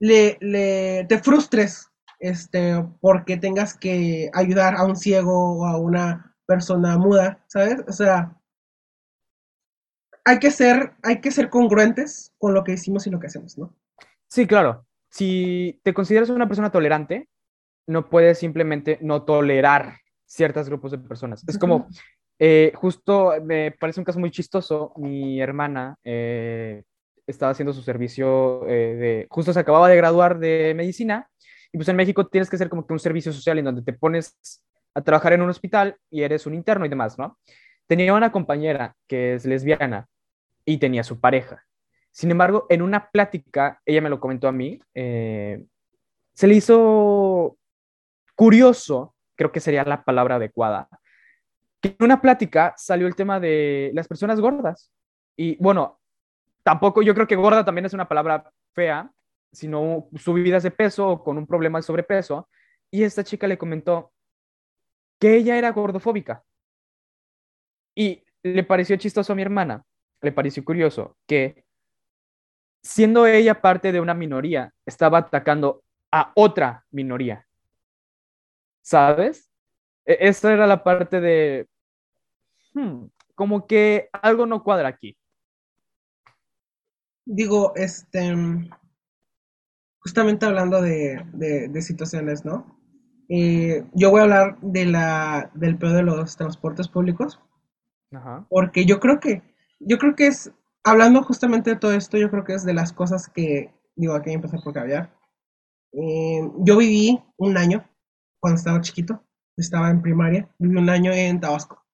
le, 0.00 0.38
le, 0.40 1.04
te 1.08 1.18
frustres 1.18 1.90
este, 2.18 2.82
porque 3.00 3.36
tengas 3.36 3.76
que 3.76 4.30
ayudar 4.32 4.74
a 4.74 4.84
un 4.84 4.96
ciego 4.96 5.58
o 5.58 5.66
a 5.66 5.78
una 5.78 6.34
persona 6.46 6.96
muda, 6.96 7.44
¿sabes? 7.48 7.84
O 7.86 7.92
sea, 7.92 8.36
hay 10.24 10.38
que 10.38 10.50
ser, 10.50 10.94
hay 11.02 11.20
que 11.20 11.30
ser 11.30 11.50
congruentes 11.50 12.32
con 12.38 12.54
lo 12.54 12.64
que 12.64 12.72
decimos 12.72 13.06
y 13.06 13.10
lo 13.10 13.20
que 13.20 13.26
hacemos, 13.26 13.58
¿no? 13.58 13.74
Sí, 14.28 14.46
claro. 14.46 14.86
Si 15.10 15.80
te 15.84 15.94
consideras 15.94 16.30
una 16.30 16.48
persona 16.48 16.70
tolerante, 16.70 17.28
no 17.86 18.10
puedes 18.10 18.38
simplemente 18.38 18.98
no 19.00 19.22
tolerar 19.22 20.00
ciertos 20.26 20.68
grupos 20.68 20.90
de 20.90 20.98
personas. 20.98 21.44
Es 21.46 21.58
como, 21.58 21.88
eh, 22.38 22.72
justo 22.74 23.32
me 23.42 23.70
parece 23.72 24.00
un 24.00 24.04
caso 24.04 24.18
muy 24.18 24.30
chistoso. 24.30 24.92
Mi 24.96 25.40
hermana 25.40 25.96
eh, 26.04 26.82
estaba 27.26 27.52
haciendo 27.52 27.72
su 27.72 27.82
servicio 27.82 28.66
eh, 28.68 28.94
de, 28.94 29.26
justo 29.30 29.52
se 29.52 29.60
acababa 29.60 29.88
de 29.88 29.96
graduar 29.96 30.38
de 30.38 30.74
medicina 30.76 31.28
y 31.72 31.78
pues 31.78 31.88
en 31.88 31.96
México 31.96 32.26
tienes 32.26 32.50
que 32.50 32.56
hacer 32.56 32.68
como 32.68 32.86
que 32.86 32.92
un 32.92 32.98
servicio 32.98 33.32
social 33.32 33.58
en 33.58 33.64
donde 33.64 33.82
te 33.82 33.92
pones 33.92 34.62
a 34.94 35.02
trabajar 35.02 35.32
en 35.32 35.42
un 35.42 35.50
hospital 35.50 35.96
y 36.10 36.22
eres 36.22 36.46
un 36.46 36.54
interno 36.54 36.86
y 36.86 36.88
demás, 36.88 37.18
¿no? 37.18 37.38
Tenía 37.86 38.14
una 38.14 38.32
compañera 38.32 38.96
que 39.06 39.34
es 39.34 39.44
lesbiana 39.44 40.08
y 40.64 40.78
tenía 40.78 41.04
su 41.04 41.20
pareja. 41.20 41.64
Sin 42.10 42.30
embargo, 42.30 42.66
en 42.70 42.80
una 42.80 43.10
plática, 43.10 43.80
ella 43.84 44.00
me 44.00 44.08
lo 44.08 44.20
comentó 44.20 44.48
a 44.48 44.52
mí, 44.52 44.80
se 44.94 46.46
le 46.46 46.54
hizo 46.54 47.58
curioso, 48.34 49.15
creo 49.36 49.52
que 49.52 49.60
sería 49.60 49.84
la 49.84 50.04
palabra 50.04 50.36
adecuada, 50.36 50.88
en 51.82 51.96
una 52.00 52.20
plática 52.20 52.74
salió 52.76 53.06
el 53.06 53.14
tema 53.14 53.40
de 53.40 53.90
las 53.94 54.08
personas 54.08 54.40
gordas. 54.40 54.90
Y 55.36 55.56
bueno, 55.62 56.00
tampoco 56.62 57.02
yo 57.02 57.14
creo 57.14 57.26
que 57.26 57.36
gorda 57.36 57.64
también 57.64 57.86
es 57.86 57.92
una 57.92 58.08
palabra 58.08 58.50
fea, 58.72 59.10
sino 59.52 60.08
subidas 60.16 60.62
de 60.62 60.70
peso 60.70 61.08
o 61.08 61.24
con 61.24 61.38
un 61.38 61.46
problema 61.46 61.78
de 61.78 61.82
sobrepeso. 61.82 62.48
Y 62.90 63.02
esta 63.02 63.24
chica 63.24 63.46
le 63.46 63.58
comentó 63.58 64.12
que 65.20 65.36
ella 65.36 65.56
era 65.56 65.70
gordofóbica. 65.70 66.42
Y 67.94 68.24
le 68.42 68.64
pareció 68.64 68.96
chistoso 68.96 69.32
a 69.32 69.36
mi 69.36 69.42
hermana, 69.42 69.84
le 70.20 70.32
pareció 70.32 70.64
curioso 70.64 71.16
que 71.26 71.64
siendo 72.82 73.26
ella 73.26 73.60
parte 73.60 73.90
de 73.90 74.00
una 74.00 74.14
minoría, 74.14 74.72
estaba 74.84 75.18
atacando 75.18 75.82
a 76.12 76.32
otra 76.36 76.84
minoría. 76.90 77.46
¿Sabes? 78.86 79.50
E 80.04 80.16
esa 80.28 80.52
era 80.52 80.64
la 80.64 80.84
parte 80.84 81.20
de, 81.20 81.66
hmm, 82.72 83.06
como 83.34 83.66
que 83.66 84.08
algo 84.12 84.46
no 84.46 84.62
cuadra 84.62 84.88
aquí. 84.88 85.18
Digo, 87.24 87.72
este, 87.74 88.32
justamente 89.98 90.46
hablando 90.46 90.80
de, 90.80 91.20
de, 91.32 91.66
de 91.66 91.82
situaciones, 91.82 92.44
¿no? 92.44 92.78
Eh, 93.28 93.84
yo 93.92 94.12
voy 94.12 94.20
a 94.20 94.22
hablar 94.22 94.60
de 94.60 94.86
la, 94.86 95.50
del 95.54 95.76
peor 95.78 95.94
de 95.94 96.04
los 96.04 96.36
transportes 96.36 96.86
públicos, 96.86 97.40
Ajá. 98.12 98.46
porque 98.48 98.86
yo 98.86 99.00
creo 99.00 99.18
que, 99.18 99.42
yo 99.80 99.98
creo 99.98 100.14
que 100.14 100.28
es, 100.28 100.52
hablando 100.84 101.24
justamente 101.24 101.70
de 101.70 101.76
todo 101.76 101.92
esto, 101.92 102.18
yo 102.18 102.30
creo 102.30 102.44
que 102.44 102.54
es 102.54 102.64
de 102.64 102.74
las 102.74 102.92
cosas 102.92 103.28
que, 103.28 103.74
digo, 103.96 104.14
aquí 104.14 104.30
empezar 104.30 104.62
por 104.62 104.74
caviar. 104.74 105.12
Eh, 105.90 106.48
yo 106.58 106.76
viví 106.76 107.20
un 107.36 107.56
año 107.56 107.84
cuando 108.40 108.58
estaba 108.58 108.80
chiquito, 108.80 109.22
estaba 109.56 109.90
en 109.90 110.02
primaria, 110.02 110.48
viví 110.58 110.76
un 110.76 110.90
año 110.90 111.12
en 111.12 111.40
Tabasco. 111.40 111.84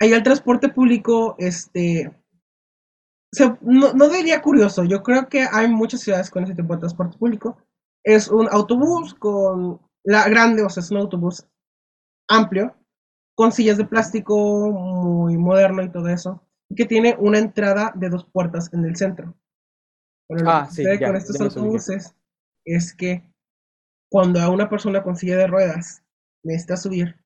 Ahí 0.00 0.12
el 0.12 0.22
transporte 0.22 0.70
público, 0.70 1.36
este, 1.38 2.10
se, 3.32 3.56
no, 3.60 3.92
no, 3.92 4.08
diría 4.08 4.40
curioso, 4.40 4.84
yo 4.84 5.02
creo 5.02 5.28
que 5.28 5.46
hay 5.50 5.68
muchas 5.68 6.00
ciudades 6.00 6.30
con 6.30 6.44
ese 6.44 6.54
tipo 6.54 6.74
de 6.74 6.80
transporte 6.80 7.18
público. 7.18 7.58
Es 8.02 8.28
un 8.28 8.48
autobús 8.50 9.14
con 9.14 9.80
la 10.04 10.28
grande, 10.28 10.62
o 10.62 10.70
sea, 10.70 10.82
es 10.82 10.90
un 10.90 10.98
autobús 10.98 11.46
amplio, 12.28 12.74
con 13.36 13.52
sillas 13.52 13.76
de 13.76 13.84
plástico, 13.84 14.70
muy 14.70 15.36
moderno 15.36 15.82
y 15.82 15.90
todo 15.90 16.08
eso, 16.08 16.42
y 16.70 16.74
que 16.74 16.86
tiene 16.86 17.16
una 17.18 17.38
entrada 17.38 17.92
de 17.94 18.08
dos 18.08 18.24
puertas 18.24 18.72
en 18.72 18.84
el 18.84 18.96
centro. 18.96 19.34
Lo 20.30 20.50
ah, 20.50 20.62
que 20.62 20.68
sucede 20.70 20.94
sí, 20.94 21.00
ya, 21.00 21.06
con 21.08 21.16
estos 21.16 21.40
autobuses 21.40 22.14
es 22.64 22.94
que 22.94 23.29
cuando 24.10 24.40
a 24.40 24.50
una 24.50 24.68
persona 24.68 25.02
con 25.02 25.16
silla 25.16 25.36
de 25.36 25.46
ruedas 25.46 26.02
necesita 26.42 26.76
subir, 26.76 27.16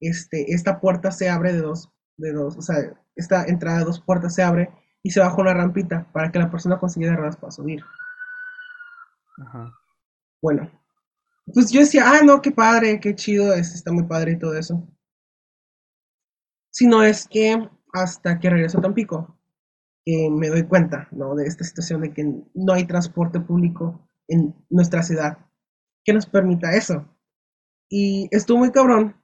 este, 0.00 0.52
esta 0.52 0.80
puerta 0.80 1.10
se 1.10 1.28
abre 1.28 1.52
de 1.52 1.60
dos, 1.60 1.90
de 2.16 2.32
dos, 2.32 2.56
o 2.56 2.62
sea, 2.62 2.76
esta 3.16 3.44
entrada 3.44 3.80
de 3.80 3.84
dos 3.84 4.00
puertas 4.00 4.34
se 4.34 4.42
abre 4.42 4.70
y 5.02 5.10
se 5.10 5.20
baja 5.20 5.40
una 5.40 5.54
rampita 5.54 6.10
para 6.12 6.30
que 6.30 6.38
la 6.38 6.50
persona 6.50 6.78
con 6.78 6.88
silla 6.88 7.10
de 7.10 7.16
ruedas 7.16 7.36
pueda 7.36 7.50
subir. 7.50 7.82
Ajá. 9.44 9.72
Bueno, 10.40 10.70
pues 11.52 11.70
yo 11.72 11.80
decía, 11.80 12.04
ah, 12.06 12.20
no, 12.24 12.40
qué 12.40 12.52
padre, 12.52 13.00
qué 13.00 13.14
chido, 13.14 13.52
es, 13.52 13.74
está 13.74 13.92
muy 13.92 14.04
padre 14.04 14.32
y 14.32 14.38
todo 14.38 14.54
eso. 14.54 14.88
Si 16.70 16.86
no 16.86 17.02
es 17.02 17.26
que 17.26 17.68
hasta 17.92 18.38
que 18.38 18.50
regreso 18.50 18.78
a 18.78 18.82
Tampico, 18.82 19.36
que 20.04 20.30
me 20.30 20.48
doy 20.48 20.62
cuenta, 20.64 21.08
¿no? 21.10 21.34
De 21.34 21.46
esta 21.46 21.64
situación 21.64 22.00
de 22.00 22.12
que 22.12 22.24
no 22.54 22.72
hay 22.72 22.86
transporte 22.86 23.40
público 23.40 24.08
en 24.28 24.54
nuestra 24.70 25.02
ciudad 25.02 25.38
que 26.04 26.12
nos 26.12 26.26
permita 26.26 26.74
eso. 26.74 27.06
Y 27.90 28.28
estuvo 28.30 28.58
muy 28.58 28.72
cabrón 28.72 29.16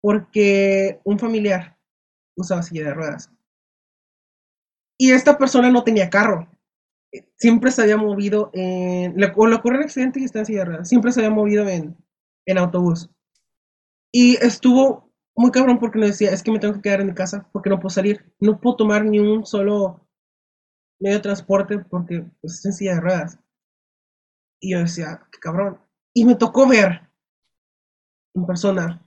porque 0.00 1.00
un 1.04 1.18
familiar 1.18 1.78
usaba 2.36 2.62
silla 2.62 2.84
de 2.86 2.94
ruedas. 2.94 3.30
Y 4.98 5.12
esta 5.12 5.38
persona 5.38 5.70
no 5.70 5.82
tenía 5.82 6.10
carro. 6.10 6.46
Siempre 7.36 7.70
se 7.70 7.82
había 7.82 7.96
movido 7.96 8.50
en. 8.52 9.16
Le, 9.16 9.26
le 9.28 9.54
ocurrió 9.54 9.78
un 9.78 9.84
accidente 9.84 10.20
y 10.20 10.24
está 10.24 10.40
en 10.40 10.46
silla 10.46 10.58
de 10.60 10.64
ruedas. 10.66 10.88
Siempre 10.88 11.12
se 11.12 11.20
había 11.20 11.34
movido 11.34 11.66
en, 11.68 11.96
en 12.46 12.58
autobús. 12.58 13.10
Y 14.12 14.36
estuvo 14.44 15.10
muy 15.34 15.50
cabrón 15.50 15.78
porque 15.78 15.98
me 15.98 16.06
decía: 16.06 16.30
Es 16.30 16.42
que 16.42 16.52
me 16.52 16.58
tengo 16.58 16.74
que 16.74 16.82
quedar 16.82 17.00
en 17.00 17.08
mi 17.08 17.14
casa 17.14 17.48
porque 17.52 17.70
no 17.70 17.80
puedo 17.80 17.90
salir. 17.90 18.32
No 18.40 18.60
puedo 18.60 18.76
tomar 18.76 19.04
ni 19.04 19.18
un 19.18 19.46
solo 19.46 20.06
medio 21.00 21.16
de 21.16 21.22
transporte 21.22 21.78
porque 21.78 22.26
pues, 22.40 22.54
está 22.54 22.68
en 22.68 22.74
silla 22.74 22.94
de 22.96 23.00
ruedas. 23.00 23.38
Y 24.60 24.72
yo 24.72 24.80
decía: 24.80 25.26
Qué 25.32 25.38
cabrón. 25.40 25.80
Y 26.14 26.24
me 26.24 26.34
tocó 26.34 26.66
ver 26.66 27.08
en 28.34 28.46
persona 28.46 29.06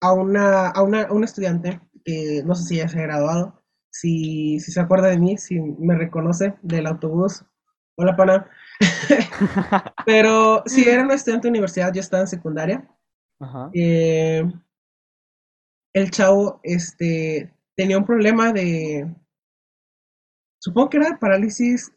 a 0.00 0.12
una, 0.12 0.68
a 0.68 0.82
una, 0.82 1.02
a 1.02 1.12
una 1.12 1.24
estudiante 1.24 1.80
que 2.04 2.42
no 2.44 2.54
sé 2.54 2.64
si 2.64 2.76
ya 2.76 2.88
se 2.88 2.98
ha 2.98 3.02
graduado, 3.02 3.60
si, 3.90 4.60
si 4.60 4.72
se 4.72 4.80
acuerda 4.80 5.08
de 5.08 5.18
mí, 5.18 5.36
si 5.36 5.60
me 5.60 5.96
reconoce 5.96 6.56
del 6.62 6.86
autobús. 6.86 7.44
Hola, 7.96 8.16
pana. 8.16 8.48
Pero 10.06 10.62
si 10.66 10.88
era 10.88 11.02
una 11.02 11.14
estudiante 11.14 11.46
de 11.46 11.50
universidad, 11.50 11.92
yo 11.92 12.00
estaba 12.00 12.22
en 12.22 12.28
secundaria. 12.28 12.88
Ajá. 13.40 13.70
Eh, 13.74 14.44
el 15.94 16.10
chavo 16.10 16.60
este, 16.62 17.52
tenía 17.76 17.98
un 17.98 18.04
problema 18.04 18.52
de. 18.52 19.12
Supongo 20.60 20.90
que 20.90 20.96
era 20.98 21.10
de 21.10 21.16
parálisis. 21.16 21.92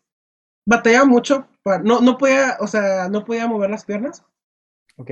Batallaba 0.65 1.05
mucho. 1.05 1.47
Para, 1.63 1.83
no, 1.83 2.01
no 2.01 2.17
podía, 2.17 2.57
o 2.59 2.67
sea, 2.67 3.09
no 3.09 3.23
podía 3.25 3.47
mover 3.47 3.69
las 3.69 3.85
piernas. 3.85 4.25
Ok. 4.97 5.11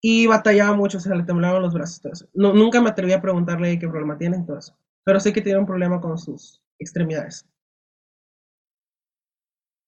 Y 0.00 0.26
batallaba 0.26 0.74
mucho, 0.76 0.98
o 0.98 1.00
sea, 1.00 1.14
le 1.14 1.24
temblaban 1.24 1.62
los 1.62 1.74
brazos. 1.74 2.00
Todo 2.00 2.12
eso. 2.12 2.28
No, 2.34 2.52
nunca 2.52 2.80
me 2.80 2.90
atreví 2.90 3.12
a 3.12 3.20
preguntarle 3.20 3.78
qué 3.78 3.88
problema 3.88 4.18
tiene 4.18 4.38
y 4.38 4.46
todo 4.46 4.58
eso. 4.58 4.76
Pero 5.04 5.20
sé 5.20 5.32
que 5.32 5.42
tiene 5.42 5.58
un 5.58 5.66
problema 5.66 6.00
con 6.00 6.18
sus 6.18 6.62
extremidades. 6.78 7.46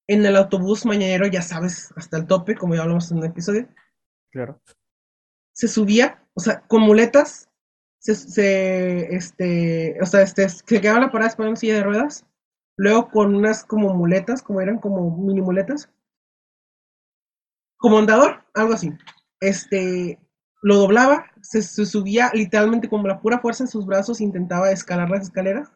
En 0.08 0.24
el 0.26 0.36
autobús 0.36 0.84
mañanero, 0.86 1.26
ya 1.26 1.42
sabes, 1.42 1.92
hasta 1.96 2.16
el 2.16 2.26
tope, 2.26 2.56
como 2.56 2.74
ya 2.74 2.82
hablamos 2.82 3.10
en 3.12 3.18
un 3.18 3.24
episodio. 3.26 3.68
Claro. 4.32 4.60
se 5.52 5.68
subía, 5.68 6.24
o 6.34 6.40
sea, 6.40 6.60
con 6.68 6.82
muletas, 6.82 7.50
se, 7.98 8.14
se 8.14 9.14
este, 9.16 9.98
o 10.00 10.06
sea, 10.06 10.22
este, 10.22 10.48
se 10.48 10.80
quedaba 10.80 11.00
la 11.00 11.10
parada 11.10 11.30
esperando 11.30 11.52
en 11.54 11.56
silla 11.58 11.74
de 11.76 11.84
ruedas, 11.84 12.26
luego 12.76 13.10
con 13.10 13.34
unas 13.34 13.64
como 13.64 13.94
muletas, 13.94 14.42
como 14.42 14.60
eran 14.60 14.78
como 14.78 15.16
mini 15.18 15.40
muletas, 15.42 15.90
como 17.78 17.98
andador, 17.98 18.44
algo 18.54 18.74
así. 18.74 18.92
Este, 19.40 20.18
lo 20.62 20.76
doblaba, 20.76 21.26
se, 21.40 21.62
subía 21.62 22.30
literalmente 22.34 22.88
con 22.88 23.02
la 23.04 23.20
pura 23.20 23.38
fuerza 23.38 23.64
en 23.64 23.68
sus 23.68 23.86
brazos, 23.86 24.20
intentaba 24.20 24.70
escalar 24.70 25.08
las 25.08 25.22
escaleras. 25.22 25.72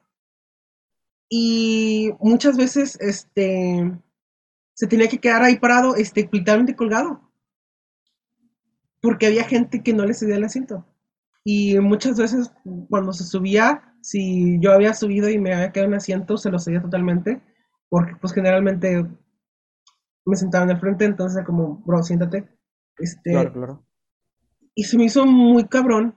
Y 1.30 2.10
muchas 2.20 2.56
veces, 2.58 2.98
este, 3.00 3.90
se 4.74 4.86
tenía 4.86 5.08
que 5.08 5.18
quedar 5.18 5.42
ahí 5.42 5.58
parado, 5.58 5.96
este, 5.96 6.28
literalmente 6.30 6.76
colgado. 6.76 7.32
Porque 9.00 9.26
había 9.26 9.44
gente 9.44 9.82
que 9.82 9.94
no 9.94 10.04
le 10.04 10.14
cedía 10.14 10.36
el 10.36 10.44
asiento. 10.44 10.86
Y 11.44 11.78
muchas 11.78 12.18
veces 12.18 12.52
cuando 12.88 13.12
se 13.12 13.24
subía, 13.24 13.96
si 14.00 14.60
yo 14.60 14.72
había 14.72 14.94
subido 14.94 15.28
y 15.28 15.38
me 15.38 15.54
había 15.54 15.72
quedado 15.72 15.88
en 15.88 15.96
asiento, 15.96 16.36
se 16.36 16.50
lo 16.50 16.58
cedía 16.58 16.82
totalmente. 16.82 17.40
Porque 17.88 18.14
pues 18.20 18.32
generalmente 18.32 19.06
me 20.24 20.36
sentaba 20.36 20.64
en 20.64 20.70
el 20.70 20.78
frente, 20.78 21.04
entonces 21.04 21.44
como, 21.44 21.82
bro, 21.84 22.02
siéntate. 22.02 22.48
Este, 22.98 23.30
Claro, 23.32 23.52
claro. 23.52 23.86
y 24.74 24.84
se 24.84 24.96
me 24.96 25.04
hizo 25.04 25.26
muy 25.26 25.66
cabrón 25.66 26.14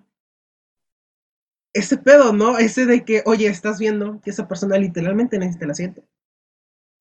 ese 1.74 1.98
pedo, 1.98 2.32
¿no? 2.34 2.58
Ese 2.58 2.86
de 2.86 3.04
que, 3.04 3.22
oye, 3.26 3.48
estás 3.48 3.80
viendo 3.80 4.22
que 4.22 4.30
esa 4.30 4.48
persona 4.48 4.78
literalmente 4.78 5.38
necesita 5.38 5.66
el 5.66 5.72
asiento. 5.72 6.04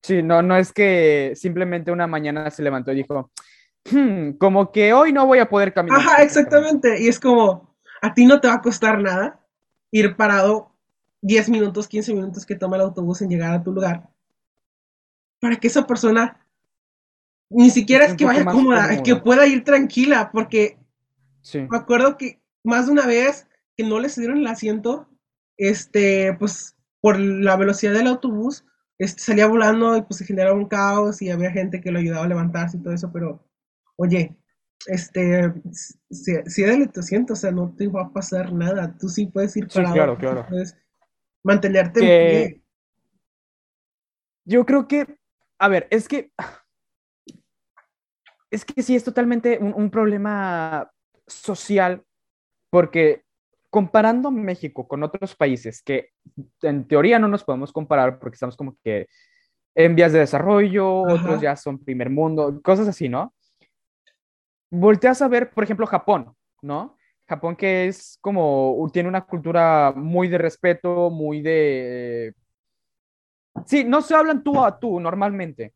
Sí, 0.03 0.21
no, 0.21 0.41
no 0.41 0.55
es 0.57 0.71
que 0.73 1.31
simplemente 1.35 1.91
una 1.91 2.07
mañana 2.07 2.49
se 2.51 2.61
levantó 2.61 2.91
y 2.91 2.95
dijo, 2.97 3.31
"Hmm, 3.89 4.31
como 4.33 4.71
que 4.71 4.93
hoy 4.93 5.13
no 5.13 5.25
voy 5.25 5.39
a 5.39 5.49
poder 5.49 5.73
caminar. 5.73 5.99
Ajá, 5.99 6.23
exactamente. 6.23 7.01
Y 7.01 7.07
es 7.07 7.19
como, 7.19 7.75
a 8.01 8.13
ti 8.13 8.25
no 8.25 8.39
te 8.41 8.47
va 8.47 8.55
a 8.55 8.61
costar 8.61 9.01
nada 9.01 9.39
ir 9.91 10.15
parado 10.15 10.71
10 11.21 11.49
minutos, 11.49 11.87
15 11.87 12.13
minutos 12.13 12.45
que 12.45 12.55
toma 12.55 12.75
el 12.75 12.83
autobús 12.83 13.21
en 13.21 13.29
llegar 13.29 13.53
a 13.53 13.63
tu 13.63 13.71
lugar. 13.71 14.09
Para 15.39 15.55
que 15.55 15.67
esa 15.67 15.87
persona 15.87 16.44
ni 17.49 17.69
siquiera 17.69 18.05
es 18.05 18.15
que 18.15 18.25
vaya 18.25 18.45
cómoda, 18.45 18.87
cómoda. 18.87 19.03
que 19.03 19.15
pueda 19.15 19.47
ir 19.47 19.63
tranquila, 19.63 20.29
porque 20.31 20.77
Sí, 21.41 21.59
me 21.69 21.77
acuerdo 21.77 22.17
que 22.17 22.41
más 22.63 22.87
de 22.87 22.93
una 22.93 23.05
vez 23.05 23.47
que 23.77 23.83
no 23.83 23.99
le 23.99 24.09
cedieron 24.09 24.37
el 24.39 24.47
asiento, 24.47 25.07
este, 25.57 26.33
pues 26.39 26.75
por 27.01 27.19
la 27.19 27.55
velocidad 27.55 27.93
del 27.93 28.07
autobús, 28.07 28.65
este, 28.97 29.21
salía 29.21 29.47
volando 29.47 29.95
y 29.97 30.01
pues 30.01 30.17
se 30.17 30.25
generaba 30.25 30.55
un 30.57 30.67
caos 30.67 31.21
y 31.21 31.29
había 31.29 31.51
gente 31.51 31.81
que 31.81 31.91
lo 31.91 31.99
ayudaba 31.99 32.25
a 32.25 32.29
levantarse 32.29 32.77
y 32.77 32.81
todo 32.81 32.93
eso, 32.93 33.11
pero 33.11 33.45
oye, 33.97 34.35
este, 34.87 35.53
si, 36.11 36.33
si 36.47 36.63
dale 36.63 36.87
tu 36.87 36.99
asiento, 37.01 37.33
o 37.33 37.35
sea, 37.35 37.51
no 37.51 37.73
te 37.77 37.87
va 37.87 38.03
a 38.03 38.13
pasar 38.13 38.51
nada, 38.53 38.95
tú 38.99 39.07
sí 39.09 39.27
puedes 39.27 39.55
ir 39.57 39.65
Sí, 39.69 39.75
parado, 39.75 39.93
claro, 39.93 40.13
tú 40.13 40.19
claro. 40.21 40.45
puedes 40.49 40.75
mantenerte 41.43 41.99
en 41.99 42.05
Que- 42.05 42.47
pie. 42.49 42.61
Yo 44.45 44.65
creo 44.65 44.87
que, 44.87 45.17
a 45.59 45.67
ver, 45.67 45.87
es 45.91 46.07
que, 46.07 46.31
es 48.55 48.65
que 48.65 48.81
sí 48.81 48.95
es 48.95 49.03
totalmente 49.03 49.57
un, 49.59 49.73
un 49.73 49.89
problema 49.89 50.89
social, 51.27 52.03
porque 52.69 53.23
comparando 53.69 54.31
México 54.31 54.87
con 54.87 55.03
otros 55.03 55.35
países 55.35 55.81
que 55.83 56.11
en 56.61 56.87
teoría 56.87 57.19
no 57.19 57.27
nos 57.27 57.43
podemos 57.43 57.73
comparar 57.73 58.19
porque 58.19 58.35
estamos 58.35 58.55
como 58.55 58.77
que 58.81 59.07
en 59.75 59.95
vías 59.95 60.13
de 60.13 60.19
desarrollo, 60.19 61.05
Ajá. 61.05 61.15
otros 61.15 61.41
ya 61.41 61.55
son 61.57 61.83
primer 61.83 62.09
mundo, 62.09 62.61
cosas 62.63 62.87
así, 62.87 63.09
¿no? 63.09 63.33
Volteas 64.71 65.21
a 65.21 65.27
ver, 65.27 65.51
por 65.51 65.65
ejemplo, 65.65 65.85
Japón, 65.85 66.33
¿no? 66.61 66.97
Japón 67.27 67.57
que 67.57 67.87
es 67.87 68.17
como, 68.21 68.89
tiene 68.93 69.09
una 69.09 69.25
cultura 69.25 69.93
muy 69.95 70.29
de 70.29 70.37
respeto, 70.37 71.09
muy 71.09 71.41
de... 71.41 72.33
Sí, 73.65 73.83
no 73.83 74.01
se 74.01 74.15
hablan 74.15 74.43
tú 74.43 74.63
a 74.63 74.79
tú 74.79 74.99
normalmente. 74.99 75.73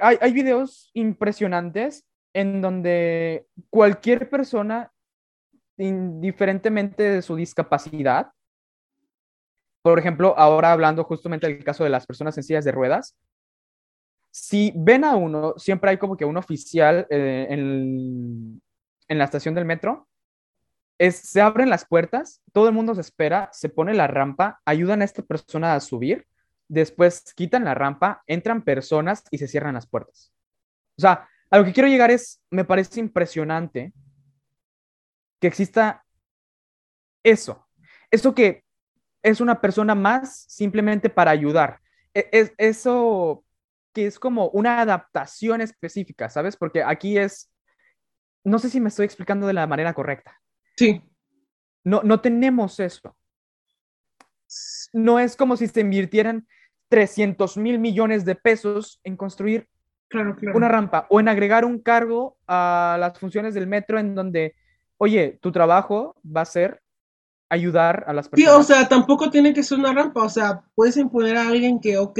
Hay, 0.00 0.32
videos 0.32 0.90
impresionantes 0.94 2.06
en 2.32 2.62
donde 2.62 3.46
cualquier 3.68 4.30
persona, 4.30 4.92
indiferentemente 5.76 7.02
de 7.02 7.22
su 7.22 7.34
discapacidad, 7.34 8.30
por 9.82 9.98
ejemplo, 9.98 10.34
ahora 10.38 10.72
hablando 10.72 11.04
justamente 11.04 11.48
del 11.48 11.64
caso 11.64 11.84
de 11.84 11.90
las 11.90 12.06
personas 12.06 12.36
en 12.36 12.44
sillas 12.44 12.64
de 12.64 12.72
ruedas, 12.72 13.16
si 14.30 14.72
ven 14.76 15.04
a 15.04 15.16
uno, 15.16 15.54
siempre 15.56 15.90
hay 15.90 15.96
como 15.96 16.16
que 16.16 16.24
un 16.24 16.36
oficial 16.36 17.06
eh, 17.10 17.46
en, 17.50 18.60
en 19.08 19.18
la 19.18 19.24
estación 19.24 19.54
del 19.54 19.64
metro, 19.64 20.08
se 20.98 21.40
abren 21.40 21.70
las 21.70 21.86
puertas, 21.86 22.42
todo 22.52 22.68
el 22.68 22.74
mundo 22.74 22.94
se 22.94 23.00
espera, 23.00 23.50
se 23.52 23.68
pone 23.68 23.94
la 23.94 24.06
rampa, 24.06 24.60
ayudan 24.64 25.02
a 25.02 25.04
esta 25.04 25.22
persona 25.22 25.74
a 25.74 25.80
subir, 25.80 26.26
después 26.68 27.32
quitan 27.34 27.64
la 27.64 27.74
rampa, 27.74 28.22
entran 28.26 28.62
personas 28.62 29.24
y 29.30 29.38
se 29.38 29.48
cierran 29.48 29.74
las 29.74 29.86
puertas. 29.86 30.32
O 30.98 31.02
sea, 31.02 31.28
a 31.50 31.58
lo 31.58 31.64
que 31.64 31.72
quiero 31.74 31.88
llegar 31.88 32.10
es, 32.10 32.42
me 32.50 32.64
parece 32.64 33.00
impresionante 33.00 33.92
que 35.40 35.46
exista 35.48 36.04
eso, 37.22 37.66
eso 38.10 38.34
que 38.34 38.64
es 39.22 39.40
una 39.40 39.60
persona 39.60 39.94
más 39.94 40.44
simplemente 40.48 41.10
para 41.10 41.30
ayudar. 41.30 41.80
E- 42.14 42.28
Es, 42.32 42.52
eso 42.58 43.44
que 43.94 44.06
es 44.06 44.18
como 44.18 44.48
una 44.50 44.80
adaptación 44.80 45.60
específica, 45.60 46.30
¿sabes? 46.30 46.56
Porque 46.56 46.82
aquí 46.82 47.18
es, 47.18 47.50
no 48.44 48.58
sé 48.58 48.70
si 48.70 48.80
me 48.80 48.88
estoy 48.88 49.06
explicando 49.06 49.46
de 49.46 49.54
la 49.54 49.66
manera 49.66 49.94
correcta. 49.94 50.40
Sí, 50.76 51.02
No, 51.84 52.02
no 52.04 52.20
tenemos 52.20 52.80
eso. 52.80 53.16
No 54.92 55.18
es 55.18 55.36
como 55.36 55.56
si 55.56 55.66
se 55.68 55.80
invirtieran 55.80 56.46
300 56.88 57.56
mil 57.56 57.78
millones 57.78 58.24
de 58.24 58.34
pesos 58.34 59.00
en 59.04 59.16
construir 59.16 59.68
claro, 60.08 60.36
claro. 60.36 60.56
una 60.56 60.68
rampa 60.68 61.06
o 61.10 61.20
en 61.20 61.28
agregar 61.28 61.64
un 61.64 61.80
cargo 61.80 62.36
a 62.46 62.96
las 63.00 63.18
funciones 63.18 63.54
del 63.54 63.66
metro 63.66 63.98
en 63.98 64.14
donde, 64.14 64.54
oye, 64.98 65.38
tu 65.40 65.52
trabajo 65.52 66.14
va 66.24 66.42
a 66.42 66.44
ser 66.46 66.82
ayudar 67.48 68.04
a 68.08 68.12
las 68.12 68.26
Sí, 68.26 68.30
personas. 68.42 68.56
o 68.56 68.62
sea, 68.62 68.88
tampoco 68.88 69.30
tiene 69.30 69.52
que 69.54 69.62
ser 69.62 69.78
una 69.78 69.92
rampa, 69.92 70.22
o 70.24 70.28
sea, 70.28 70.62
puedes 70.74 70.96
imponer 70.96 71.36
a 71.36 71.48
alguien 71.48 71.80
que, 71.80 71.96
ok, 71.98 72.18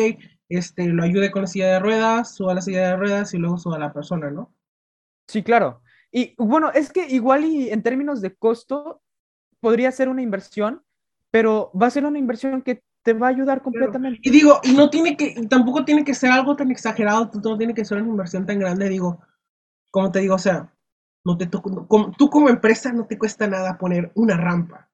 este, 0.48 0.86
lo 0.86 1.02
ayude 1.02 1.30
con 1.32 1.42
la 1.42 1.48
silla 1.48 1.66
de 1.68 1.80
ruedas, 1.80 2.34
suba 2.34 2.54
la 2.54 2.60
silla 2.62 2.90
de 2.90 2.96
ruedas 2.96 3.34
y 3.34 3.38
luego 3.38 3.58
suba 3.58 3.78
la 3.78 3.92
persona, 3.92 4.30
¿no? 4.30 4.52
Sí, 5.26 5.42
claro. 5.42 5.82
Y 6.12 6.34
bueno, 6.38 6.70
es 6.72 6.92
que 6.92 7.08
igual 7.08 7.44
y 7.44 7.70
en 7.70 7.82
términos 7.82 8.20
de 8.20 8.34
costo 8.36 9.02
podría 9.60 9.90
ser 9.90 10.08
una 10.08 10.22
inversión, 10.22 10.82
pero 11.32 11.72
va 11.80 11.88
a 11.88 11.90
ser 11.90 12.04
una 12.04 12.18
inversión 12.18 12.62
que 12.62 12.82
te 13.06 13.12
va 13.12 13.28
a 13.28 13.30
ayudar 13.30 13.62
completamente. 13.62 14.18
Y 14.20 14.30
digo, 14.30 14.58
y 14.64 14.72
no 14.74 14.90
tiene 14.90 15.16
que, 15.16 15.46
tampoco 15.48 15.84
tiene 15.84 16.04
que 16.04 16.12
ser 16.12 16.32
algo 16.32 16.56
tan 16.56 16.72
exagerado, 16.72 17.30
no 17.42 17.56
tiene 17.56 17.72
que 17.72 17.84
ser 17.84 17.98
una 18.02 18.10
inversión 18.10 18.44
tan 18.44 18.58
grande, 18.58 18.88
digo, 18.88 19.20
como 19.92 20.10
te 20.10 20.18
digo, 20.18 20.34
o 20.34 20.38
sea, 20.38 20.74
no 21.24 21.38
te 21.38 21.48
como- 21.48 22.10
tú 22.18 22.28
como 22.28 22.48
empresa 22.48 22.92
no 22.92 23.06
te 23.06 23.16
cuesta 23.16 23.46
nada 23.46 23.78
poner 23.78 24.10
una 24.16 24.36
rampa. 24.36 24.90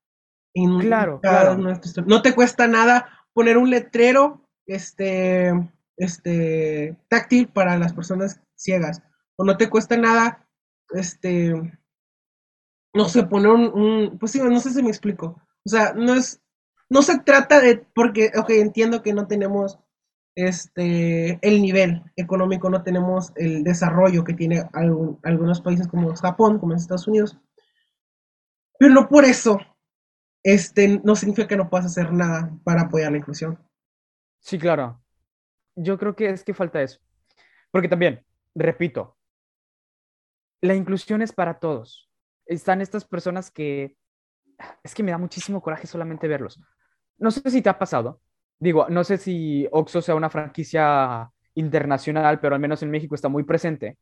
en 0.54 0.80
Claro, 0.80 1.18
cada 1.22 1.56
claro. 1.56 1.78
No 2.06 2.20
te 2.20 2.34
cuesta 2.34 2.68
nada 2.68 3.08
poner 3.32 3.56
un 3.56 3.70
letrero, 3.70 4.46
este, 4.66 5.50
este, 5.96 6.98
táctil 7.08 7.48
para 7.48 7.78
las 7.78 7.94
personas 7.94 8.38
ciegas. 8.54 9.00
O 9.36 9.44
no 9.44 9.56
te 9.56 9.70
cuesta 9.70 9.96
nada, 9.96 10.46
este, 10.90 11.54
no 12.94 13.08
sé, 13.08 13.22
poner 13.24 13.50
un, 13.50 13.62
un- 13.72 14.18
pues 14.18 14.32
sí, 14.32 14.40
no 14.40 14.60
sé 14.60 14.70
si 14.70 14.82
me 14.82 14.90
explico. 14.90 15.40
O 15.64 15.68
sea, 15.70 15.94
no 15.94 16.12
es, 16.14 16.42
no 16.92 17.00
se 17.00 17.20
trata 17.20 17.58
de, 17.58 17.78
porque, 17.94 18.30
ok, 18.36 18.50
entiendo 18.50 19.02
que 19.02 19.14
no 19.14 19.26
tenemos 19.26 19.78
este, 20.34 21.38
el 21.40 21.62
nivel 21.62 22.02
económico, 22.16 22.68
no 22.68 22.82
tenemos 22.82 23.32
el 23.36 23.64
desarrollo 23.64 24.24
que 24.24 24.34
tiene 24.34 24.68
algunos 24.74 25.62
países 25.62 25.88
como 25.88 26.14
Japón, 26.14 26.58
como 26.58 26.74
Estados 26.74 27.08
Unidos. 27.08 27.38
Pero 28.78 28.92
no 28.92 29.08
por 29.08 29.24
eso, 29.24 29.58
este, 30.42 31.00
no 31.02 31.16
significa 31.16 31.48
que 31.48 31.56
no 31.56 31.70
puedas 31.70 31.86
hacer 31.86 32.12
nada 32.12 32.52
para 32.62 32.82
apoyar 32.82 33.10
la 33.10 33.18
inclusión. 33.18 33.58
Sí, 34.40 34.58
claro. 34.58 35.02
Yo 35.74 35.96
creo 35.96 36.14
que 36.14 36.28
es 36.28 36.44
que 36.44 36.52
falta 36.52 36.82
eso. 36.82 37.00
Porque 37.70 37.88
también, 37.88 38.22
repito, 38.54 39.16
la 40.60 40.74
inclusión 40.74 41.22
es 41.22 41.32
para 41.32 41.58
todos. 41.58 42.10
Están 42.44 42.82
estas 42.82 43.06
personas 43.06 43.50
que 43.50 43.96
es 44.82 44.94
que 44.94 45.02
me 45.02 45.10
da 45.10 45.16
muchísimo 45.16 45.62
coraje 45.62 45.86
solamente 45.86 46.28
verlos. 46.28 46.60
No 47.22 47.30
sé 47.30 47.50
si 47.50 47.62
te 47.62 47.68
ha 47.68 47.78
pasado. 47.78 48.20
Digo, 48.58 48.86
no 48.88 49.04
sé 49.04 49.18
si 49.18 49.66
Oxxo 49.72 50.02
sea 50.02 50.14
una 50.14 50.30
franquicia 50.30 51.30
internacional, 51.54 52.40
pero 52.40 52.54
al 52.54 52.60
menos 52.60 52.82
en 52.82 52.90
México 52.90 53.14
está 53.14 53.28
muy 53.28 53.44
presente. 53.44 53.96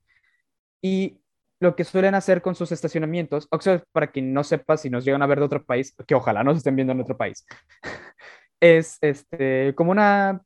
Y 0.83 1.21
lo 1.61 1.77
que 1.77 1.85
suelen 1.85 2.15
hacer 2.15 2.43
con 2.43 2.55
sus 2.55 2.73
estacionamientos, 2.73 3.47
Oxxo, 3.51 3.83
para 3.93 4.11
quien 4.11 4.33
no 4.33 4.45
sepa, 4.45 4.77
si 4.77 4.91
nos 4.91 5.05
llegan 5.05 5.23
a 5.23 5.27
ver 5.27 5.39
de 5.39 5.45
otro 5.45 5.65
país, 5.65 5.95
que 6.07 6.15
ojalá 6.15 6.43
nos 6.43 6.59
estén 6.59 6.77
viendo 6.77 6.93
en 6.93 7.01
otro 7.01 7.17
país, 7.17 7.47
es 8.61 8.99
este, 9.01 9.75
como 9.75 9.93
una 9.93 10.43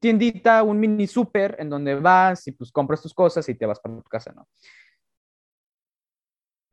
tiendita, 0.00 0.62
un 0.62 0.78
mini 0.80 1.06
súper 1.06 1.56
en 1.58 1.70
donde 1.70 1.94
vas 1.96 2.46
y 2.46 2.52
pues 2.52 2.70
compras 2.70 3.02
tus 3.02 3.14
cosas 3.14 3.48
y 3.48 3.54
te 3.54 3.66
vas 3.66 3.80
para 3.80 3.96
tu 3.96 4.02
casa, 4.02 4.32
¿no? 4.32 4.46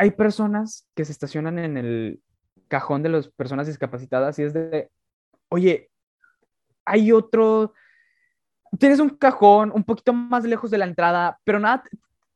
hay 0.02 0.10
personas 0.10 0.90
que 0.96 1.06
se 1.06 1.12
estacionan 1.12 1.60
en 1.60 1.78
el 1.78 2.24
cajón 2.68 3.04
de 3.04 3.10
las 3.10 3.28
personas 3.28 3.68
discapacitadas 3.68 4.40
y 4.40 4.44
es 4.44 4.52
de, 4.52 4.90
oye, 5.52 5.92
hay 6.86 7.12
otro, 7.12 7.74
tienes 8.80 9.00
un 9.00 9.10
cajón 9.10 9.72
un 9.76 9.84
poquito 9.84 10.14
más 10.14 10.44
lejos 10.44 10.72
de 10.72 10.78
la 10.78 10.86
entrada, 10.86 11.40
pero 11.44 11.60
nada, 11.60 11.84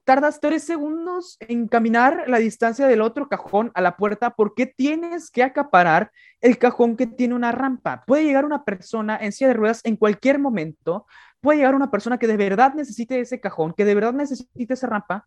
tardas 0.03 0.39
tres 0.39 0.63
segundos 0.63 1.37
en 1.39 1.67
caminar 1.67 2.25
la 2.27 2.37
distancia 2.37 2.87
del 2.87 3.01
otro 3.01 3.27
cajón 3.27 3.71
a 3.73 3.81
la 3.81 3.97
puerta, 3.97 4.35
¿por 4.35 4.53
qué 4.53 4.65
tienes 4.67 5.31
que 5.31 5.43
acaparar 5.43 6.11
el 6.41 6.57
cajón 6.57 6.97
que 6.97 7.07
tiene 7.07 7.33
una 7.33 7.51
rampa? 7.51 8.03
Puede 8.05 8.25
llegar 8.25 8.45
una 8.45 8.63
persona 8.63 9.17
en 9.19 9.31
silla 9.31 9.47
de 9.47 9.55
ruedas 9.55 9.81
en 9.83 9.95
cualquier 9.95 10.37
momento, 10.37 11.07
puede 11.41 11.59
llegar 11.59 11.73
una 11.73 11.91
persona 11.91 12.19
que 12.19 12.27
de 12.27 12.37
verdad 12.37 12.73
necesite 12.75 13.19
ese 13.19 13.39
cajón, 13.39 13.73
que 13.73 13.85
de 13.85 13.95
verdad 13.95 14.13
necesite 14.13 14.73
esa 14.73 14.87
rampa, 14.87 15.25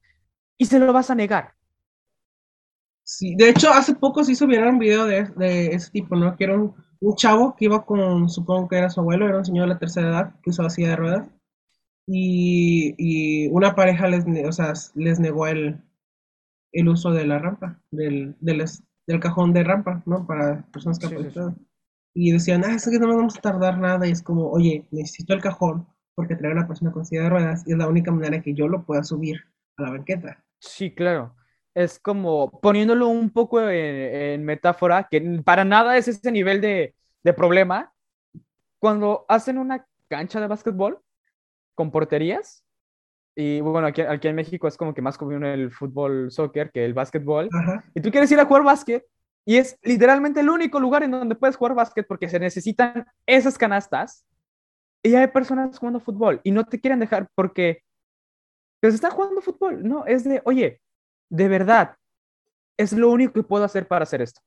y 0.59 0.67
se 0.67 0.79
lo 0.79 0.93
vas 0.93 1.11
a 1.11 1.15
negar. 1.15 1.55
Sí, 3.03 3.35
de 3.37 3.49
hecho, 3.49 3.71
hace 3.73 3.95
poco 3.95 4.23
se 4.23 4.33
hizo 4.33 4.47
viral 4.47 4.69
un 4.69 4.79
video 4.79 5.07
de, 5.07 5.69
ese 5.73 5.91
tipo, 5.91 6.15
¿no? 6.15 6.37
Que 6.37 6.45
era 6.45 6.57
un, 6.57 6.75
chavo 7.17 7.55
que 7.57 7.67
iba 7.67 7.85
con, 7.85 8.29
supongo 8.29 8.69
que 8.69 8.77
era 8.79 8.91
su 8.91 9.01
abuelo, 9.01 9.27
era 9.27 9.39
un 9.39 9.45
señor 9.45 9.69
de 9.69 9.75
la 9.75 9.79
tercera 9.79 10.09
edad 10.09 10.35
que 10.43 10.51
usaba 10.51 10.71
silla 10.71 10.91
de 10.91 10.97
ruedas 10.97 11.29
y, 12.07 13.49
una 13.49 13.75
pareja 13.75 14.09
les, 14.09 14.25
o 14.47 14.53
sea, 14.53 14.73
les 14.95 15.21
negó 15.21 15.47
el, 15.47 15.81
el 16.73 16.89
uso 16.89 17.11
de 17.11 17.27
la 17.27 17.39
rampa, 17.39 17.81
del, 17.91 18.37
del, 18.41 18.65
del 19.07 19.21
cajón 19.21 19.53
de 19.53 19.65
rampa, 19.65 20.03
¿no? 20.07 20.27
Para 20.27 20.63
personas 20.73 20.99
que 20.99 21.07
Y 22.15 22.33
decían, 22.33 22.65
ah, 22.65 22.75
es 22.75 22.89
que 22.89 22.99
no 22.99 23.15
vamos 23.15 23.37
a 23.37 23.41
tardar 23.41 23.79
nada. 23.79 24.07
Y 24.07 24.13
es 24.13 24.23
como, 24.23 24.51
oye, 24.51 24.87
necesito 24.91 25.35
el 25.35 25.43
cajón 25.43 25.87
porque 26.15 26.35
trae 26.35 26.53
una 26.53 26.67
persona 26.67 26.91
con 26.93 27.05
silla 27.05 27.25
de 27.25 27.31
ruedas 27.31 27.63
y 27.67 27.73
es 27.73 27.79
la 27.79 27.87
única 27.87 28.11
manera 28.11 28.43
que 28.43 28.55
yo 28.55 28.67
lo 28.69 28.85
pueda 28.85 29.05
subir 29.05 29.41
a 29.77 29.83
la 29.83 29.91
banqueta. 29.91 30.45
Sí, 30.61 30.95
claro. 30.95 31.35
Es 31.79 31.99
como 31.99 32.51
poniéndolo 32.61 33.09
un 33.09 33.31
poco 33.31 33.61
en, 33.61 34.45
metáfora, 34.45 35.07
que 35.09 35.21
para 35.45 35.65
nada 35.65 35.97
es 35.97 36.09
ese 36.09 36.33
nivel 36.33 36.61
de, 36.61 36.95
de 37.23 37.33
problema. 37.33 37.93
Cuando 38.81 39.25
hacen 39.29 39.59
una 39.59 39.87
cancha 40.09 40.41
de 40.41 40.49
básquetbol, 40.49 41.01
con 41.79 41.93
porterías. 41.93 42.65
Y 43.37 43.61
bueno, 43.61 43.87
aquí, 43.87 44.01
aquí 44.01 44.27
en 44.27 44.35
México 44.35 44.67
es 44.67 44.77
como 44.77 44.93
que 44.93 45.01
más 45.01 45.17
común 45.17 45.45
el 45.45 45.71
fútbol, 45.71 46.33
soccer 46.33 46.73
que 46.73 46.85
el 46.85 46.93
básquetbol. 46.93 47.49
Y 47.95 48.01
tú 48.01 48.11
quieres 48.11 48.33
ir 48.33 48.41
a 48.41 48.47
jugar 48.47 48.65
básquet 48.65 49.07
y 49.47 49.59
es 49.59 49.79
literalmente 49.83 50.41
el 50.41 50.51
único 50.51 50.81
lugar 50.81 51.05
en 51.05 51.13
donde 51.13 51.37
puedes 51.37 51.55
jugar 51.55 51.77
básquet 51.77 52.05
porque 52.05 52.29
se 52.29 52.41
necesitan 52.41 53.07
esas 53.27 53.57
canastas 53.57 54.27
y 55.05 55.15
hay 55.15 55.29
personas 55.29 55.79
jugando 55.79 56.01
fútbol 56.01 56.41
y 56.43 56.51
no 56.51 56.65
te 56.65 56.81
quieren 56.81 56.99
dejar 56.99 57.29
porque 57.37 57.85
pues 58.81 58.95
están 58.95 59.13
jugando 59.13 59.41
fútbol. 59.41 59.87
No, 59.87 60.05
es 60.05 60.25
de, 60.25 60.43
oye, 60.45 60.81
de 61.29 61.49
verdad, 61.49 61.97
es 62.77 62.93
lo 62.93 63.11
único 63.11 63.33
que 63.33 63.43
puedo 63.43 63.65
hacer 63.65 63.89
para 63.89 64.05
hacer 64.05 64.23
esto 64.23 64.41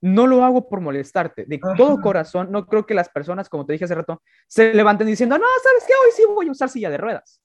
no 0.00 0.26
lo 0.26 0.44
hago 0.44 0.68
por 0.68 0.80
molestarte. 0.80 1.44
De 1.46 1.60
todo 1.76 2.00
corazón, 2.00 2.50
no 2.50 2.66
creo 2.66 2.86
que 2.86 2.94
las 2.94 3.08
personas, 3.08 3.48
como 3.48 3.66
te 3.66 3.72
dije 3.74 3.84
hace 3.84 3.94
rato, 3.94 4.22
se 4.48 4.74
levanten 4.74 5.06
diciendo, 5.06 5.36
no, 5.36 5.44
¿sabes 5.62 5.84
qué? 5.86 5.92
Hoy 5.92 6.12
sí 6.16 6.22
voy 6.34 6.48
a 6.48 6.52
usar 6.52 6.68
silla 6.68 6.90
de 6.90 6.96
ruedas. 6.96 7.40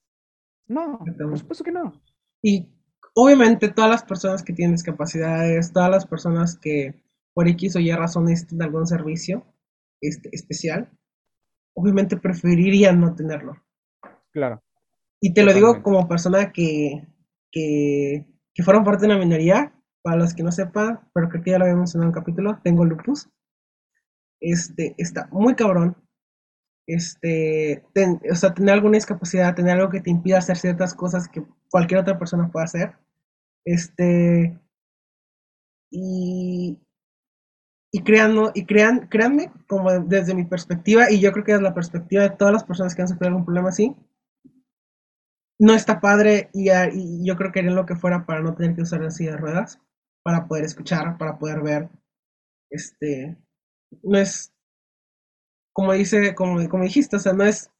No, 0.66 0.98
por 0.98 1.38
supuesto 1.38 1.64
que 1.64 1.72
no. 1.72 2.00
Y 2.42 2.68
obviamente 3.14 3.68
todas 3.68 3.90
las 3.90 4.04
personas 4.04 4.42
que 4.42 4.52
tienen 4.52 4.74
discapacidades, 4.74 5.72
todas 5.72 5.90
las 5.90 6.06
personas 6.06 6.58
que 6.58 7.02
por 7.34 7.46
X 7.48 7.76
o 7.76 7.78
Y 7.78 7.92
razón 7.92 8.24
necesitan 8.24 8.62
algún 8.62 8.86
servicio 8.86 9.44
este, 10.00 10.30
especial, 10.32 10.90
obviamente 11.74 12.16
preferirían 12.16 13.00
no 13.00 13.14
tenerlo. 13.14 13.62
Claro. 14.32 14.62
Y 15.20 15.34
te 15.34 15.42
lo 15.42 15.52
digo 15.52 15.82
como 15.82 16.08
persona 16.08 16.52
que, 16.52 17.06
que, 17.50 18.26
que 18.56 18.62
fueron 18.62 18.84
parte 18.84 19.02
de 19.02 19.12
una 19.12 19.22
minoría, 19.22 19.74
para 20.02 20.16
los 20.16 20.32
que 20.32 20.42
no 20.42 20.50
sepan, 20.50 21.00
pero 21.12 21.28
creo 21.28 21.42
que 21.42 21.50
ya 21.50 21.58
lo 21.58 21.64
había 21.64 21.76
mencionado 21.76 22.10
en 22.10 22.16
un 22.16 22.20
capítulo, 22.20 22.58
tengo 22.64 22.86
lupus. 22.86 23.28
Este, 24.40 24.94
está 24.96 25.28
muy 25.30 25.54
cabrón. 25.54 25.96
Este, 26.86 27.84
o 28.30 28.34
sea, 28.34 28.54
tener 28.54 28.74
alguna 28.74 28.96
discapacidad, 28.96 29.54
tener 29.54 29.76
algo 29.76 29.90
que 29.90 30.00
te 30.00 30.10
impida 30.10 30.38
hacer 30.38 30.56
ciertas 30.56 30.94
cosas 30.94 31.28
que 31.28 31.44
cualquier 31.70 32.00
otra 32.00 32.18
persona 32.18 32.50
pueda 32.50 32.64
hacer. 32.64 32.96
Este, 33.66 34.58
y, 35.90 36.78
y 37.92 38.02
creando, 38.04 38.52
y 38.54 38.64
crean, 38.64 39.08
créanme, 39.08 39.52
como 39.66 39.90
desde 40.00 40.34
mi 40.34 40.44
perspectiva, 40.44 41.10
y 41.10 41.20
yo 41.20 41.32
creo 41.32 41.44
que 41.44 41.52
es 41.52 41.60
la 41.60 41.74
perspectiva 41.74 42.22
de 42.22 42.30
todas 42.30 42.54
las 42.54 42.64
personas 42.64 42.94
que 42.94 43.02
han 43.02 43.08
sufrido 43.08 43.28
algún 43.28 43.44
problema 43.44 43.68
así, 43.68 43.94
no 45.58 45.74
está 45.74 46.00
padre 46.00 46.50
y, 46.52 46.70
y 46.70 47.26
yo 47.26 47.36
creo 47.36 47.52
que 47.52 47.60
haría 47.60 47.72
lo 47.72 47.86
que 47.86 47.96
fuera 47.96 48.26
para 48.26 48.40
no 48.40 48.54
tener 48.54 48.74
que 48.76 48.82
usar 48.82 49.00
la 49.00 49.10
silla 49.10 49.32
de 49.32 49.36
ruedas 49.38 49.80
para 50.22 50.48
poder 50.48 50.64
escuchar, 50.64 51.16
para 51.18 51.38
poder 51.38 51.62
ver. 51.62 51.88
Este, 52.68 53.36
no 54.02 54.18
es, 54.18 54.52
como 55.72 55.92
dice, 55.92 56.34
como, 56.34 56.68
como 56.68 56.82
dijiste, 56.82 57.14
o 57.14 57.18
sea, 57.20 57.32
no 57.32 57.44
es, 57.44 57.70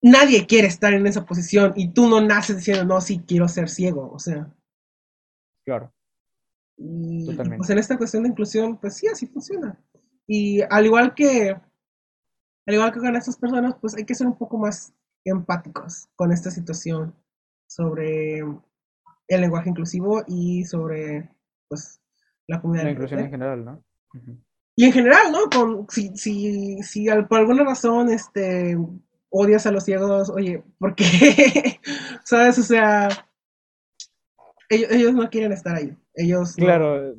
nadie 0.00 0.46
quiere 0.46 0.68
estar 0.68 0.94
en 0.94 1.06
esa 1.06 1.26
posición 1.26 1.72
y 1.76 1.92
tú 1.92 2.08
no 2.08 2.20
naces 2.20 2.56
diciendo, 2.56 2.84
no, 2.84 3.00
sí, 3.00 3.22
quiero 3.26 3.48
ser 3.48 3.68
ciego, 3.68 4.10
o 4.12 4.18
sea. 4.18 4.50
Claro. 5.64 5.92
Y, 6.76 7.30
pues 7.34 7.70
en 7.70 7.78
esta 7.78 7.96
cuestión 7.96 8.22
de 8.22 8.30
inclusión, 8.30 8.78
pues 8.78 8.96
sí, 8.96 9.06
así 9.06 9.26
funciona. 9.26 9.78
Y 10.26 10.62
al 10.62 10.86
igual 10.86 11.14
que, 11.14 11.50
al 11.50 12.74
igual 12.74 12.92
que 12.92 13.00
con 13.00 13.14
estas 13.14 13.36
personas, 13.36 13.76
pues 13.80 13.94
hay 13.94 14.04
que 14.04 14.14
ser 14.14 14.26
un 14.26 14.38
poco 14.38 14.56
más 14.58 14.94
empáticos 15.24 16.08
con 16.16 16.32
esta 16.32 16.50
situación 16.50 17.14
sobre 17.66 18.38
el 18.38 19.40
lenguaje 19.40 19.70
inclusivo 19.70 20.22
y 20.26 20.64
sobre 20.64 21.30
pues 21.68 22.00
la 22.46 22.60
comunidad. 22.60 22.84
La 22.84 22.90
inclusión 22.90 23.20
en 23.20 23.30
general, 23.30 23.64
¿no? 23.64 23.84
Y 24.76 24.84
en 24.84 24.92
general, 24.92 25.32
¿no? 25.32 25.48
Con, 25.50 25.86
si, 25.88 26.16
si, 26.16 26.82
si 26.82 27.06
por 27.28 27.38
alguna 27.38 27.64
razón 27.64 28.10
este, 28.10 28.76
odias 29.30 29.66
a 29.66 29.70
los 29.72 29.84
ciegos, 29.84 30.30
oye, 30.30 30.62
¿por 30.78 30.94
qué? 30.94 31.04
¿Sabes? 32.24 32.58
O 32.58 32.62
sea, 32.62 33.08
ellos, 34.68 35.12
no 35.14 35.28
quieren 35.30 35.52
estar 35.52 35.76
ahí. 35.76 35.96
Ellos. 36.14 36.54
Claro. 36.54 37.14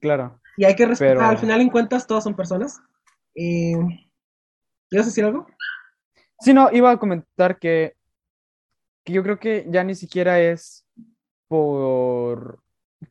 Claro. 0.00 0.40
Y 0.56 0.64
hay 0.64 0.76
que 0.76 0.86
respetar. 0.86 1.18
Al 1.18 1.38
final, 1.38 1.60
en 1.60 1.70
cuentas, 1.70 2.06
todos 2.06 2.24
son 2.24 2.34
personas. 2.34 2.80
Eh, 3.34 3.74
¿Quieres 4.88 5.06
decir 5.06 5.24
algo? 5.24 5.46
Sí, 6.40 6.52
no, 6.52 6.70
iba 6.72 6.90
a 6.90 6.98
comentar 6.98 7.58
que 7.58 7.94
que 9.04 9.12
yo 9.12 9.22
creo 9.22 9.38
que 9.38 9.66
ya 9.68 9.84
ni 9.84 9.94
siquiera 9.94 10.40
es 10.40 10.86
por 11.46 12.60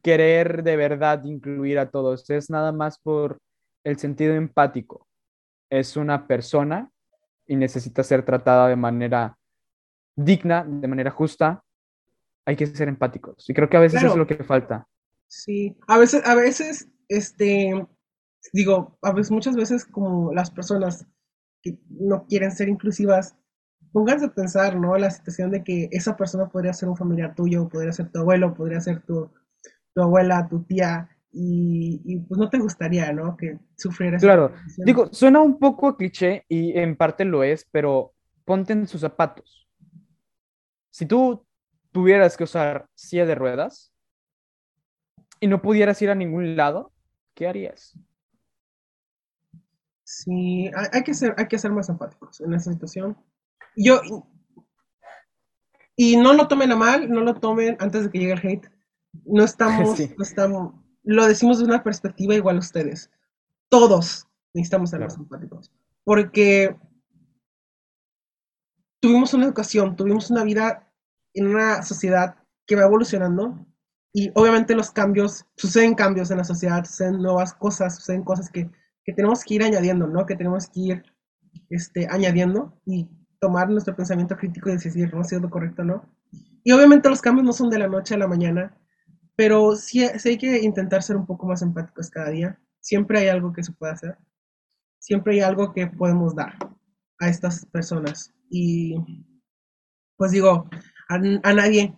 querer 0.02 0.64
de 0.64 0.76
verdad 0.76 1.24
incluir 1.24 1.78
a 1.78 1.90
todos, 1.90 2.30
es 2.30 2.50
nada 2.50 2.72
más 2.72 2.98
por 2.98 3.40
el 3.84 4.00
sentido 4.00 4.34
empático. 4.34 5.08
Es 5.70 5.96
una 5.96 6.28
persona 6.28 6.90
y 7.46 7.56
necesita 7.56 8.04
ser 8.04 8.26
tratada 8.26 8.70
de 8.70 8.76
manera 8.76 9.38
digna, 10.16 10.66
de 10.68 10.88
manera 10.88 11.12
justa. 11.12 11.64
Hay 12.46 12.56
que 12.56 12.68
ser 12.68 12.88
empáticos. 12.88 13.50
Y 13.50 13.54
creo 13.54 13.70
que 13.70 13.78
a 13.78 13.82
veces 13.82 14.04
es 14.04 14.16
lo 14.16 14.28
que 14.28 14.44
falta. 14.44 14.88
Sí, 15.28 15.78
a 15.88 15.98
veces, 15.98 16.26
a 16.26 16.36
veces, 16.36 16.90
este, 17.08 17.88
digo, 18.52 18.98
a 19.02 19.14
veces, 19.14 19.32
muchas 19.32 19.56
veces 19.56 19.86
como 19.86 20.34
las 20.34 20.52
personas 20.52 21.08
que 21.64 21.80
no 21.90 22.26
quieren 22.28 22.52
ser 22.52 22.70
inclusivas, 22.70 23.36
pónganse 23.92 24.26
a 24.26 24.34
pensar, 24.34 24.76
¿no? 24.76 24.98
La 24.98 25.10
situación 25.10 25.50
de 25.50 25.64
que 25.64 25.88
esa 25.92 26.18
persona 26.18 26.50
podría 26.50 26.74
ser 26.74 26.90
un 26.90 26.98
familiar 26.98 27.34
tuyo, 27.34 27.70
podría 27.70 27.94
ser 27.94 28.12
tu 28.12 28.20
abuelo, 28.20 28.54
podría 28.54 28.82
ser 28.82 29.02
tu, 29.02 29.32
abuela, 29.96 30.48
tu 30.50 30.64
tía, 30.64 31.10
y, 31.36 32.20
pues 32.28 32.38
no 32.38 32.50
te 32.50 32.60
gustaría, 32.60 33.12
¿no? 33.12 33.36
Que 33.36 33.58
sufriera 33.76 34.20
Claro, 34.20 34.52
digo, 34.78 35.12
suena 35.12 35.42
un 35.42 35.58
poco 35.58 35.98
cliché 35.98 36.46
y 36.48 36.78
en 36.78 36.96
parte 36.96 37.26
lo 37.26 37.44
es, 37.44 37.66
pero 37.72 38.14
ponte 38.46 38.74
en 38.74 38.88
sus 38.88 39.02
zapatos. 39.02 39.68
Si 40.92 41.08
tú 41.08 41.44
tuvieras 41.92 42.38
que 42.38 42.44
usar 42.44 42.88
silla 42.94 43.26
de 43.26 43.34
ruedas 43.34 43.92
y 45.40 45.48
no 45.48 45.62
pudieras 45.62 46.00
ir 46.04 46.12
a 46.12 46.16
ningún 46.16 46.56
lado, 46.56 46.92
¿qué 47.34 47.48
harías? 47.48 47.98
Sí, 50.22 50.70
hay, 50.92 51.04
que 51.04 51.14
ser, 51.14 51.34
hay 51.38 51.48
que 51.48 51.58
ser 51.58 51.72
más 51.72 51.90
empáticos 51.90 52.40
en 52.42 52.54
esa 52.54 52.72
situación 52.72 53.18
yo, 53.76 54.02
y 55.96 56.18
no 56.18 56.34
lo 56.34 56.48
tomen 56.48 56.72
a 56.72 56.76
mal, 56.76 57.10
no 57.10 57.22
lo 57.22 57.36
tomen 57.36 57.78
antes 57.80 58.04
de 58.04 58.12
que 58.12 58.20
llegue 58.20 58.34
el 58.34 58.46
hate. 58.46 58.72
No 59.26 59.44
estamos, 59.44 60.00
no 60.18 60.24
estamos, 60.24 60.74
lo 61.04 61.26
decimos 61.26 61.60
de 61.60 61.66
una 61.66 61.84
perspectiva 61.84 62.36
igual 62.36 62.58
a 62.58 62.60
ustedes. 62.60 63.10
Todos 63.70 64.28
necesitamos 64.54 64.90
ser 64.90 65.00
más 65.00 65.18
empáticos. 65.18 65.72
Porque 66.04 66.76
tuvimos 69.00 69.34
una 69.34 69.46
educación, 69.46 69.96
tuvimos 69.96 70.30
una 70.30 70.44
vida 70.44 70.92
en 71.34 71.48
una 71.48 71.84
sociedad 71.84 72.36
que 72.66 72.76
va 72.76 72.84
evolucionando 72.84 73.66
y 74.14 74.32
obviamente 74.36 74.76
los 74.76 74.92
cambios, 74.92 75.46
suceden 75.58 75.96
cambios 75.96 76.30
en 76.30 76.38
la 76.38 76.44
sociedad, 76.44 76.86
suceden 76.86 77.22
nuevas 77.22 77.54
cosas, 77.54 77.96
suceden 77.96 78.24
cosas 78.24 78.50
que, 78.50 78.70
que 79.04 79.14
tenemos 79.14 79.44
que 79.44 79.56
ir 79.56 79.64
añadiendo, 79.64 80.08
¿no? 80.08 80.26
Que 80.26 80.36
tenemos 80.36 80.68
que 80.68 80.80
ir 80.80 81.04
este, 81.70 82.08
añadiendo 82.10 82.80
y 82.86 83.10
tomar 83.40 83.70
nuestro 83.70 83.96
pensamiento 83.96 84.38
crítico 84.38 84.70
y 84.70 84.74
decir, 84.74 85.14
no, 85.14 85.24
si 85.24 85.36
es 85.36 85.42
lo 85.42 85.50
correcto 85.50 85.82
o 85.82 85.86
no. 85.86 86.16
y 86.64 86.72
obviamente 86.72 87.10
los 87.10 87.22
cambios 87.22 87.46
no 87.46 87.54
son 87.54 87.70
de 87.70 87.80
la 87.80 87.88
noche 87.88 88.16
a 88.16 88.18
la 88.18 88.28
mañana, 88.28 88.78
pero 89.36 89.76
sí, 89.76 90.04
hay 90.04 90.38
que 90.38 90.62
intentar 90.62 91.04
ser 91.04 91.18
un 91.18 91.26
poco 91.26 91.48
más 91.48 91.62
empáticos 91.62 92.10
cada 92.10 92.30
día. 92.30 92.60
Siempre 92.80 93.20
hay 93.20 93.28
algo 93.28 93.52
que 93.52 93.64
se 93.64 93.74
puede 93.74 93.94
hacer. 93.94 94.18
Siempre 95.00 95.34
hay 95.34 95.40
algo 95.42 95.74
que 95.74 95.88
podemos 95.88 96.36
dar 96.36 96.56
a 97.20 97.30
estas 97.30 97.66
personas. 97.66 98.34
Y 98.50 98.96
pues 100.18 100.32
digo, 100.32 100.70
a, 101.10 101.16
a 101.16 101.54
nadie 101.54 101.96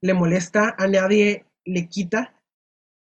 le 0.00 0.14
molesta, 0.14 0.74
a 0.78 0.86
nadie 0.86 1.46
le 1.64 1.88
quita 1.88 2.34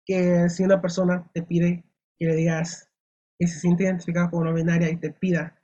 que 0.05 0.49
si 0.49 0.63
una 0.63 0.81
persona 0.81 1.29
te 1.33 1.41
pide 1.41 1.83
que 2.17 2.25
le 2.25 2.35
digas 2.35 2.90
que 3.41 3.47
se 3.47 3.59
siente 3.59 3.85
identificado 3.85 4.29
como 4.29 4.43
no 4.43 4.53
binaria 4.53 4.87
y 4.91 4.97
te 4.97 5.09
pida 5.09 5.59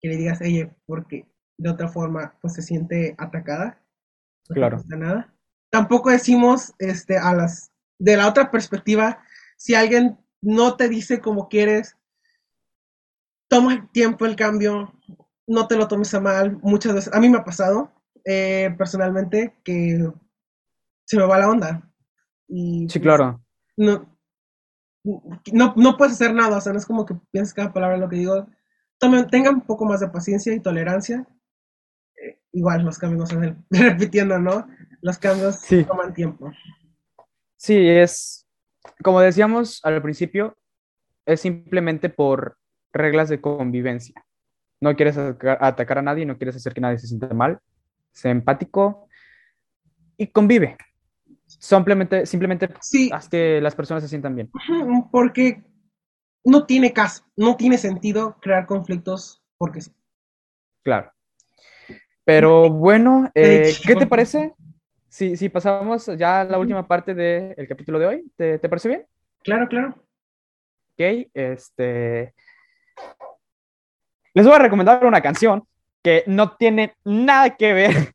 que 0.00 0.08
le 0.08 0.16
digas, 0.16 0.40
ella, 0.42 0.72
porque 0.86 1.26
de 1.58 1.68
otra 1.70 1.88
forma 1.88 2.38
pues 2.40 2.54
se 2.54 2.62
siente 2.62 3.16
atacada. 3.18 3.82
claro. 4.48 4.80
nada. 4.96 5.34
Tampoco 5.68 6.10
decimos 6.10 6.72
este, 6.78 7.18
a 7.18 7.34
las, 7.34 7.72
de 7.98 8.16
la 8.16 8.28
otra 8.28 8.52
perspectiva, 8.52 9.18
si 9.56 9.74
alguien 9.74 10.16
no 10.40 10.76
te 10.76 10.88
dice 10.88 11.20
como 11.20 11.48
quieres, 11.48 11.96
toma 13.48 13.74
el 13.74 13.90
tiempo 13.90 14.24
el 14.24 14.36
cambio, 14.36 14.94
no 15.48 15.66
te 15.66 15.74
lo 15.74 15.88
tomes 15.88 16.14
a 16.14 16.20
mal. 16.20 16.60
Muchas 16.62 16.94
veces, 16.94 17.12
a 17.12 17.18
mí 17.18 17.28
me 17.28 17.38
ha 17.38 17.44
pasado 17.44 17.90
eh, 18.24 18.72
personalmente 18.78 19.56
que 19.64 20.12
se 21.04 21.16
me 21.16 21.26
va 21.26 21.40
la 21.40 21.50
onda. 21.50 21.92
Y, 22.46 22.88
sí, 22.88 23.00
claro. 23.00 23.44
No, 23.76 24.15
no, 25.52 25.74
no 25.76 25.96
puedes 25.96 26.14
hacer 26.14 26.34
nada, 26.34 26.56
o 26.56 26.60
sea, 26.60 26.72
no 26.72 26.78
es 26.78 26.86
como 26.86 27.06
que 27.06 27.14
pienses 27.30 27.54
cada 27.54 27.72
palabra 27.72 27.96
lo 27.96 28.08
que 28.08 28.16
digo. 28.16 28.46
Tomen, 28.98 29.28
tengan 29.28 29.56
un 29.56 29.60
poco 29.62 29.84
más 29.84 30.00
de 30.00 30.08
paciencia 30.08 30.52
y 30.54 30.60
tolerancia. 30.60 31.26
Eh, 32.20 32.40
igual 32.52 32.84
los 32.84 32.98
cambios 32.98 33.20
no 33.20 33.26
se 33.26 33.36
van 33.36 33.64
repitiendo, 33.70 34.38
¿no? 34.38 34.66
Los 35.00 35.18
cambios 35.18 35.60
toman 35.86 36.14
tiempo. 36.14 36.50
Sí, 37.56 37.88
es, 37.88 38.46
como 39.02 39.20
decíamos 39.20 39.80
al 39.84 40.02
principio, 40.02 40.56
es 41.24 41.40
simplemente 41.40 42.08
por 42.08 42.58
reglas 42.92 43.28
de 43.28 43.40
convivencia. 43.40 44.24
No 44.80 44.94
quieres 44.96 45.16
atacar 45.18 45.98
a 45.98 46.02
nadie, 46.02 46.26
no 46.26 46.36
quieres 46.36 46.56
hacer 46.56 46.74
que 46.74 46.80
nadie 46.80 46.98
se 46.98 47.06
sienta 47.06 47.32
mal. 47.32 47.60
Sé 48.12 48.30
empático 48.30 49.08
y 50.16 50.26
convive. 50.28 50.76
Simplemente, 51.46 52.26
simplemente 52.26 52.68
sí. 52.80 53.10
haz 53.12 53.28
que 53.28 53.60
las 53.60 53.74
personas 53.74 54.02
se 54.02 54.08
sientan 54.08 54.34
bien. 54.34 54.50
Porque 55.10 55.62
no 56.44 56.66
tiene 56.66 56.92
caso, 56.92 57.24
no 57.36 57.56
tiene 57.56 57.78
sentido 57.78 58.38
crear 58.40 58.66
conflictos 58.66 59.42
porque 59.56 59.80
sí. 59.80 59.92
Claro. 60.82 61.12
Pero 62.24 62.70
bueno, 62.70 63.30
eh, 63.34 63.72
¿qué 63.86 63.94
te 63.94 64.06
parece? 64.06 64.54
Si, 65.08 65.36
si 65.36 65.48
pasamos 65.48 66.06
ya 66.18 66.40
a 66.40 66.44
la 66.44 66.58
última 66.58 66.86
parte 66.86 67.14
del 67.14 67.68
capítulo 67.68 67.98
de 67.98 68.06
hoy, 68.06 68.32
¿te, 68.36 68.58
¿te, 68.58 68.68
parece 68.68 68.88
bien? 68.88 69.06
Claro, 69.42 69.68
claro. 69.68 69.88
Ok, 70.92 71.28
este. 71.32 72.34
Les 74.34 74.44
voy 74.44 74.54
a 74.54 74.58
recomendar 74.58 75.04
una 75.06 75.20
canción 75.20 75.66
que 76.02 76.24
no 76.26 76.56
tiene 76.56 76.96
nada 77.04 77.56
que 77.56 77.72
ver 77.72 78.14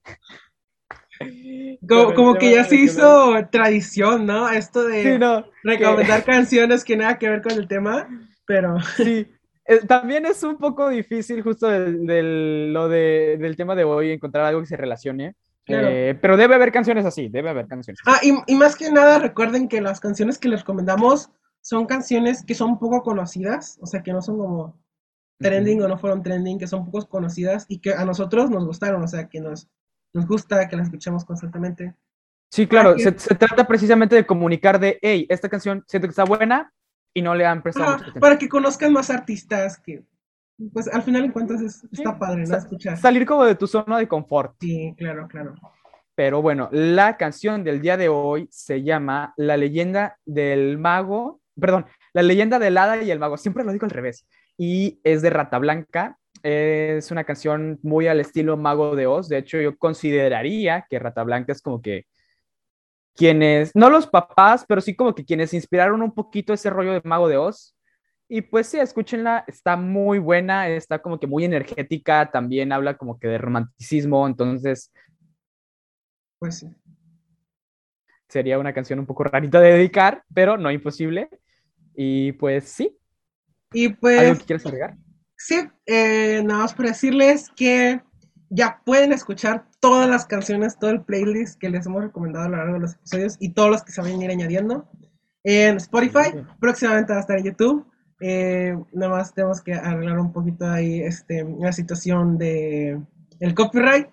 Como, 1.88 2.36
que 2.36 2.52
ya 2.52 2.64
se 2.64 2.76
hizo 2.76 3.34
tradición, 3.52 4.26
¿no? 4.26 4.50
Esto 4.50 4.84
de 4.84 5.20
recomendar 5.64 6.24
canciones 6.24 6.84
que 6.84 6.96
nada 6.96 7.18
que 7.18 7.30
ver 7.30 7.42
con 7.42 7.54
el 7.54 7.68
tema, 7.68 8.08
pero... 8.46 8.78
Sí, 8.98 9.28
eh, 9.66 9.80
también 9.88 10.26
es 10.26 10.44
un 10.44 10.58
poco 10.58 10.90
difícil 10.90 11.42
justo 11.42 11.68
del, 11.68 12.74
lo 12.74 12.90
de, 12.90 13.38
del 13.40 13.56
tema 13.56 13.76
de 13.76 13.84
hoy 13.84 14.12
encontrar 14.12 14.46
algo 14.46 14.62
que 14.62 14.68
se 14.68 14.78
relacione. 14.78 15.36
Eh, 15.68 16.18
pero 16.22 16.38
debe 16.38 16.56
haber 16.56 16.72
canciones 16.72 17.06
así, 17.06 17.30
debe 17.30 17.50
haber 17.50 17.68
canciones. 17.68 18.02
Ah, 18.06 18.20
y, 18.22 18.34
y, 18.52 18.56
más 18.56 18.76
que 18.76 18.92
nada 18.92 19.20
recuerden 19.20 19.70
que 19.70 19.80
las 19.80 20.00
canciones 20.00 20.38
que 20.38 20.50
les 20.50 20.62
recomendamos 20.62 21.32
son 21.62 21.86
canciones 21.86 22.44
que 22.44 22.56
son 22.56 22.80
poco 22.80 23.04
conocidas, 23.04 23.78
o 23.82 23.86
sea, 23.86 24.02
que 24.02 24.12
no 24.12 24.22
son 24.22 24.38
como 24.38 24.82
trending 25.40 25.82
o 25.82 25.88
no 25.88 25.98
fueron 25.98 26.24
trending, 26.24 26.60
que 26.60 26.68
son 26.68 26.86
poco 26.86 27.08
conocidas 27.08 27.66
y 27.70 27.80
que 27.80 27.94
a 27.94 28.04
nosotros 28.06 28.50
nos 28.50 28.66
gustaron, 28.66 29.04
o 29.04 29.08
sea, 29.08 29.30
que 29.30 29.40
nos 29.40 29.70
nos 30.14 30.28
gusta, 30.28 30.68
que 30.68 30.76
la 30.76 30.84
escuchemos 30.84 31.26
constantemente. 31.26 31.96
Sí, 32.50 32.68
claro, 32.68 32.98
se, 32.98 33.12
trata 33.12 33.66
precisamente 33.66 34.16
de 34.16 34.26
comunicar 34.26 34.80
de, 34.80 35.00
hey, 35.02 35.26
esta 35.30 35.48
canción 35.48 35.86
siento 35.88 36.08
que 36.08 36.12
está 36.12 36.26
buena 36.26 36.74
y 37.14 37.22
no 37.22 37.34
le 37.34 37.46
han 37.46 37.64
prestado 37.64 37.98
Para 38.20 38.38
que 38.38 38.50
conozcan 38.50 38.92
más 38.92 39.10
artistas 39.10 39.80
que, 39.80 40.04
pues 40.74 40.90
al 40.90 41.02
final 41.04 41.24
en 41.24 41.32
cuentas 41.32 41.62
está 41.92 42.20
padre, 42.20 42.44
¿no? 42.46 42.58
Escuchar. 42.58 42.98
Salir 42.98 43.26
como 43.26 43.46
de 43.46 43.56
tu 43.56 43.68
zona 43.68 43.98
de 43.98 44.08
confort. 44.08 44.56
Sí, 44.60 44.94
claro, 44.98 45.28
claro. 45.30 45.56
Pero 46.14 46.42
bueno, 46.42 46.68
la 46.74 47.16
canción 47.16 47.64
del 47.64 47.82
día 47.82 47.96
de 47.96 48.10
hoy 48.10 48.50
se 48.52 48.84
llama 48.84 49.34
La 49.38 49.56
leyenda 49.56 50.18
del 50.26 50.78
mago, 50.78 51.40
perdón, 51.60 51.86
La 52.12 52.22
leyenda 52.22 52.60
del 52.60 52.78
hada 52.78 53.02
y 53.02 53.12
el 53.12 53.20
mago, 53.20 53.38
siempre 53.38 53.64
lo 53.64 53.72
digo 53.72 53.86
al 53.86 53.92
revés, 53.92 54.28
y 54.58 55.00
es 55.06 55.22
de 55.22 55.30
Rata 55.30 55.58
Blanca, 55.58 56.20
es 56.44 57.12
una 57.12 57.24
canción 57.24 57.80
muy 57.84 58.08
al 58.08 58.20
estilo 58.20 58.58
Mago 58.58 58.96
de 58.96 59.08
Oz. 59.08 59.30
De 59.30 59.38
hecho, 59.38 59.60
yo 59.60 59.78
consideraría 59.78 60.86
que 60.90 61.00
Rata 61.00 61.24
Blanca 61.24 61.52
es 61.52 61.62
como 61.62 61.82
que 61.82 62.06
quienes, 63.16 63.76
no 63.76 63.90
los 63.90 64.08
papás, 64.08 64.66
pero 64.68 64.82
sí 64.82 64.96
como 64.96 65.14
que 65.14 65.26
quienes 65.26 65.54
inspiraron 65.54 66.02
un 66.02 66.14
poquito 66.14 66.54
ese 66.54 66.70
rollo 66.70 66.94
de 66.94 67.02
Mago 67.04 67.28
de 67.28 67.38
Oz. 67.38 67.76
Y 68.28 68.42
pues 68.42 68.68
sí, 68.68 68.80
escúchenla, 68.80 69.44
está 69.48 69.76
muy 69.76 70.18
buena, 70.18 70.70
está 70.70 71.02
como 71.02 71.20
que 71.20 71.28
muy 71.28 71.44
energética, 71.44 72.32
también 72.32 72.72
habla 72.72 72.96
como 72.98 73.20
que 73.20 73.28
de 73.28 73.38
romanticismo, 73.38 74.26
entonces... 74.26 74.92
Pues 76.40 76.60
sí. 76.60 76.70
Sería 78.30 78.58
una 78.58 78.74
canción 78.74 79.00
un 79.00 79.06
poco 79.06 79.26
rarita 79.26 79.60
de 79.60 79.74
dedicar, 79.74 80.24
pero 80.34 80.58
no 80.58 80.72
imposible. 80.72 81.30
Y 81.94 82.32
pues 82.34 82.70
sí. 82.70 82.98
Y 83.74 83.90
pues... 83.90 84.22
¿Algo 84.22 84.40
que 84.40 84.46
quieras 84.46 84.66
agregar? 84.66 84.96
Sí, 85.44 85.68
eh, 85.88 86.44
nada 86.46 86.62
más 86.62 86.74
por 86.74 86.86
decirles 86.86 87.50
que 87.56 88.00
ya 88.50 88.80
pueden 88.86 89.12
escuchar 89.12 89.66
todas 89.80 90.08
las 90.08 90.28
canciones, 90.28 90.78
todo 90.78 90.92
el 90.92 91.02
playlist 91.02 91.60
que 91.60 91.70
les 91.70 91.88
hemos 91.88 92.04
recomendado 92.04 92.46
a 92.46 92.50
lo 92.50 92.58
largo 92.58 92.74
de 92.76 92.80
los 92.82 92.94
episodios 92.94 93.38
y 93.40 93.50
todos 93.50 93.72
los 93.72 93.84
que 93.84 93.92
se 93.92 94.02
van 94.02 94.12
a 94.12 94.24
ir 94.24 94.30
añadiendo 94.30 94.88
en 95.44 95.78
Spotify. 95.78 96.46
Próximamente 96.60 97.12
va 97.12 97.18
a 97.18 97.22
estar 97.22 97.38
en 97.40 97.46
YouTube. 97.46 97.88
Eh, 98.20 98.78
nada 98.94 99.14
más 99.14 99.34
tenemos 99.34 99.62
que 99.62 99.74
arreglar 99.74 100.20
un 100.20 100.32
poquito 100.32 100.70
ahí 100.70 101.02
este, 101.02 101.44
la 101.60 101.72
situación 101.72 102.38
de 102.38 103.02
el 103.40 103.56
copyright, 103.56 104.10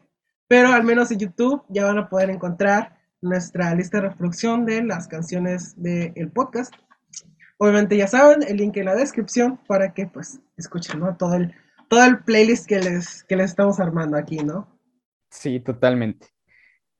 pero 0.46 0.72
al 0.72 0.82
menos 0.82 1.10
en 1.10 1.18
YouTube 1.18 1.62
ya 1.68 1.84
van 1.84 1.98
a 1.98 2.08
poder 2.08 2.30
encontrar 2.30 2.96
nuestra 3.20 3.74
lista 3.74 4.00
de 4.00 4.08
reproducción 4.08 4.64
de 4.64 4.82
las 4.82 5.08
canciones 5.08 5.74
del 5.76 6.30
podcast. 6.30 6.72
Obviamente 7.58 7.96
ya 7.96 8.06
saben, 8.06 8.42
el 8.42 8.56
link 8.56 8.76
en 8.76 8.86
la 8.86 8.94
descripción 8.94 9.58
para 9.66 9.92
que 9.92 10.06
pues 10.06 10.40
escuchen 10.56 11.00
todo, 11.18 11.34
el, 11.34 11.54
todo 11.88 12.04
el 12.04 12.22
playlist 12.22 12.66
que 12.66 12.78
les, 12.78 13.24
que 13.24 13.36
les 13.36 13.50
estamos 13.50 13.80
armando 13.80 14.16
aquí, 14.16 14.38
¿no? 14.38 14.78
Sí, 15.30 15.58
totalmente. 15.60 16.28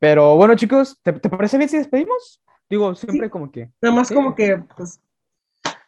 Pero 0.01 0.37
bueno, 0.37 0.57
chicos, 0.57 1.01
¿te, 1.03 1.13
parece 1.13 1.59
bien 1.59 1.69
si 1.69 1.79
despedimos? 1.79 2.43
Digo, 2.69 2.95
siempre 2.95 3.31
como 3.31 3.51
que... 3.51 3.71
Nada 3.81 3.95
más 3.95 4.11
como 4.11 4.35
que, 4.35 4.63
pues, 4.77 5.01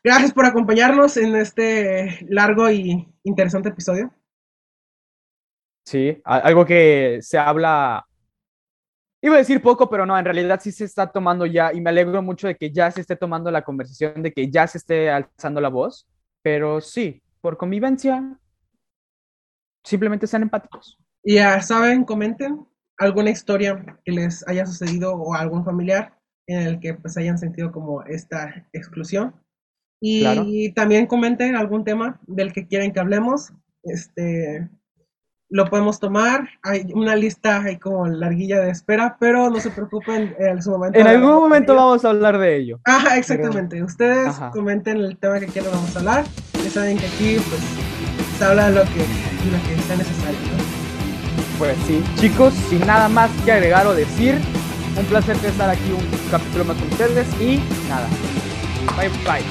gracias 0.02 0.32
por 0.32 0.46
acompañarnos 0.46 1.16
en 1.16 1.34
este 1.36 2.24
largo 2.28 2.70
y 2.70 3.08
interesante 3.24 3.68
episodio. 3.68 4.12
Sí, 5.84 6.20
algo 6.24 6.64
que 6.64 7.18
se 7.22 7.38
habla 7.38 8.06
Iba 9.22 9.34
a 9.34 9.38
decir 9.38 9.60
poco, 9.60 9.90
pero 9.90 10.06
no, 10.06 10.18
en 10.18 10.24
realidad 10.24 10.60
sí 10.62 10.72
se 10.72 10.84
está 10.84 11.10
tomando 11.10 11.44
ya, 11.44 11.72
y 11.72 11.80
me 11.80 11.90
alegro 11.90 12.22
mucho 12.22 12.46
de 12.46 12.56
que 12.56 12.70
ya 12.70 12.90
se 12.90 13.02
esté 13.02 13.16
tomando 13.16 13.50
la 13.50 13.62
conversación, 13.62 14.22
de 14.22 14.32
que 14.32 14.50
ya 14.50 14.66
se 14.66 14.78
esté 14.78 15.10
alzando 15.10 15.60
la 15.60 15.68
voz, 15.68 16.08
pero 16.42 16.80
sí, 16.80 17.22
por 17.40 17.58
convivencia, 17.58 18.38
simplemente 19.84 20.26
sean 20.26 20.42
empáticos. 20.42 20.98
Ya 21.22 21.60
saben, 21.60 22.04
comenten 22.04 22.66
alguna 22.96 23.30
historia 23.30 23.98
que 24.04 24.12
les 24.12 24.46
haya 24.48 24.64
sucedido 24.64 25.14
o 25.14 25.34
algún 25.34 25.64
familiar 25.64 26.18
en 26.46 26.62
el 26.62 26.80
que 26.80 26.94
pues 26.94 27.16
hayan 27.16 27.38
sentido 27.38 27.72
como 27.72 28.02
esta 28.04 28.66
exclusión. 28.72 29.34
Y 30.02 30.72
también 30.72 31.06
comenten 31.06 31.56
algún 31.56 31.84
tema 31.84 32.18
del 32.26 32.54
que 32.54 32.66
quieren 32.66 32.92
que 32.92 33.00
hablemos. 33.00 33.52
Este, 33.82 34.68
lo 35.50 35.66
podemos 35.66 35.98
tomar. 35.98 36.48
Hay 36.62 36.86
una 36.94 37.16
lista 37.16 37.62
hay 37.62 37.76
como 37.76 38.06
larguilla 38.06 38.60
de 38.60 38.70
espera, 38.70 39.16
pero 39.18 39.50
no 39.50 39.60
se 39.60 39.70
preocupen 39.70 40.34
en 40.38 40.62
su 40.62 40.70
momento. 40.70 40.98
En 40.98 41.06
algún 41.06 41.32
momento 41.32 41.74
vamos 41.74 42.04
a 42.04 42.10
hablar 42.10 42.38
de 42.38 42.56
ello. 42.56 42.80
Ajá, 42.84 43.16
exactamente. 43.16 43.82
Ustedes 43.82 44.34
comenten 44.52 44.98
el 44.98 45.16
tema 45.18 45.40
que 45.40 45.46
quieran 45.46 45.72
vamos 45.72 45.94
a 45.94 45.98
hablar. 45.98 46.24
Ya 46.64 46.70
saben 46.70 46.96
que 46.96 47.06
aquí 47.06 47.36
pues 47.48 47.60
se 48.38 48.44
habla 48.44 48.70
de 48.70 48.76
lo 48.76 48.82
que, 48.84 49.00
lo 49.00 49.58
que 49.68 49.82
sea 49.82 49.96
necesario. 49.96 50.38
Pues 51.58 51.76
sí, 51.86 52.02
chicos, 52.16 52.54
sin 52.70 52.86
nada 52.86 53.08
más 53.08 53.30
que 53.44 53.52
agregar 53.52 53.86
o 53.86 53.94
decir, 53.94 54.38
un 54.96 55.04
placer 55.06 55.36
estar 55.44 55.68
aquí 55.68 55.92
un 55.92 56.30
capítulo 56.30 56.64
más 56.64 56.76
con 56.76 56.88
ustedes 56.88 57.28
y 57.40 57.60
nada. 57.88 58.08
Bye 58.96 59.10
bye. 59.26 59.44